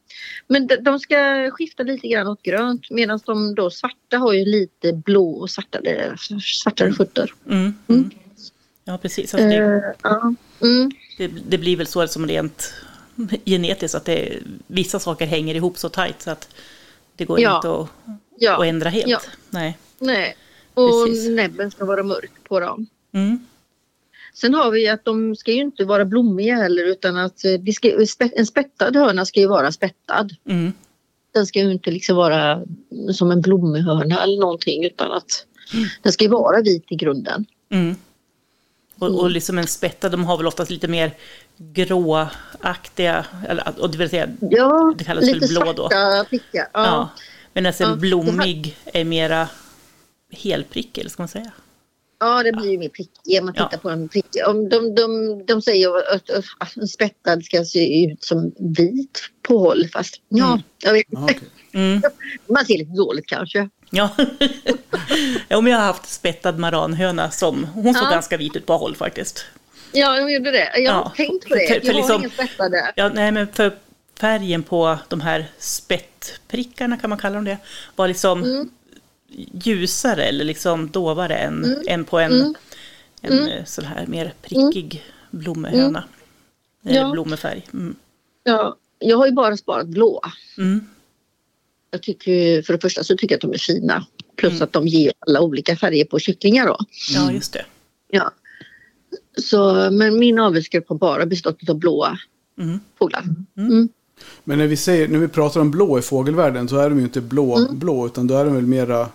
Men 0.47 0.67
de, 0.67 0.75
de 0.75 0.99
ska 0.99 1.51
skifta 1.51 1.83
lite 1.83 2.07
grann 2.07 2.27
åt 2.27 2.41
grönt 2.41 2.89
medan 2.89 3.19
de 3.25 3.55
då 3.55 3.69
svarta 3.69 4.17
har 4.17 4.33
ju 4.33 4.45
lite 4.45 4.93
blå 4.93 5.31
och 5.31 5.49
svartare, 5.49 6.17
svartare 6.41 6.93
fötter. 6.93 7.33
Mm, 7.49 7.73
mm. 7.87 8.11
Ja 8.85 8.97
precis. 8.97 9.33
Alltså 9.33 9.49
det, 9.49 9.95
uh, 10.05 10.31
mm. 10.61 10.91
det, 11.17 11.27
det, 11.27 11.57
blir 11.57 11.77
väl 11.77 11.87
så 11.87 12.07
som 12.07 12.27
rent 12.27 12.73
genetiskt 13.45 13.95
att 13.95 14.05
det, 14.05 14.39
vissa 14.67 14.99
saker 14.99 15.25
hänger 15.25 15.55
ihop 15.55 15.77
så 15.77 15.89
tajt 15.89 16.21
så 16.21 16.31
att 16.31 16.49
det 17.15 17.25
går 17.25 17.39
ja. 17.39 17.55
inte 17.55 17.71
att, 17.71 17.89
ja. 18.37 18.57
att 18.57 18.65
ändra 18.65 18.89
helt. 18.89 19.07
Ja. 19.07 19.19
Nej. 19.49 19.77
Nej. 19.99 20.35
Och 20.73 21.05
precis. 21.05 21.29
näbben 21.29 21.71
ska 21.71 21.85
vara 21.85 22.03
mörk 22.03 22.31
på 22.43 22.59
dem. 22.59 22.87
Mm. 23.11 23.45
Sen 24.33 24.53
har 24.53 24.71
vi 24.71 24.89
att 24.89 25.05
de 25.05 25.35
ska 25.35 25.51
ju 25.51 25.61
inte 25.61 25.85
vara 25.85 26.05
blommiga 26.05 26.55
heller 26.55 26.83
utan 26.83 27.17
att 27.17 27.45
eh, 27.45 27.73
ska, 27.73 28.29
en 28.35 28.45
spettad 28.45 28.95
hörna 28.95 29.25
ska 29.25 29.39
ju 29.39 29.47
vara 29.47 29.71
spettad. 29.71 30.29
Mm. 30.49 30.73
Den 31.33 31.45
ska 31.45 31.59
ju 31.59 31.71
inte 31.71 31.91
liksom 31.91 32.15
vara 32.15 32.61
som 33.13 33.31
en 33.31 33.41
blommig 33.41 33.81
hörna 33.81 34.23
eller 34.23 34.39
någonting 34.39 34.85
utan 34.85 35.11
att 35.11 35.45
mm. 35.73 35.85
den 36.01 36.11
ska 36.11 36.23
ju 36.23 36.29
vara 36.29 36.61
vit 36.61 36.85
i 36.89 36.95
grunden. 36.95 37.45
Mm. 37.69 37.95
Och, 38.99 39.07
och 39.07 39.19
mm. 39.19 39.31
liksom 39.31 39.57
en 39.57 39.67
spettad, 39.67 40.09
de 40.09 40.25
har 40.25 40.37
väl 40.37 40.47
oftast 40.47 40.71
lite 40.71 40.87
mer 40.87 41.11
gråaktiga, 41.57 43.25
eller, 43.47 43.79
och 43.79 43.89
det 43.89 43.97
vill 43.97 44.09
säga, 44.09 44.29
ja, 44.39 44.95
det 44.97 45.03
kallas 45.03 45.25
lite 45.25 45.39
väl 45.39 45.49
blå 45.49 45.73
då. 45.73 45.89
Prickar, 46.29 46.67
ja. 46.73 46.85
ja. 46.85 47.09
Men 47.53 47.65
alltså 47.65 47.83
en 47.83 47.99
blommig 47.99 48.77
är 48.85 49.05
mera 49.05 49.47
helprickig, 50.31 51.01
eller 51.01 51.09
ska 51.09 51.21
man 51.21 51.27
säga? 51.27 51.51
Ja, 52.23 52.43
det 52.43 52.51
blir 52.51 52.71
ju 52.71 52.77
mer 52.77 52.89
prickig 52.89 53.39
om 53.39 53.45
man 53.45 53.53
tittar 53.53 53.69
ja. 53.71 53.77
på 53.77 53.89
en 53.89 54.09
prickig. 54.09 54.47
Om 54.47 54.69
de, 54.69 54.95
de, 54.95 55.43
de 55.45 55.61
säger 55.61 56.13
att, 56.15 56.29
en 56.75 56.87
spettad 56.87 57.41
ska 57.41 57.65
se 57.65 58.05
ut 58.05 58.23
som 58.23 58.51
vit 58.59 59.21
på 59.41 59.57
håll 59.57 59.87
fast 59.93 60.21
ja, 60.29 60.47
mm. 60.47 60.61
jag 60.83 60.93
vet 60.93 61.05
inte. 61.09 61.23
Okay. 61.23 61.39
Mm. 61.73 62.01
Man 62.47 62.65
ser 62.65 62.77
lite 62.77 62.91
dåligt 62.91 63.27
kanske. 63.27 63.69
Ja, 63.89 64.09
ja 65.47 65.61
men 65.61 65.71
jag 65.71 65.79
har 65.79 65.85
haft 65.85 66.09
spettad 66.09 66.51
maranhöna 66.51 67.31
som 67.31 67.63
hon 67.63 67.93
såg 67.93 68.03
ja. 68.03 68.09
ganska 68.09 68.37
vit 68.37 68.55
ut 68.55 68.65
på 68.65 68.73
håll 68.73 68.95
faktiskt. 68.95 69.45
Ja, 69.91 70.19
hon 70.19 70.33
gjorde 70.33 70.51
det. 70.51 70.71
Jag 70.75 70.93
har 70.93 71.01
ja. 71.01 71.13
tänkt 71.15 71.49
på 71.49 71.55
det. 71.55 71.67
För, 71.67 71.79
för 71.79 71.87
jag 71.87 71.95
liksom, 71.95 72.11
har 72.11 72.19
ingen 72.19 72.29
spettade. 72.29 72.93
Ja, 72.95 73.09
nej, 73.13 73.31
men 73.31 73.47
för 73.47 73.77
färgen 74.19 74.63
på 74.63 74.97
de 75.09 75.21
här 75.21 75.45
spettprickarna 75.57 76.97
kan 76.97 77.09
man 77.09 77.19
kalla 77.19 77.35
dem 77.35 77.45
det 77.45 77.57
var 77.95 78.07
liksom 78.07 78.43
mm 78.43 78.69
ljusare 79.63 80.23
eller 80.23 80.45
liksom 80.45 80.89
dovare 80.89 81.35
än, 81.35 81.65
mm. 81.65 81.81
än 81.87 82.05
på 82.05 82.19
en, 82.19 82.31
mm. 82.31 82.53
en 83.21 83.33
mm. 83.33 83.49
Eh, 83.49 83.65
sån 83.65 83.85
här 83.85 84.07
mer 84.07 84.33
prickig 84.41 84.93
mm. 84.93 85.43
blommehöna. 85.43 86.03
Eller 86.85 86.99
ja. 86.99 87.11
blommefärg. 87.11 87.67
Mm. 87.73 87.95
Ja, 88.43 88.77
jag 88.99 89.17
har 89.17 89.25
ju 89.25 89.31
bara 89.31 89.57
sparat 89.57 89.87
blå. 89.87 90.21
Mm. 90.57 90.87
Jag 91.91 92.03
tycker, 92.03 92.61
för 92.61 92.73
det 92.73 92.79
första 92.79 93.03
så 93.03 93.17
tycker 93.17 93.33
jag 93.33 93.37
att 93.37 93.41
de 93.41 93.53
är 93.53 93.57
fina. 93.57 94.05
Plus 94.35 94.61
att 94.61 94.73
de 94.73 94.87
ger 94.87 95.13
alla 95.19 95.41
olika 95.41 95.75
färger 95.75 96.05
på 96.05 96.19
kycklingar 96.19 96.67
då. 96.67 96.77
Ja, 97.09 97.31
just 97.31 97.53
det. 97.53 97.65
Ja. 98.07 98.31
Så, 99.37 99.89
men 99.91 100.19
min 100.19 100.39
avelsgrupp 100.39 100.89
har 100.89 100.95
bara 100.95 101.25
bestått 101.25 101.69
av 101.69 101.75
blåa 101.75 102.17
mm. 102.59 102.79
fåglar. 102.99 103.23
Mm. 103.57 103.89
Men 104.43 104.57
när 104.57 104.67
vi, 104.67 104.77
säger, 104.77 105.07
när 105.07 105.19
vi 105.19 105.27
pratar 105.27 105.61
om 105.61 105.71
blå 105.71 105.99
i 105.99 106.01
fågelvärlden 106.01 106.67
så 106.67 106.77
är 106.77 106.89
de 106.89 106.97
ju 106.97 107.03
inte 107.03 107.21
blå, 107.21 107.57
mm. 107.57 107.79
blå 107.79 108.05
utan 108.05 108.27
då 108.27 108.37
är 108.37 108.45
de 108.45 108.55
väl 108.55 108.67
mera 108.67 109.09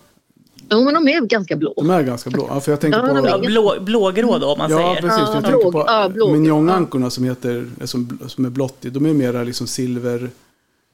Jo, 0.71 0.85
men 0.85 0.95
de 0.95 1.09
är 1.09 1.21
ganska 1.21 1.57
blå. 1.57 1.75
De 1.77 1.91
är 1.91 2.03
ganska 2.03 2.31
blå. 2.31 2.47
Ja, 2.51 2.61
för 2.61 2.73
jag 2.73 2.81
tänker 2.81 2.99
ja, 2.99 3.21
på... 3.21 3.29
Ja, 3.29 3.39
blå, 3.39 3.75
blågrå 3.81 4.39
då, 4.39 4.47
om 4.47 4.59
man 4.59 4.71
ja, 4.71 4.77
säger. 4.77 4.95
Ja, 4.95 5.01
precis. 5.01 5.19
Ja, 5.19 5.35
jag 5.35 5.43
blå, 5.43 5.51
tänker 5.51 5.71
på 5.71 5.85
ja, 5.87 6.09
blå, 6.09 6.33
minjongankorna 6.33 7.11
som, 7.11 7.25
heter, 7.25 7.67
som, 7.85 8.19
som 8.27 8.45
är 8.45 8.51
blått. 8.51 8.77
De 8.81 9.07
är 9.07 9.13
mera 9.13 9.43
liksom 9.43 9.67
silver... 9.67 10.31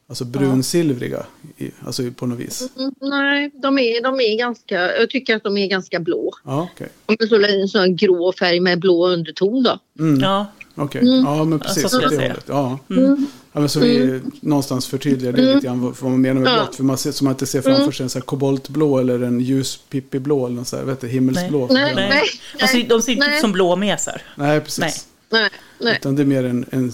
Alltså 0.09 0.25
brunsilvriga, 0.25 1.27
i, 1.57 1.71
alltså 1.87 2.03
på 2.17 2.27
något 2.27 2.39
vis. 2.39 2.69
Mm, 2.79 2.93
nej, 3.01 3.51
de 3.55 3.79
är, 3.79 4.03
de 4.03 4.21
är 4.21 4.39
ganska... 4.39 4.97
Jag 4.99 5.11
tycker 5.11 5.37
att 5.37 5.43
de 5.43 5.57
är 5.57 5.67
ganska 5.67 6.01
blå. 6.01 6.33
Ja. 6.45 6.69
Okay. 6.75 6.89
Om 7.07 7.17
det 7.19 7.61
en 7.61 7.69
sån 7.69 7.97
grå 7.97 8.33
färg 8.39 8.61
med 8.61 8.81
blå 8.81 9.09
underton 9.09 9.63
då. 9.63 9.79
Mm. 9.99 10.21
Ja. 10.21 10.47
Okej, 10.75 10.85
okay. 10.85 11.01
mm. 11.01 11.25
ja 11.25 11.45
men 11.45 11.59
precis. 11.61 11.91
Så 11.91 11.99
det 11.99 12.07
hållet. 12.07 12.45
Ja. 12.47 12.79
Mm. 12.91 13.27
Ja, 13.53 13.61
men 13.61 13.69
så 13.69 13.81
vi 13.81 14.03
mm. 14.03 14.31
någonstans 14.41 14.87
förtydligar 14.87 15.33
det 15.33 15.43
lite 15.43 15.67
grann 15.67 15.81
vad, 15.81 16.11
man 16.11 16.21
menar 16.21 16.41
med 16.41 16.53
ja. 16.53 16.55
blått. 16.55 16.77
För 16.77 16.85
man 16.85 16.99
ser, 16.99 17.13
så 17.13 17.25
man 17.25 17.33
inte 17.33 17.47
ser 17.47 17.63
framför 17.63 17.83
mm. 17.83 17.93
sig 17.93 18.05
en 18.05 18.11
så 18.11 18.19
här 18.19 18.25
koboltblå 18.25 18.99
eller 18.99 19.23
en 19.23 19.41
ljus 19.41 19.81
pippiblå 19.91 20.47
eller 20.47 20.57
något 20.57 20.69
så 20.69 20.77
här, 20.77 20.85
vet 20.85 21.01
du, 21.01 21.09
himmelsblå. 21.09 21.69
Nej, 21.71 21.95
nej, 21.95 22.09
nej. 22.09 22.23
Alltså, 22.61 22.79
de 22.89 23.03
ser 23.03 23.13
inte 23.13 23.27
ut 23.27 23.41
som 23.41 23.53
blåmesar. 23.53 24.23
Nej, 24.37 24.61
precis. 24.61 24.79
Nej. 24.79 24.93
Nej, 25.31 25.51
nej. 25.81 25.97
Utan 25.97 26.17
det 26.17 26.23
är 26.23 26.27
mer 26.27 26.45
en, 26.45 26.65
en 26.71 26.93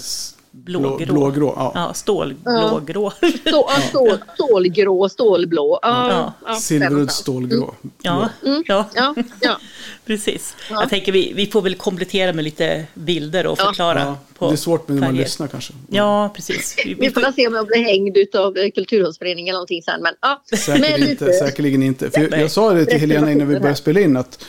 blågrå. 0.65 0.97
Blå, 0.97 1.15
blågrå 1.15 1.55
ja. 1.57 1.73
ja, 1.75 1.95
stålblågrå. 1.95 3.11
Stå, 3.41 3.71
stål, 3.89 4.19
stålgrå, 4.35 5.09
stålblå. 5.09 5.79
Ja, 5.83 6.11
ja. 6.11 6.33
ja. 6.47 6.55
Silverud 6.55 7.11
stålgrå. 7.11 7.75
Mm. 7.83 7.93
Ja, 8.03 8.29
mm. 8.47 8.65
ja. 8.67 8.89
ja, 8.95 9.15
ja. 9.41 9.59
precis. 10.07 10.57
Ja. 10.71 10.81
Jag 10.81 10.91
tänker 10.91 11.13
vi, 11.13 11.33
vi 11.35 11.47
får 11.47 11.63
väl 11.63 11.75
komplettera 11.75 12.33
med 12.33 12.45
lite 12.45 12.85
bilder 12.95 13.47
och 13.47 13.59
förklara. 13.59 14.01
Ja. 14.01 14.19
På 14.39 14.49
det 14.49 14.55
är 14.55 14.57
svårt 14.57 14.89
när 14.89 15.01
man 15.01 15.17
lyssnar 15.17 15.47
kanske. 15.47 15.73
Ja, 15.89 16.33
precis. 16.35 16.77
Vi, 16.85 16.95
vi 16.95 17.11
får 17.11 17.33
se 17.33 17.47
om 17.47 17.55
jag 17.55 17.67
blir 17.67 17.85
hängd 17.85 18.17
av 18.35 18.57
eh, 18.57 18.71
Kulturhållsföreningen 18.71 19.53
eller 19.53 19.57
någonting 19.57 19.83
sen. 19.83 20.03
Men, 20.03 20.15
ja. 20.21 20.43
Säkert 20.57 20.89
inte, 20.89 20.99
lite... 20.99 21.33
Säkerligen 21.33 21.83
inte. 21.83 22.11
För 22.11 22.21
jag, 22.21 22.41
jag 22.41 22.51
sa 22.51 22.73
det 22.73 22.87
till 22.87 23.01
Helena 23.01 23.33
innan 23.33 23.49
vi 23.49 23.55
började 23.55 23.77
spela 23.77 24.01
in 24.01 24.17
att 24.17 24.45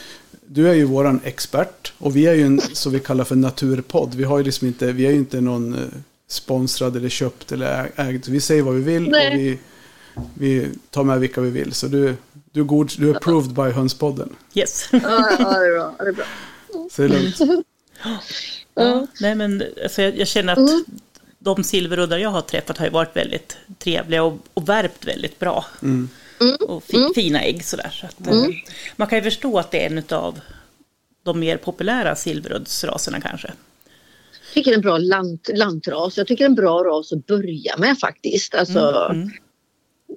du 0.52 0.70
är 0.70 0.74
ju 0.74 0.84
våran 0.84 1.22
expert 1.24 1.94
och 1.98 2.16
vi 2.16 2.28
är 2.28 2.34
ju 2.34 2.46
en 2.46 2.62
så 2.62 2.90
vi 2.90 3.00
kallar 3.00 3.24
för 3.24 3.36
naturpodd. 3.36 4.16
Vi 4.16 4.24
har 4.24 4.38
ju 4.38 4.44
liksom 4.44 4.68
inte, 4.68 4.92
vi 4.92 5.06
är 5.06 5.12
ju 5.12 5.18
inte 5.18 5.42
någon 5.42 5.74
eh, 5.74 5.80
sponsrad 6.28 6.96
eller 6.96 7.10
köpt 7.10 7.52
eller 7.52 7.92
ägd. 7.96 8.28
Vi 8.28 8.42
säger 8.42 8.62
vad 8.62 8.76
vi 8.76 8.82
vill 8.82 9.10
Nej. 9.10 9.28
och 9.28 9.40
vi, 9.40 9.60
vi 10.34 10.70
tar 10.90 11.04
med 11.04 11.20
vilka 11.20 11.42
vi 11.42 11.50
vill. 11.50 11.74
Så 11.74 11.88
du, 11.88 12.16
du 12.52 12.60
är, 12.60 12.64
god, 12.64 12.92
du 12.98 13.10
är 13.10 13.16
approved 13.16 13.54
by 13.54 13.62
Hönspodden. 13.62 14.36
Yes. 14.54 14.90
ja, 14.92 15.00
ja, 15.40 15.60
det 15.60 15.68
är 15.68 15.74
bra. 15.74 15.96
Det 16.00 16.08
är 16.08 16.12
bra. 16.12 16.26
Så 16.92 17.02
det 17.02 17.08
är 17.08 17.10
lugnt. 17.10 17.66
Ja, 18.74 19.08
nej 19.22 19.36
men 19.36 19.64
alltså 19.84 20.02
jag, 20.02 20.18
jag 20.18 20.28
känner 20.28 20.54
att 20.54 20.60
mm. 20.60 20.86
de 21.40 21.64
silveruddar 21.64 22.18
jag 22.18 22.30
har 22.30 22.42
träffat 22.42 22.78
har 22.78 22.86
ju 22.86 22.92
varit 22.92 23.16
väldigt 23.16 23.58
trevliga 23.80 24.24
och, 24.24 24.38
och 24.54 24.70
värpt 24.70 25.08
väldigt 25.08 25.40
bra. 25.40 25.66
Mm. 25.82 26.10
Mm. 26.42 26.56
Och 26.56 26.84
fi, 26.84 26.98
mm. 26.98 27.14
fina 27.16 27.42
ägg 27.42 27.66
sådär. 27.66 27.90
Så 27.90 28.06
att, 28.06 28.28
mm. 28.28 28.54
Man 28.96 29.08
kan 29.08 29.18
ju 29.18 29.24
förstå 29.24 29.60
att 29.60 29.72
det 29.72 29.86
är 29.86 29.90
en 29.90 30.04
av 30.10 30.40
de 31.24 31.40
mer 31.40 31.58
populära 31.58 32.16
silveruddsraserna 32.16 33.22
kanske. 33.22 33.48
Jag 34.32 34.54
tycker 34.54 34.72
det 34.72 34.76
är 34.76 34.78
en 34.78 34.82
bra 34.82 34.98
lant, 34.98 35.50
lantras. 35.54 36.18
Jag 36.18 36.28
tycker 36.28 36.44
det 36.44 36.46
är 36.46 36.50
en 36.50 36.56
bra 36.56 36.84
ras 36.84 37.14
att 37.14 37.26
börja 37.26 37.78
med 37.78 38.00
faktiskt. 38.00 38.56
Alltså, 38.56 38.80
mm, 38.80 39.22
mm. 39.22 39.32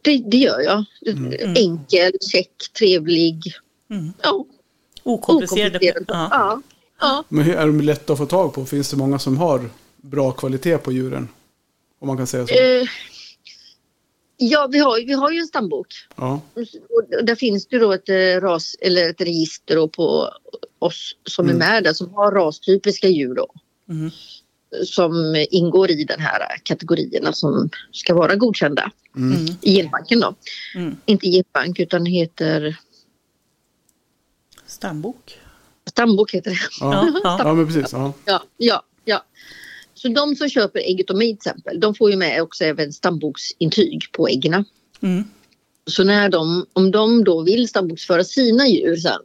Det, 0.03 0.19
det, 0.19 0.37
gör 0.37 0.61
jag. 0.61 0.85
Mm. 1.07 1.57
Enkel, 1.57 2.13
check, 2.33 2.51
trevlig. 2.79 3.43
Mm. 3.91 4.13
Ja. 4.23 4.45
Okomplicerad. 5.03 5.67
Okomplicerad. 5.67 6.05
Ja. 6.09 6.29
Ja. 6.31 6.63
ja. 7.01 7.25
Men 7.29 7.51
är 7.51 7.67
de 7.67 7.81
lätta 7.81 8.13
att 8.13 8.19
få 8.19 8.27
tag 8.27 8.55
på? 8.55 8.67
Finns 8.67 8.91
det 8.91 8.97
många 8.97 9.19
som 9.19 9.37
har 9.39 9.71
bra 9.97 10.33
kvalitet 10.33 10.79
på 10.79 10.93
djuren? 10.93 11.29
Om 11.99 12.09
man 12.09 12.17
kan 12.17 12.27
säga 12.27 12.47
så. 12.47 12.55
Eh, 12.55 12.89
ja, 14.37 14.69
vi 14.73 14.79
har, 14.79 15.07
vi 15.07 15.13
har 15.13 15.31
ju 15.31 15.39
en 15.39 15.47
stambok. 15.47 15.87
Ja. 16.17 16.41
Och 16.55 17.25
där 17.25 17.35
finns 17.35 17.67
det 17.67 17.79
då 17.79 17.93
ett, 17.93 18.09
eh, 18.09 18.41
ras, 18.41 18.77
eller 18.81 19.11
ett 19.11 19.21
register 19.21 19.87
på 19.87 20.33
oss 20.79 21.17
som 21.25 21.45
mm. 21.45 21.57
är 21.57 21.59
med 21.59 21.85
där 21.85 21.93
som 21.93 22.15
har 22.15 22.33
rastypiska 22.33 23.09
djur. 23.09 23.35
Då. 23.35 23.55
Mm. 23.89 24.11
Som 24.85 25.45
ingår 25.51 25.91
i 25.91 26.05
den 26.05 26.21
här 26.21 26.59
kategorierna 26.63 27.33
som 27.33 27.71
ska 27.93 28.15
vara 28.15 28.35
godkända 28.35 28.93
mm. 29.17 29.47
i 29.61 29.75
genbanken 29.77 30.21
då. 30.21 30.35
Mm. 30.75 30.97
Inte 31.07 31.27
genbank 31.27 31.81
utan 31.81 32.07
heter 32.07 32.77
Stambok. 34.67 35.39
stambok 35.91 36.35
heter 36.35 36.51
det. 36.51 36.59
Ja, 36.81 37.09
Ja, 37.15 37.21
ja. 37.25 37.37
ja 37.45 37.55
men 37.55 37.67
precis. 37.67 37.93
Ja. 37.93 38.13
Ja, 38.25 38.43
ja, 38.57 38.83
ja. 39.05 39.25
Så 40.03 40.09
de 40.09 40.37
som 40.37 40.49
köper 40.49 40.81
ägget 40.81 41.11
av 41.11 41.17
mig 41.17 41.27
till 41.27 41.37
exempel, 41.37 41.81
de 41.81 41.95
får 41.95 42.11
ju 42.11 42.17
med 42.17 42.43
också 42.43 42.65
även 42.65 42.93
stamboksintyg 42.93 44.13
på 44.13 44.29
äggen. 44.29 44.65
Mm. 45.01 45.25
Så 45.87 46.05
när 46.05 46.29
de, 46.29 46.67
om 46.73 46.91
de 46.91 47.25
då 47.25 47.43
vill 47.43 47.69
stamboksföra 47.69 48.25
sina 48.25 48.67
djur 48.69 48.97
sen 48.97 49.21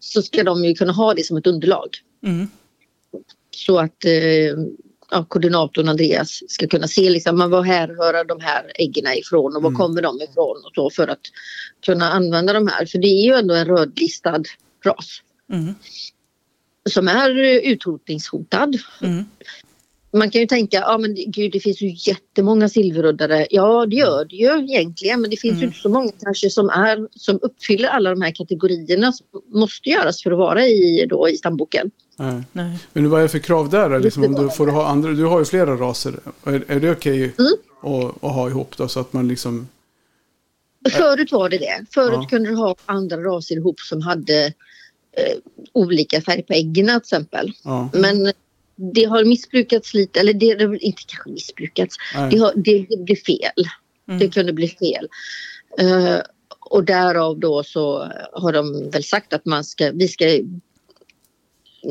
så 0.00 0.22
ska 0.22 0.44
de 0.44 0.64
ju 0.64 0.74
kunna 0.74 0.92
ha 0.92 1.14
det 1.14 1.24
som 1.24 1.36
ett 1.36 1.46
underlag. 1.46 1.88
Mm. 2.22 2.48
Så 3.50 3.78
att 3.78 4.04
eh, 4.04 4.56
ja, 5.10 5.24
koordinatorn 5.28 5.88
Andreas 5.88 6.42
ska 6.48 6.66
kunna 6.66 6.88
se 6.88 7.10
liksom, 7.10 7.38
men 7.38 7.50
var 7.50 7.62
härrör 7.62 8.24
de 8.24 8.40
här 8.40 8.72
äggen 8.74 9.18
ifrån 9.18 9.56
och 9.56 9.62
var 9.62 9.70
Mm. 9.70 9.78
kommer 9.78 10.02
de 10.02 10.20
ifrån 10.22 10.56
och 10.64 10.72
så 10.74 10.90
för 10.90 11.08
att 11.08 11.20
kunna 11.86 12.10
använda 12.10 12.52
de 12.52 12.66
här. 12.68 12.86
För 12.86 12.98
det 12.98 13.08
är 13.08 13.24
ju 13.24 13.34
ändå 13.34 13.54
en 13.54 13.66
rödlistad 13.66 14.42
ras 14.84 15.22
Mm. 15.52 15.74
som 16.90 17.08
är 17.08 17.30
utrotningshotad. 17.64 18.78
Mm. 19.02 19.24
Man 20.14 20.30
kan 20.30 20.40
ju 20.40 20.46
tänka, 20.46 20.76
ja 20.76 20.98
men 20.98 21.14
det- 21.14 21.24
gud 21.24 21.52
det 21.52 21.60
finns 21.60 21.80
ju 21.80 21.94
jättemånga 22.10 22.68
silveruddare. 22.68 23.46
Ja 23.50 23.86
det 23.86 23.96
gör 23.96 24.24
det 24.24 24.36
ju 24.36 24.64
egentligen 24.64 25.20
men 25.20 25.30
det 25.30 25.36
finns 25.36 25.52
ju 25.54 25.56
Mm. 25.56 25.68
inte 25.68 25.78
så 25.78 25.88
många 25.88 26.10
kanske 26.22 26.50
som, 26.50 26.68
är, 26.70 27.08
som 27.14 27.38
uppfyller 27.42 27.88
alla 27.88 28.10
de 28.10 28.22
här 28.22 28.30
kategorierna 28.34 29.12
som 29.12 29.26
måste 29.54 29.88
göras 29.88 30.22
för 30.22 30.30
att 30.30 30.38
vara 30.38 30.66
i, 30.66 31.06
då, 31.10 31.28
i 31.28 31.36
stamboken. 31.36 31.90
Nej. 32.18 32.42
Nej. 32.52 32.78
Men 32.92 33.10
vad 33.10 33.18
är 33.20 33.22
det 33.22 33.28
för 33.28 33.38
krav 33.38 33.70
där? 33.70 34.00
Liksom, 34.00 34.24
om 34.24 34.34
du, 34.34 34.50
får 34.50 34.66
ha 34.66 34.86
andra, 34.86 35.10
du 35.10 35.24
har 35.24 35.38
ju 35.38 35.44
flera 35.44 35.76
raser. 35.76 36.14
Är, 36.44 36.64
är 36.68 36.80
det 36.80 36.90
okej 36.90 37.16
Mm. 37.38 37.52
att, 37.82 38.24
att 38.24 38.34
ha 38.34 38.48
ihop 38.48 38.76
då 38.76 38.88
så 38.88 39.00
att 39.00 39.12
man 39.12 39.28
liksom... 39.28 39.68
Förut 40.90 41.32
var 41.32 41.48
det 41.48 41.58
det. 41.58 41.84
Förut 41.94 42.12
Ja. 42.22 42.26
kunde 42.30 42.48
du 42.50 42.56
ha 42.56 42.74
andra 42.86 43.16
raser 43.16 43.56
ihop 43.56 43.80
som 43.80 44.02
hade 44.02 44.44
eh, 45.16 45.36
olika 45.72 46.20
färg 46.20 46.42
på 46.42 46.52
äggen 46.52 46.86
till 46.86 46.96
exempel. 46.96 47.52
Ja, 47.64 47.88
Men 47.92 48.32
det 48.94 49.04
har 49.04 49.24
missbrukats 49.24 49.94
lite, 49.94 50.20
eller 50.20 50.32
det 50.32 50.64
har 50.64 50.84
inte 50.84 51.02
kanske 51.06 51.30
missbrukats. 51.30 51.96
Det, 52.30 52.38
har, 52.38 52.52
det, 52.56 52.86
det 52.90 52.96
blir 53.04 53.16
fel. 53.16 53.66
Mm. 54.08 54.18
Det 54.20 54.28
kunde 54.28 54.52
bli 54.52 54.68
fel. 54.68 55.08
Eh, 55.78 56.16
och 56.60 56.84
därav 56.84 57.38
då 57.38 57.62
så 57.62 58.08
har 58.32 58.52
de 58.52 58.90
väl 58.90 59.04
sagt 59.04 59.32
att 59.32 59.44
man 59.46 59.64
ska, 59.64 59.90
vi 59.90 60.08
ska 60.08 60.24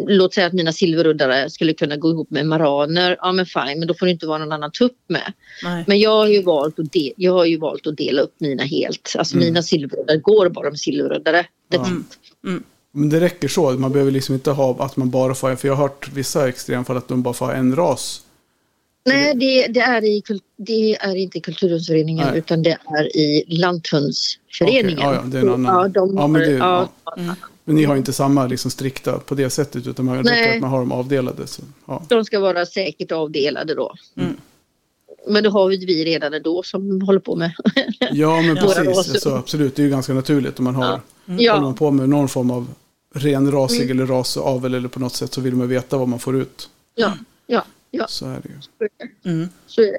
Låt 0.08 0.34
säga 0.34 0.48
att 0.48 0.54
mina 0.54 0.72
silveruddare 0.74 1.50
skulle 1.50 1.74
kunna 1.74 1.98
gå 1.98 2.10
ihop 2.10 2.32
med 2.32 2.46
maraner. 2.46 3.18
Ja 3.20 3.32
men 3.32 3.46
fine, 3.46 3.80
men 3.80 3.88
då 3.88 3.94
får 3.94 4.06
det 4.06 4.12
inte 4.12 4.28
vara 4.28 4.38
någon 4.38 4.52
annan 4.52 4.72
tupp 4.72 4.98
med. 5.08 5.34
Nej. 5.64 5.84
Men 5.88 6.00
jag 6.00 6.10
har 6.12 6.28
ju 6.28 6.42
valt 6.42 6.80
att, 6.80 6.92
de, 6.92 7.14
jag 7.18 7.34
har 7.34 7.46
ju 7.46 7.58
valt 7.58 7.88
att 7.88 7.98
dela 7.98 8.22
upp 8.22 8.36
mina 8.38 8.64
helt. 8.64 9.16
Alltså 9.18 9.36
Mm. 9.36 9.48
mina 9.48 9.64
silveruddare 9.64 10.18
går 10.18 10.50
bara 10.50 10.70
med 10.70 10.80
silveruddare. 10.80 11.46
Det- 11.68 11.78
Ja. 11.78 11.88
Mm. 12.48 12.64
Men 12.92 13.10
det 13.10 13.20
räcker 13.20 13.48
så. 13.48 13.72
Man 13.72 13.92
behöver 13.92 14.12
liksom 14.12 14.36
inte 14.36 14.52
ha 14.52 14.76
att 14.86 14.98
man 14.98 15.10
bara 15.10 15.36
får 15.36 15.50
en. 15.50 15.58
För 15.58 15.68
jag 15.68 15.76
har 15.76 15.84
hört 15.84 16.10
vissa 16.14 16.50
extremfall 16.50 16.98
att 16.98 17.08
de 17.08 17.22
bara 17.22 17.34
får 17.34 17.54
en 17.54 17.76
ras. 17.76 18.22
Nej, 19.06 19.36
det, 19.36 19.68
det, 19.68 19.80
är 19.80 20.04
i, 20.04 20.24
det 20.58 20.96
är 20.96 21.16
inte 21.16 21.38
i 21.38 21.42
Kulturhundsföreningen 21.42 22.28
Nej. 22.30 22.38
utan 22.38 22.64
det 22.64 22.78
är 22.86 23.18
i 23.18 23.46
Lanthundsföreningen. 23.48 25.00
Okej, 25.00 25.10
ja, 25.10 25.14
ja, 25.16 25.22
det 25.26 25.38
är 25.38 25.42
en 25.42 25.50
annan. 25.50 25.82
Ja, 25.82 25.88
de 25.88 26.16
Ja, 26.18 26.28
men 26.28 26.42
det- 26.42 26.52
ja, 26.52 26.90
Mm. 27.18 27.36
Men 27.64 27.76
ni 27.76 27.84
har 27.84 27.96
inte 27.96 28.14
samma 28.14 28.48
liksom, 28.48 28.72
strikta 28.72 29.20
på 29.20 29.36
det 29.36 29.50
sättet. 29.50 29.88
Utan 29.88 30.06
man 30.06 30.24
räcker 30.24 30.56
att 30.56 30.62
man 30.62 30.70
har 30.70 30.80
dem 30.80 30.92
avdelade. 30.92 31.48
Så, 31.48 31.62
ja. 31.86 32.04
De 32.10 32.26
ska 32.26 32.40
vara 32.40 32.66
säkert 32.66 33.12
avdelade 33.12 33.76
då. 33.76 33.94
Mm. 34.18 34.38
Men 35.28 35.44
det 35.44 35.50
har 35.50 35.72
ju 35.72 35.86
vi 35.86 36.06
redan 36.06 36.34
ändå 36.34 36.64
som 36.64 37.02
håller 37.02 37.20
på 37.20 37.36
med. 37.36 37.52
ja, 38.12 38.42
men 38.42 38.56
precis. 38.62 38.98
Alltså, 38.98 39.30
absolut, 39.36 39.76
det 39.76 39.82
är 39.82 39.84
ju 39.84 39.90
ganska 39.90 40.14
naturligt. 40.14 40.60
Om 40.60 40.66
man 40.66 40.76
har, 40.76 40.86
Ja. 40.86 41.00
håller 41.26 41.44
ja, 41.44 41.62
man 41.62 41.74
på 41.76 41.92
med 41.92 42.10
någon 42.10 42.30
form 42.30 42.52
av 42.52 42.68
renrasig 43.14 43.92
eller 43.92 44.06
rasavel 44.06 44.74
eller 44.74 44.88
på 44.90 45.00
något 45.00 45.16
sätt 45.16 45.34
så 45.34 45.42
vill 45.42 45.56
man 45.56 45.68
veta 45.68 45.98
vad 45.98 46.08
man 46.08 46.20
får 46.20 46.42
ut. 46.42 46.70
ja, 46.96 47.18
ja, 47.48 47.66
ja. 47.92 48.06
Så 48.10 48.26
är 48.26 48.40
det 48.44 48.50
ju. 48.50 48.90
Mm. 49.32 49.50
Så 49.68 49.82
är 49.82 49.86
det. 49.92 49.98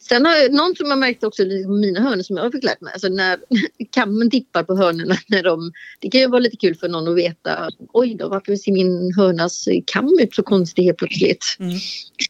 Sen 0.00 0.26
har 0.26 0.36
jag, 0.36 0.52
någon 0.52 0.74
som 0.76 0.88
jag 0.88 0.98
märkt 0.98 1.24
också 1.24 1.44
liksom 1.44 1.80
mina 1.80 2.00
hönor 2.00 2.22
som 2.22 2.36
jag 2.36 2.52
fick 2.52 2.64
lärt 2.64 2.80
mig. 2.80 2.92
Alltså 2.92 3.08
när 3.08 3.38
kammen 3.90 4.30
tippar 4.30 4.62
på 4.62 4.76
hönorna. 4.76 5.16
När 5.26 5.42
de, 5.42 5.72
det 6.00 6.10
kan 6.10 6.20
ju 6.20 6.26
vara 6.26 6.38
lite 6.40 6.56
kul 6.56 6.74
för 6.74 6.88
någon 6.88 7.08
att 7.08 7.16
veta. 7.16 7.70
Oj 7.92 8.14
då, 8.14 8.28
varför 8.28 8.56
ser 8.56 8.72
min 8.72 9.12
hönas 9.16 9.68
kam 9.86 10.18
ut 10.20 10.34
så 10.34 10.42
konstigt 10.42 10.84
helt 10.84 10.98
plötsligt? 10.98 11.44
Mm. 11.58 11.78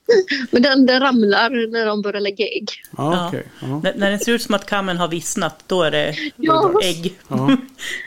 Men 0.51 0.63
den, 0.63 0.87
den 0.87 1.01
ramlar 1.01 1.71
när 1.73 1.87
de 1.87 2.03
börjar 2.03 2.21
lägga 2.21 2.45
ägg. 2.47 2.71
Ja, 2.97 3.15
Ja. 3.15 3.29
okej. 3.29 3.47
Ja. 3.61 3.81
När, 3.85 3.95
när 3.95 4.11
det 4.11 4.19
ser 4.19 4.33
ut 4.33 4.43
som 4.43 4.55
att 4.55 4.67
kammen 4.67 4.97
har 4.97 5.09
vissnat, 5.09 5.65
då 5.67 5.83
är 5.83 5.91
det 5.91 6.17
Ja. 6.37 6.81
ägg. 6.85 7.19
Ja. 7.29 7.37
Då 7.37 7.45
är 7.45 7.57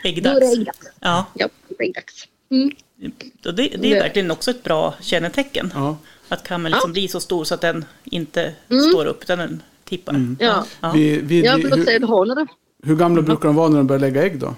det 0.02 0.08
Äggdags. 0.08 0.52
äggdags. 0.58 0.78
Ja, 1.00 1.26
Ja, 1.34 1.48
det 1.78 1.84
är 1.84 1.88
äggdags. 1.88 2.28
Mm. 2.50 2.70
det, 3.42 3.52
det 3.52 3.92
är 3.92 4.02
verkligen 4.02 4.30
också 4.30 4.50
ett 4.50 4.62
bra 4.62 4.94
kännetecken. 5.00 5.72
Ja. 5.74 5.96
Att 6.28 6.42
kammen 6.42 6.72
liksom 6.72 6.92
blir 6.92 7.08
så 7.08 7.20
stor 7.20 7.44
så 7.44 7.54
att 7.54 7.60
den 7.60 7.84
inte 8.04 8.54
Mm. 8.68 8.82
står 8.82 9.06
upp, 9.06 9.22
utan 9.22 9.38
den 9.38 9.62
tippar. 9.84 10.36
Ja. 10.40 10.66
Ja. 10.80 10.92
Vi, 10.92 11.16
vi, 11.16 11.44
Ja, 11.44 11.56
hur, 11.56 12.46
hur 12.86 12.96
gamla 12.96 13.22
brukar 13.22 13.48
de 13.48 13.56
vara 13.56 13.68
när 13.68 13.76
de 13.76 13.86
börjar 13.86 14.00
lägga 14.00 14.22
ägg 14.22 14.38
då? 14.38 14.54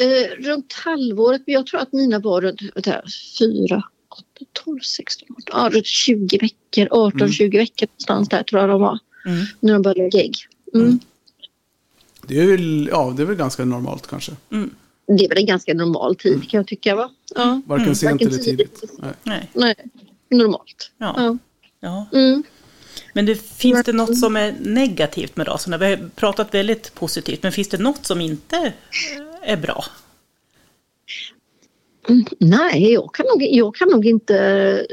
Eh, 0.00 0.44
runt 0.44 0.72
halvåret, 0.72 1.42
jag 1.44 1.66
tror 1.66 1.80
att 1.80 1.92
mina 1.92 2.18
var 2.18 2.40
runt 2.40 2.62
vänta, 2.62 2.90
här, 2.90 3.04
4, 3.38 3.82
8, 4.08 4.24
12, 4.64 4.80
16, 4.80 5.28
18, 5.48 5.60
ja, 5.62 5.70
runt 5.72 5.86
20 5.86 6.38
veckor, 6.38 6.88
18-20 7.10 7.58
veckor 7.58 7.86
någonstans 7.86 8.28
där 8.28 8.42
tror 8.42 8.60
jag 8.60 8.70
de 8.70 8.80
var. 8.80 8.98
Mm. 9.26 9.44
När 9.60 9.72
de 9.72 9.82
började 9.82 10.00
lägga 10.02 10.20
ägg. 10.24 10.36
Mm. 10.74 10.98
Det 12.26 12.40
är 12.40 12.46
väl, 12.46 12.88
ja, 12.92 13.14
det 13.16 13.22
är 13.22 13.26
väl 13.26 13.36
ganska 13.36 13.64
normalt 13.64 14.06
kanske. 14.06 14.32
Mm. 15.10 15.16
Det 15.18 15.24
är 15.24 15.28
väl 15.28 15.38
en 15.38 15.46
ganska 15.46 15.74
normal 15.74 16.16
tid 16.16 16.50
kan 16.50 16.58
jag 16.58 16.66
tycka 16.66 16.94
va? 16.96 17.10
Ja. 17.34 17.60
Varken 17.66 17.84
Mm, 17.84 17.94
sent 17.94 18.12
varken 18.12 18.28
eller 18.28 18.38
tidigt. 18.38 18.80
tidigt. 18.80 18.98
Nej. 18.98 19.12
Nej. 19.22 19.48
Nej, 19.54 19.74
normalt. 20.30 20.90
Ja. 20.98 21.14
Ja. 21.16 21.38
Ja. 21.80 22.06
Mm. 22.18 22.42
Men 23.14 23.26
det, 23.26 23.34
finns 23.34 23.84
det 23.84 23.92
något 23.92 24.18
som 24.18 24.36
är 24.36 24.54
negativt 24.60 25.36
med 25.36 25.48
raserna? 25.48 25.78
Vi 25.78 25.86
har 25.86 26.10
pratat 26.16 26.54
väldigt 26.54 26.94
positivt, 26.94 27.42
men 27.42 27.52
finns 27.52 27.68
det 27.68 27.78
något 27.78 28.06
som 28.06 28.20
inte 28.20 28.56
eh, 28.56 29.52
är 29.52 29.56
bra? 29.56 29.84
Mm, 32.08 32.24
Nej, 32.38 32.92
jag 32.92 33.14
kan 33.14 33.26
nog, 33.26 33.42
jag 33.42 33.74
kan 33.74 33.88
nog 33.88 34.06
inte, 34.06 34.86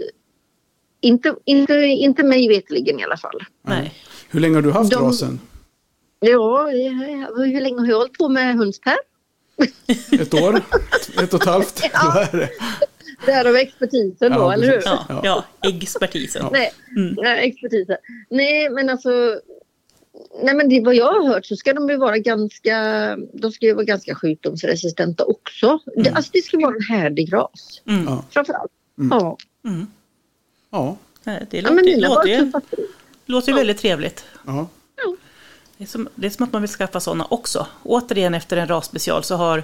inte, 1.02 1.36
inte, 1.46 1.74
inte 1.74 2.24
mig 2.24 2.48
vetligen 2.48 3.00
i 3.00 3.04
alla 3.04 3.18
fall. 3.18 3.40
Nej. 3.62 3.94
Hur 4.30 4.40
länge 4.40 4.56
har 4.56 4.62
du 4.62 4.72
haft 4.72 4.92
De- 4.92 5.04
rasen? 5.04 5.40
Ja, 6.20 6.66
hur 7.36 7.62
länge 7.62 7.80
har 7.80 7.88
jag 7.88 7.98
hållit 7.98 8.14
på 8.18 8.30
med 8.30 8.56
hönspär? 8.56 8.98
Ett 10.22 10.34
år? 10.34 10.62
Ett 11.24 11.34
och 11.34 11.42
ett 11.42 11.48
halvt? 11.48 11.82
Ja. 11.94 12.12
Vad 12.16 12.34
är 12.34 12.38
det? 12.40 12.50
Därav 13.26 13.56
expertisen 13.56 14.32
då, 14.32 14.38
Ja, 14.38 14.54
eller 14.54 14.68
hur? 14.68 14.82
Ja, 14.86 15.06
Ja. 15.10 15.22
ja. 15.24 15.70
expertisen. 15.70 16.42
Ja. 16.46 16.50
Nej, 16.54 16.72
Mm. 16.98 17.16
ja, 17.18 17.36
expertisen. 17.36 17.98
Nej, 18.30 18.70
men 18.70 18.90
alltså. 18.90 19.40
Nej, 20.44 20.56
men 20.56 20.70
det 20.70 20.82
vad 20.82 20.96
jag 20.96 21.14
har 21.14 21.28
hört 21.28 21.46
så 21.46 21.56
ska 21.56 21.74
de 21.74 21.90
ju 21.90 21.98
vara 21.98 22.18
ganska. 22.18 22.76
De 23.34 23.52
ska 23.52 23.66
ju 23.66 23.74
vara 23.74 23.86
ganska 23.86 24.16
sjukdomsresistenta 24.16 25.24
också. 25.24 25.80
Det, 25.86 26.02
Mm. 26.02 26.16
alltså 26.16 26.32
det 26.34 26.42
ska 26.42 26.58
vara 26.60 26.76
en 26.76 26.96
härdig 26.98 27.34
ras. 27.34 27.82
Mm. 27.88 28.06
Ja. 28.06 28.24
Framförallt. 28.30 28.72
Mm. 29.00 29.18
Ja. 29.20 29.38
Mm. 29.66 29.88
Ja. 30.70 30.98
Det 31.24 31.32
ja, 31.52 31.62
låter, 31.62 31.76
men 31.76 31.86
mina 31.86 32.10
var 32.10 32.16
låter, 32.16 32.30
ju, 32.30 32.52
låter 33.26 33.52
ju 33.52 33.58
väldigt 33.58 33.78
trevligt. 33.78 34.26
ja. 34.46 34.68
Det 35.78 35.84
är, 35.84 35.88
som, 35.88 36.08
det 36.16 36.28
är 36.28 36.32
som 36.32 36.44
att 36.46 36.54
man 36.54 36.62
vill 36.62 36.72
skaffa 36.72 37.00
sådana 37.00 37.26
också. 37.30 37.68
Återigen 37.84 38.34
efter 38.34 38.58
en 38.58 38.68
rasspecial 38.68 39.24
så 39.24 39.36
har 39.36 39.64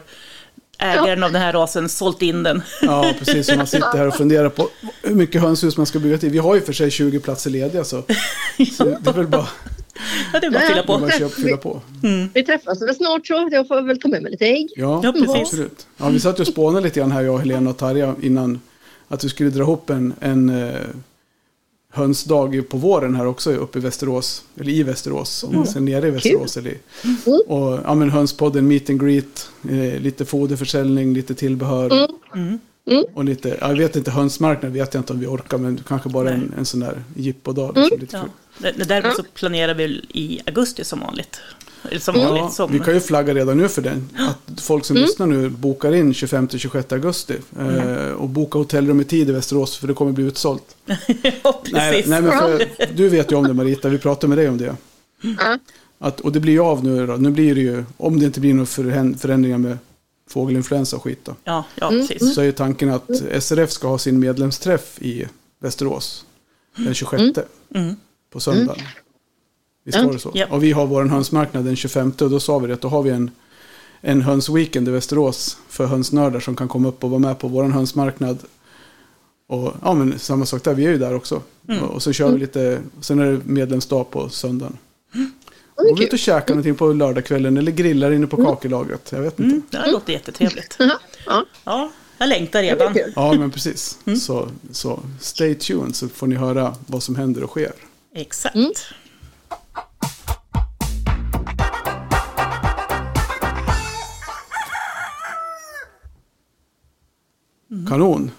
ägaren 0.79 1.23
av 1.23 1.31
den 1.31 1.41
här 1.41 1.53
rasen 1.53 1.89
sålt 1.89 2.21
in 2.21 2.43
den. 2.43 2.61
Ja, 2.81 3.13
precis. 3.19 3.47
Så 3.47 3.55
man 3.55 3.67
sitter 3.67 3.97
här 3.97 4.07
och 4.07 4.15
funderar 4.15 4.49
på 4.49 4.69
hur 5.03 5.15
mycket 5.15 5.41
hönshus 5.41 5.77
man 5.77 5.85
ska 5.85 5.99
bygga 5.99 6.17
till. 6.17 6.29
Vi 6.29 6.37
har 6.37 6.55
ju 6.55 6.61
för 6.61 6.73
sig 6.73 6.91
20 6.91 7.19
platser 7.19 7.49
lediga 7.49 7.83
så, 7.83 8.03
så 8.77 8.83
det 8.83 9.09
är 9.09 9.13
väl 9.13 9.27
bara 9.27 9.47
Ja, 10.33 10.39
det 10.39 10.47
är 10.47 10.51
bara 10.51 10.59
att 10.61 10.67
fylla 10.67 10.83
på. 10.83 10.99
man 10.99 11.11
köper, 11.11 11.41
fylla 11.41 11.57
på. 11.57 11.81
Vi 12.33 12.43
träffas 12.43 12.81
väl 12.81 12.95
snart 12.95 13.27
så 13.27 13.47
jag 13.51 13.67
får 13.67 13.81
väl 13.81 13.99
ta 14.01 14.07
med 14.07 14.21
mig 14.21 14.31
lite 14.31 14.45
ägg. 14.45 14.69
Ja, 14.75 15.01
Ja, 15.03 15.11
precis. 15.11 15.29
absolut. 15.35 15.87
Ja, 15.97 16.09
vi 16.09 16.19
satt 16.19 16.39
ju 16.39 16.41
och 16.41 16.47
spånade 16.47 16.83
lite 16.83 16.99
grann 16.99 17.11
här, 17.11 17.21
jag, 17.21 17.37
Helena 17.39 17.69
och 17.69 17.77
Tarja, 17.77 18.15
innan 18.21 18.59
att 19.07 19.23
vi 19.23 19.29
skulle 19.29 19.49
dra 19.49 19.61
ihop 19.61 19.89
en, 19.89 20.13
en 20.19 20.49
eh, 20.49 20.73
hönsdag 21.93 22.69
på 22.69 22.77
våren 22.77 23.15
här 23.15 23.25
också 23.25 23.51
uppe 23.51 23.79
i 23.79 23.81
Västerås. 23.81 24.43
Eller 24.59 24.71
i 24.71 24.83
Västerås, 24.83 25.43
om 25.43 25.55
man 25.55 25.67
ser 25.67 25.79
nere 25.79 26.07
i 26.07 26.11
Västerås. 26.11 26.57
Eller, 26.57 26.77
och 27.47 27.79
ja, 27.83 27.95
men 27.95 28.09
hönspodden, 28.09 28.67
meet 28.67 28.89
and 28.89 29.01
greet, 29.01 29.49
eh, 29.69 29.99
lite 29.99 30.25
foderförsäljning, 30.25 31.13
lite 31.13 31.35
tillbehör. 31.35 32.07
Mm. 32.35 32.59
Och 33.13 33.23
lite, 33.23 33.57
jag 33.61 33.75
vet 33.75 33.95
inte, 33.95 34.11
hönsmarknad 34.11 34.71
vet 34.71 34.93
jag 34.93 35.01
inte 35.01 35.13
om 35.13 35.19
vi 35.19 35.27
orkar, 35.27 35.57
men 35.57 35.83
kanske 35.87 36.09
bara 36.09 36.23
Nej. 36.23 36.33
en, 36.33 36.53
en 36.57 36.65
sån 36.65 36.79
där 36.79 37.03
jippodag. 37.15 37.77
Liksom, 37.77 37.99
lite 37.99 38.17
Ja. 38.57 38.71
Däremot 38.87 39.15
så 39.15 39.23
planerar 39.23 39.73
vi 39.73 39.83
i 40.13 40.41
augusti 40.45 40.83
som 40.83 40.99
vanligt. 40.99 41.41
Som 41.99 42.15
Ja, 42.19 42.29
vanligt. 42.29 42.53
Som, 42.53 42.71
vi 42.71 42.79
kan 42.79 42.93
ju 42.93 42.99
flagga 42.99 43.33
redan 43.33 43.57
nu 43.57 43.69
för 43.69 43.81
den. 43.81 44.09
Att 44.17 44.61
folk 44.61 44.85
som 44.85 44.95
lyssnar 44.95 45.27
nu 45.27 45.49
bokar 45.49 45.93
in 45.95 46.13
25-26 46.13 46.93
augusti. 46.93 47.37
Eh, 47.59 48.11
och 48.11 48.29
boka 48.29 48.57
hotellrum 48.57 49.01
i 49.01 49.03
tid 49.03 49.29
i 49.29 49.31
Västerås 49.31 49.77
för 49.77 49.87
det 49.87 49.93
kommer 49.93 50.11
bli 50.11 50.23
utsålt. 50.23 50.75
ja, 51.43 51.61
precis. 51.63 51.73
Nej, 51.73 52.03
nej, 52.07 52.21
men 52.21 52.31
för, 52.31 52.67
du 52.93 53.09
vet 53.09 53.31
ju 53.31 53.35
om 53.35 53.47
det 53.47 53.53
Marita, 53.53 53.89
vi 53.89 53.97
pratade 53.97 54.27
med 54.27 54.37
dig 54.37 54.49
om 54.49 54.57
det. 54.57 54.75
Ja. 55.21 55.57
Att, 55.99 56.19
och 56.19 56.31
det 56.31 56.39
blir 56.39 56.53
ju 56.53 56.59
av 56.59 56.83
nu 56.83 57.07
då. 57.07 57.13
Nu 57.13 57.31
blir 57.31 57.55
det 57.55 57.61
ju, 57.61 57.83
om 57.97 58.19
det 58.19 58.25
inte 58.25 58.39
blir 58.39 58.53
några 58.53 58.65
förändringar 59.17 59.57
med 59.57 59.77
fågelinfluensa 60.29 60.95
och 60.95 61.03
skit 61.03 61.19
då. 61.23 61.35
Ja, 61.43 61.63
ja 61.75 61.89
Mm, 61.89 62.07
precis. 62.07 62.35
Så 62.35 62.41
är 62.41 62.45
ju 62.45 62.51
tanken 62.51 62.89
att 62.89 63.09
SRF 63.39 63.71
ska 63.71 63.87
ha 63.87 63.97
sin 63.97 64.19
medlemsträff 64.19 65.01
i 65.01 65.25
Västerås 65.59 66.25
den 66.75 66.93
26 66.93 67.23
Mm. 67.75 67.95
på 68.29 68.39
söndagen. 68.39 68.83
Visst 69.83 69.95
Mm. 69.95 70.07
var 70.07 70.13
det 70.13 70.19
så? 70.19 70.31
Ja. 70.33 70.45
Och 70.49 70.63
vi 70.63 70.71
har 70.71 70.85
vår 70.87 71.05
hönsmarknad 71.05 71.65
den 71.65 71.75
25 71.75 72.13
och 72.21 72.29
då 72.29 72.39
sa 72.39 72.59
vi 72.59 72.67
det 72.67 72.73
att 72.73 72.81
då 72.81 72.87
har 72.87 73.03
vi 73.03 73.09
en, 73.09 73.31
en 74.01 74.21
hönsweekend 74.21 74.87
i 74.87 74.91
Västerås 74.91 75.57
för 75.69 75.85
hönsnördar 75.85 76.39
som 76.39 76.55
kan 76.55 76.67
komma 76.67 76.87
upp 76.89 77.03
och 77.03 77.09
vara 77.09 77.19
med 77.19 77.39
på 77.39 77.47
vår 77.47 77.63
hönsmarknad. 77.63 78.37
Och 79.47 79.73
ja, 79.83 79.93
men 79.93 80.19
samma 80.19 80.45
sak 80.45 80.63
där, 80.63 80.73
vi 80.73 80.85
är 80.85 80.89
ju 80.89 80.97
där 80.97 81.15
också. 81.15 81.41
Mm. 81.69 81.83
Och, 81.83 81.89
och 81.95 82.03
så 82.03 82.11
kör 82.13 82.31
vi 82.31 82.37
lite, 82.39 82.79
sen 83.01 83.19
är 83.19 83.31
det 83.31 83.39
medlemsdag 83.45 84.09
på 84.11 84.29
söndagen. 84.29 84.77
är 85.13 85.19
Går 85.75 85.85
vi 85.85 85.91
ut 85.91 85.97
kul. 86.09 86.13
och 86.15 86.19
käkar 86.19 86.53
någonting 86.53 86.75
på 86.75 86.93
lördagskvällen 86.93 87.57
eller 87.57 87.71
grillar 87.71 88.11
inne 88.11 88.27
på 88.27 88.45
kakelagret. 88.45 89.09
Jag 89.11 89.21
vet 89.21 89.39
inte. 89.39 89.77
Mm, 89.77 89.85
det 89.85 89.91
låter 89.91 90.13
jättetrevligt. 90.13 90.75
Jaha, 90.79 90.91
Ja, 91.25 91.45
Ja, 91.65 91.91
jag 92.17 92.29
längtar 92.29 92.61
redan. 92.63 92.95
Ja, 93.15 93.33
men 93.33 93.51
precis. 93.51 93.97
Mm. 94.05 94.19
Så, 94.19 94.47
så 94.71 94.99
stay 95.19 95.55
tuned 95.55 95.95
så 95.95 96.07
får 96.09 96.27
ni 96.27 96.35
höra 96.35 96.75
vad 96.87 97.03
som 97.03 97.15
händer 97.15 97.43
och 97.43 97.49
sker. 97.49 97.71
Exakt. 98.15 98.55
Kanon. 107.89 108.31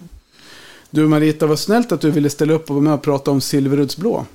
Du 0.89 1.07
Marita, 1.07 1.45
vad 1.47 1.59
snällt 1.59 1.91
att 1.91 2.01
du 2.01 2.11
ville 2.11 2.29
ställa 2.29 2.53
upp 2.53 2.69
och 2.69 2.75
vara 2.75 2.83
med 2.83 2.93
och 2.93 3.01
prata 3.01 3.31
om 3.31 3.41
Silveruddsblå. 3.41 4.25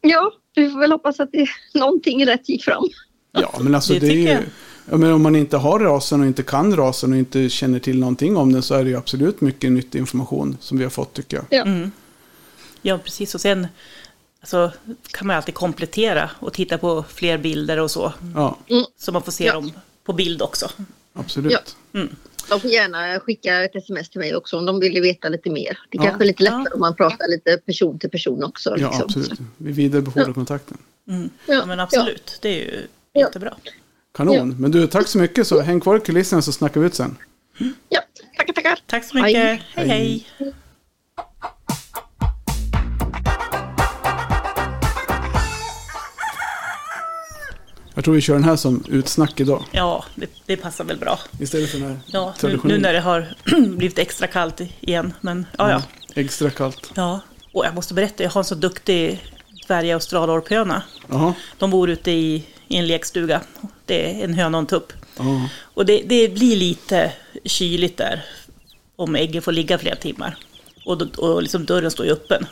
Ja, 0.00 0.32
vi 0.54 0.70
får 0.70 0.80
väl 0.80 0.92
hoppas 0.92 1.20
att 1.20 1.32
det, 1.32 1.46
någonting 1.74 2.26
rätt 2.26 2.48
gick 2.48 2.64
fram. 2.64 2.84
Ja, 3.32 3.54
men 3.60 3.74
alltså 3.74 3.92
Det 3.92 3.98
det, 4.00 4.06
är 4.06 4.12
ju... 4.40 4.46
Ja, 4.90 4.96
men 4.96 5.12
om 5.12 5.22
man 5.22 5.36
inte 5.36 5.56
har 5.56 5.78
rasen 5.80 6.20
och 6.20 6.26
inte 6.26 6.42
kan 6.42 6.76
rasen 6.76 7.12
och 7.12 7.18
inte 7.18 7.48
känner 7.48 7.78
till 7.78 7.98
någonting 8.00 8.36
om 8.36 8.52
den 8.52 8.62
så 8.62 8.74
är 8.74 8.84
det 8.84 8.90
ju 8.90 8.96
absolut 8.96 9.40
mycket 9.40 9.72
nyttig 9.72 9.98
information 9.98 10.56
som 10.60 10.78
vi 10.78 10.84
har 10.84 10.90
fått 10.90 11.12
tycker 11.14 11.36
jag. 11.36 11.46
Ja. 11.50 11.62
Mm. 11.62 11.90
Ja, 12.82 12.98
precis. 12.98 13.34
Och 13.34 13.40
sen 13.40 13.66
alltså, 14.40 14.72
kan 15.10 15.26
man 15.26 15.36
alltid 15.36 15.54
komplettera 15.54 16.30
och 16.40 16.52
titta 16.52 16.78
på 16.78 17.04
fler 17.08 17.38
bilder 17.38 17.78
och 17.80 17.90
så. 17.90 18.12
Ja, 18.34 18.58
Så 18.96 19.12
man 19.12 19.22
får 19.22 19.32
se 19.32 19.44
Ja. 19.44 19.52
dem 19.54 19.72
på 20.04 20.12
bild 20.12 20.42
också. 20.42 20.70
absolut. 21.14 21.76
Ja. 21.92 22.00
De 22.48 22.60
får 22.60 22.70
gärna 22.70 23.20
skicka 23.20 23.64
ett 23.64 23.76
sms 23.76 24.08
till 24.10 24.20
mig 24.20 24.36
också 24.36 24.58
om 24.58 24.66
de 24.66 24.80
vill 24.80 25.02
veta 25.02 25.28
lite 25.28 25.50
mer. 25.50 25.78
Det 25.90 25.96
Ja. 25.98 26.02
kanske 26.02 26.24
är 26.24 26.26
lite 26.26 26.42
lättare 26.42 26.62
Ja. 26.64 26.74
om 26.74 26.80
man 26.80 26.96
pratar 26.96 27.28
lite 27.30 27.56
person 27.66 27.98
till 27.98 28.10
person 28.10 28.44
också. 28.44 28.70
Ja, 28.70 28.86
liksom. 28.88 29.04
absolut. 29.04 29.40
Vi 29.56 29.72
vidarebefordrar 29.72 30.32
kontakten. 30.32 30.78
Mm. 31.08 31.30
Ja, 31.46 31.54
Ja, 31.54 31.66
men 31.66 31.80
absolut, 31.80 32.38
det 32.42 32.48
är 32.48 32.54
ju 32.64 32.86
Ja. 33.12 33.20
jättebra. 33.20 33.54
Kanon. 34.14 34.34
Ja. 34.36 34.44
Men 34.44 34.70
du, 34.70 34.86
tack 34.86 35.08
så 35.08 35.18
mycket. 35.18 35.46
Så 35.46 35.60
häng 35.60 35.80
kvar 35.80 35.96
i 35.96 36.00
kulisserna 36.00 36.42
så 36.42 36.52
snackar 36.52 36.80
vi 36.80 36.86
ut 36.86 36.94
sen. 36.94 37.16
Ja, 37.88 38.00
tackar, 38.36 38.52
tackar. 38.52 38.78
Tack 38.86 39.04
så 39.04 39.16
mycket. 39.16 39.36
Hej. 39.42 39.62
hej. 39.74 39.88
hej. 40.38 40.53
Jag 48.04 48.06
tror 48.06 48.14
vi 48.14 48.20
kör 48.20 48.34
den 48.34 48.44
här 48.44 48.56
som 48.56 48.84
utsnack 48.88 49.40
idag. 49.40 49.64
Ja, 49.72 50.04
det, 50.14 50.30
det 50.46 50.56
passar 50.56 50.84
väl 50.84 50.96
bra. 50.96 51.18
Istället 51.40 51.70
för 51.70 51.78
den 51.78 51.88
här 51.88 51.98
Ja, 52.06 52.34
nu, 52.42 52.60
nu 52.64 52.78
när 52.78 52.92
det 52.92 53.00
har 53.00 53.34
blivit 53.76 53.98
extra 53.98 54.26
kallt 54.26 54.60
igen. 54.80 55.12
Men 55.20 55.46
ja, 55.58 55.70
ja. 55.70 55.82
Extra 56.14 56.50
kallt. 56.50 56.92
ja. 56.94 57.20
Och 57.52 57.66
jag 57.66 57.74
måste 57.74 57.94
berätta, 57.94 58.22
jag 58.22 58.30
har 58.30 58.40
en 58.40 58.44
så 58.44 58.54
duktig 58.54 59.24
dvärg 59.66 59.92
australorphöna. 59.92 60.82
De 61.58 61.70
bor 61.70 61.90
ute 61.90 62.10
i, 62.10 62.44
i 62.68 62.76
en 62.76 62.86
lekstuga. 62.86 63.40
Det 63.86 64.20
är 64.20 64.24
en 64.24 64.34
höna 64.34 64.58
och 64.58 64.62
en 64.62 64.66
tupp. 64.66 64.92
Ja. 65.16 65.48
Och 65.60 65.86
det, 65.86 66.02
det 66.06 66.28
blir 66.28 66.56
lite 66.56 67.12
kyligt 67.44 67.96
där 67.96 68.24
om 68.96 69.16
äggen 69.16 69.42
får 69.42 69.52
ligga 69.52 69.78
flera 69.78 69.96
timmar. 69.96 70.36
Och, 70.86 71.02
och 71.02 71.42
liksom 71.42 71.64
dörren 71.64 71.90
står 71.90 72.06
ju 72.06 72.12
öppen. 72.12 72.46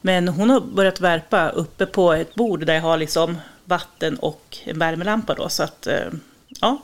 Men 0.00 0.28
hon 0.28 0.50
har 0.50 0.60
börjat 0.60 1.00
värpa 1.00 1.48
uppe 1.48 1.86
på 1.86 2.12
ett 2.12 2.34
bord 2.34 2.66
där 2.66 2.74
jag 2.74 2.82
har 2.82 2.96
liksom 2.96 3.36
vatten 3.70 4.16
och 4.18 4.58
en 4.64 4.78
värmelampa 4.78 5.34
då. 5.34 5.48
Så 5.48 5.62
att, 5.62 5.86
eh, 5.86 5.96
ja. 6.48 6.82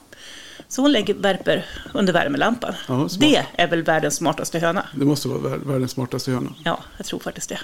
Så 0.69 0.83
hon 0.83 0.93
lägger 0.93 1.15
värper 1.15 1.67
under 1.95 2.13
värmelampan. 2.13 2.75
Ja, 2.89 3.09
det 3.19 3.47
är 3.57 3.69
väl 3.69 3.83
världens 3.83 4.15
smartaste 4.17 4.59
höna. 4.59 4.87
Det 4.95 5.05
måste 5.05 5.29
vara 5.29 5.39
vär- 5.39 5.65
världens 5.67 5.91
smartaste 5.93 6.31
höna. 6.31 6.55
Ja, 6.65 6.79
jag 6.97 7.07
tror 7.07 7.19
faktiskt 7.21 7.49
det. 7.49 7.59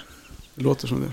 Det 0.55 0.63
låter 0.63 0.87
som 0.87 1.01
det. 1.01 1.11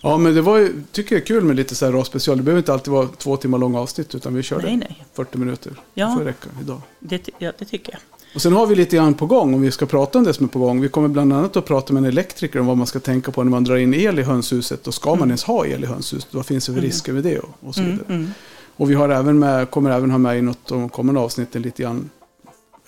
Ja, 0.00 0.16
men 0.18 0.34
det 0.34 0.42
var 0.42 0.58
ju, 0.58 0.82
tycker 0.92 1.14
jag 1.14 1.22
är 1.22 1.26
kul 1.26 1.44
med 1.44 1.56
lite 1.56 1.74
så 1.74 1.84
här 1.84 1.92
rasspecial. 1.92 2.36
Det 2.36 2.42
behöver 2.42 2.58
inte 2.58 2.72
alltid 2.72 2.92
vara 2.92 3.08
två 3.08 3.36
timmar 3.36 3.58
långa 3.58 3.80
avsnitt, 3.80 4.14
utan 4.14 4.34
vi 4.34 4.42
körde 4.42 4.66
Nej, 4.66 4.76
nej. 4.76 5.04
40 5.14 5.38
minuter. 5.38 5.72
Ja. 5.94 6.06
Det 6.06 6.12
får 6.16 6.24
räcka 6.24 6.48
idag. 6.60 6.80
Det, 7.00 7.28
ja, 7.38 7.52
det 7.58 7.64
tycker 7.64 7.92
jag. 7.92 8.00
Och 8.34 8.42
sen 8.42 8.52
har 8.52 8.66
vi 8.66 8.74
lite 8.74 8.96
grann 8.96 9.14
på 9.14 9.26
gång, 9.26 9.54
om 9.54 9.60
vi 9.62 9.70
ska 9.70 9.86
prata 9.86 10.18
om 10.18 10.24
det 10.24 10.34
som 10.34 10.44
är 10.46 10.50
på 10.50 10.58
gång. 10.58 10.80
Vi 10.80 10.88
kommer 10.88 11.08
bland 11.08 11.32
annat 11.32 11.56
att 11.56 11.64
prata 11.66 11.92
med 11.92 12.00
en 12.00 12.08
elektriker 12.08 12.60
om 12.60 12.66
vad 12.66 12.76
man 12.76 12.86
ska 12.86 13.00
tänka 13.00 13.30
på 13.32 13.44
när 13.44 13.50
man 13.50 13.64
drar 13.64 13.76
in 13.76 13.94
el 13.94 14.18
i 14.18 14.22
hönshuset. 14.22 14.86
Och 14.86 14.94
ska 14.94 15.14
man 15.14 15.28
ens 15.28 15.44
ha 15.44 15.66
el 15.66 15.84
i 15.84 15.86
hönshuset? 15.86 16.34
Vad 16.34 16.46
finns 16.46 16.66
det 16.66 16.74
för 16.74 16.80
risker 16.80 17.12
med 17.12 17.22
det? 17.24 17.38
Och, 17.38 17.48
och 17.60 17.74
så 17.74 17.82
vidare. 17.82 17.98
Mm. 18.08 18.30
Och 18.76 18.90
vi 18.90 18.94
har 18.94 19.08
även 19.08 19.38
med, 19.38 19.70
kommer 19.70 19.90
även 19.90 20.10
ha 20.10 20.18
med 20.18 20.38
i 20.38 20.42
något 20.42 20.72
av 20.72 20.78
de 20.78 20.88
kommande 20.88 21.20
avsnitten 21.20 21.62
lite 21.62 21.82
grann 21.82 22.10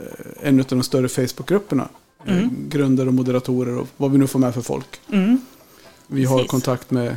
eh, 0.01 0.49
en 0.49 0.61
av 0.61 0.66
de 0.68 0.82
större 0.82 1.09
Facebookgrupperna. 1.09 1.88
Eh, 2.26 2.36
Mm. 2.36 2.51
grundare 2.68 3.09
och 3.09 3.14
moderatorer 3.14 3.78
och 3.78 3.86
vad 3.97 4.12
vi 4.12 4.18
nu 4.18 4.26
får 4.26 4.38
med 4.38 4.55
för 4.55 4.61
folk. 4.62 5.01
Mm. 5.12 5.41
Vi 6.07 6.24
har 6.24 6.36
Precis. 6.36 6.51
kontakt 6.51 6.91
med, 6.91 7.16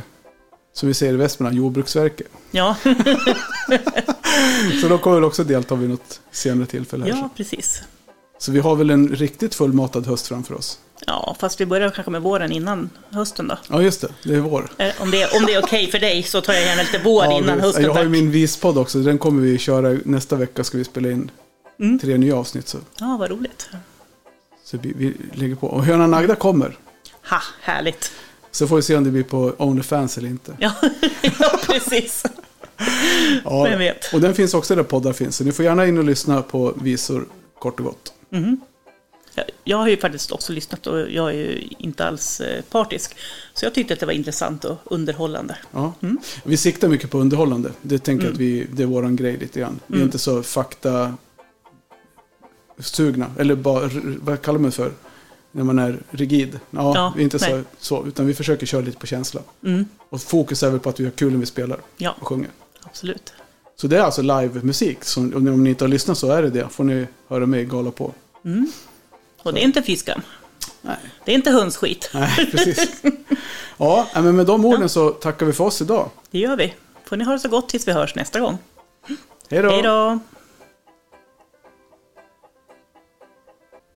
som 0.72 0.86
vi 0.88 0.94
säger 0.94 1.12
i 1.12 1.16
Västmanland, 1.16 1.56
Jordbruksverket. 1.56 2.26
Ja, 2.50 2.76
Så 4.80 4.88
de 4.88 4.98
kommer 4.98 5.16
väl 5.16 5.24
också 5.24 5.44
delta 5.44 5.74
vid 5.74 5.90
något 5.90 6.20
senare 6.30 6.66
tillfälle. 6.66 7.04
Här. 7.04 7.10
ja, 7.10 7.28
precis. 7.36 7.82
Så 8.38 8.52
vi 8.52 8.60
har 8.60 8.76
väl 8.76 8.90
en 8.90 9.08
riktigt 9.08 9.54
fullmatad 9.54 10.06
höst 10.06 10.26
framför 10.26 10.54
oss. 10.54 10.78
Ja, 11.06 11.36
fast 11.38 11.60
vi 11.60 11.66
börjar 11.66 11.90
kanske 11.90 12.10
med 12.10 12.22
våren 12.22 12.52
innan 12.52 12.90
hösten 13.10 13.48
då. 13.48 13.58
Ja, 13.68 13.82
just 13.82 14.00
det. 14.00 14.08
Det 14.22 14.34
är 14.34 14.40
vår. 14.40 14.70
Eh, 14.78 14.92
Om 15.00 15.10
det, 15.10 15.36
om 15.36 15.46
det 15.46 15.54
är 15.54 15.62
okej 15.64 15.90
för 15.90 15.98
dig 15.98 16.22
så 16.22 16.40
tar 16.40 16.52
jag 16.52 16.62
gärna 16.62 16.82
lite 16.82 17.00
vår 17.04 17.24
Ja, 17.24 17.38
innan 17.38 17.60
hösten. 17.60 17.82
jag 17.84 17.94
har 17.94 18.02
ju 18.02 18.08
min 18.08 18.30
vispodd 18.30 18.78
också. 18.78 18.98
Den 18.98 19.18
kommer 19.18 19.42
vi 19.42 19.58
köra 19.58 19.98
nästa 20.04 20.36
vecka. 20.36 20.64
Ska 20.64 20.78
vi 20.78 20.84
spela 20.84 21.10
in 21.10 21.30
Mm. 21.80 21.98
tre 21.98 22.16
nya 22.18 22.36
avsnitt. 22.36 22.68
Så, 22.68 22.78
Ja, 23.00 23.16
vad 23.20 23.30
roligt. 23.30 23.68
så 24.64 24.78
vi, 24.78 24.92
vi 24.96 25.14
lägger 25.32 25.54
på. 25.54 25.66
Och 25.66 25.84
Hönan 25.84 26.14
Agda 26.14 26.34
kommer. 26.34 26.76
Ha, 27.30 27.40
härligt. 27.60 28.12
Så 28.50 28.66
får 28.66 28.76
vi 28.76 28.82
se 28.82 28.96
om 28.96 29.04
det 29.04 29.10
blir 29.10 29.22
på 29.22 29.52
Onlyfans 29.58 30.18
eller 30.18 30.28
inte. 30.28 30.56
Ja, 30.58 30.72
ja 31.38 31.58
precis. 31.66 32.22
Ja, 33.44 33.62
Vem 33.64 33.78
vet? 33.78 34.14
Och 34.14 34.20
den 34.20 34.34
finns 34.34 34.54
också 34.54 34.74
där 34.74 34.82
poddar 34.82 35.12
finns. 35.12 35.36
Så 35.36 35.44
ni 35.44 35.52
får 35.52 35.64
gärna 35.64 35.86
in 35.86 35.98
och 35.98 36.04
lyssna 36.04 36.42
på 36.42 36.72
visor 36.82 37.26
kort 37.58 37.78
och 37.80 37.86
gott. 37.86 38.12
Jag- 39.34 39.46
Jag 39.64 39.76
har 39.76 39.88
ju 39.88 39.96
faktiskt 39.96 40.32
också 40.32 40.52
lyssnat 40.52 40.86
och 40.86 41.10
jag 41.10 41.28
är 41.30 41.32
ju 41.32 41.68
inte 41.78 42.04
alls 42.06 42.40
eh, 42.40 42.62
partisk. 42.62 43.16
Så 43.54 43.64
jag 43.64 43.74
tyckte 43.74 43.94
att 43.94 44.00
det 44.00 44.06
var 44.06 44.12
intressant 44.12 44.64
och 44.64 44.76
underhållande. 44.84 45.56
Ja. 45.72 45.92
Mm. 46.02 46.18
Vi 46.44 46.56
siktar 46.56 46.88
mycket 46.88 47.10
på 47.10 47.18
underhållande. 47.18 47.70
Det 47.82 47.98
tänker 47.98 48.24
jag 48.24 48.32
att 48.32 48.38
vi, 48.40 48.66
det 48.72 48.82
är 48.82 48.86
våran 48.86 49.16
grej 49.16 49.36
lite 49.36 49.60
grann. 49.60 49.80
Vi 49.86 49.92
är 49.94 49.96
Mm. 49.96 50.06
inte 50.08 50.18
så 50.18 50.42
fakta 50.42 51.14
sugna. 52.78 53.26
Eller 53.38 53.54
bara, 53.54 53.90
vad 54.22 54.42
kallar 54.42 54.58
man 54.58 54.70
det 54.70 54.76
för? 54.76 54.92
När 55.52 55.64
man 55.64 55.78
är 55.78 55.98
rigid. 56.10 56.60
Ja, 56.70 56.92
Ja, 56.94 57.12
vi 57.16 57.22
är 57.22 57.24
inte 57.24 57.38
så, 57.38 57.62
så. 57.78 58.06
Utan 58.06 58.26
vi 58.26 58.34
försöker 58.34 58.66
köra 58.66 58.80
lite 58.80 58.98
på 58.98 59.06
känsla. 59.06 59.40
Mm, 59.64 59.84
Och 60.08 60.20
fokus 60.22 60.62
är 60.62 60.70
väl 60.70 60.80
på 60.80 60.88
att 60.88 61.00
vi 61.00 61.04
har 61.04 61.10
kul 61.12 61.32
när 61.32 61.38
vi 61.38 61.46
spelar 61.46 61.80
ja, 61.96 62.16
och 62.20 62.26
sjunger. 62.28 62.48
absolut. 62.82 63.32
Så 63.76 63.86
det 63.86 63.96
är 63.96 64.00
alltså 64.00 64.22
live-musik. 64.22 64.98
Om 65.16 65.62
ni 65.64 65.70
inte 65.70 65.84
har 65.84 65.88
lyssnat 65.88 66.18
så 66.18 66.30
är 66.30 66.42
det 66.42 66.50
det. 66.50 66.68
Får 66.68 66.84
ni 66.84 67.06
höra 67.28 67.46
mig 67.46 67.64
gala 67.64 67.90
på. 67.90 68.12
Mm. 68.44 68.72
Och 69.42 69.54
det 69.54 69.60
är 69.60 69.64
inte 69.64 69.82
fiskam. 69.82 70.20
Nej, 70.82 70.96
Det 71.24 71.30
är 71.32 71.34
inte 71.34 71.50
hönsskit. 71.50 72.10
Nej 72.14 72.48
precis. 72.50 73.02
ja, 73.76 74.06
men 74.14 74.36
med 74.36 74.46
de 74.46 74.64
orden 74.64 74.88
så 74.88 75.10
tackar 75.10 75.46
vi 75.46 75.52
för 75.52 75.64
oss 75.64 75.80
idag. 75.82 76.10
Det 76.30 76.38
gör 76.38 76.56
vi. 76.56 76.74
Får 77.04 77.16
ni 77.16 77.24
ha 77.24 77.32
det 77.32 77.38
så 77.38 77.48
gott 77.48 77.68
tills 77.68 77.88
vi 77.88 77.92
hörs 77.92 78.14
nästa 78.14 78.40
gång. 78.40 78.58
Hej 79.50 79.82
då! 79.82 80.18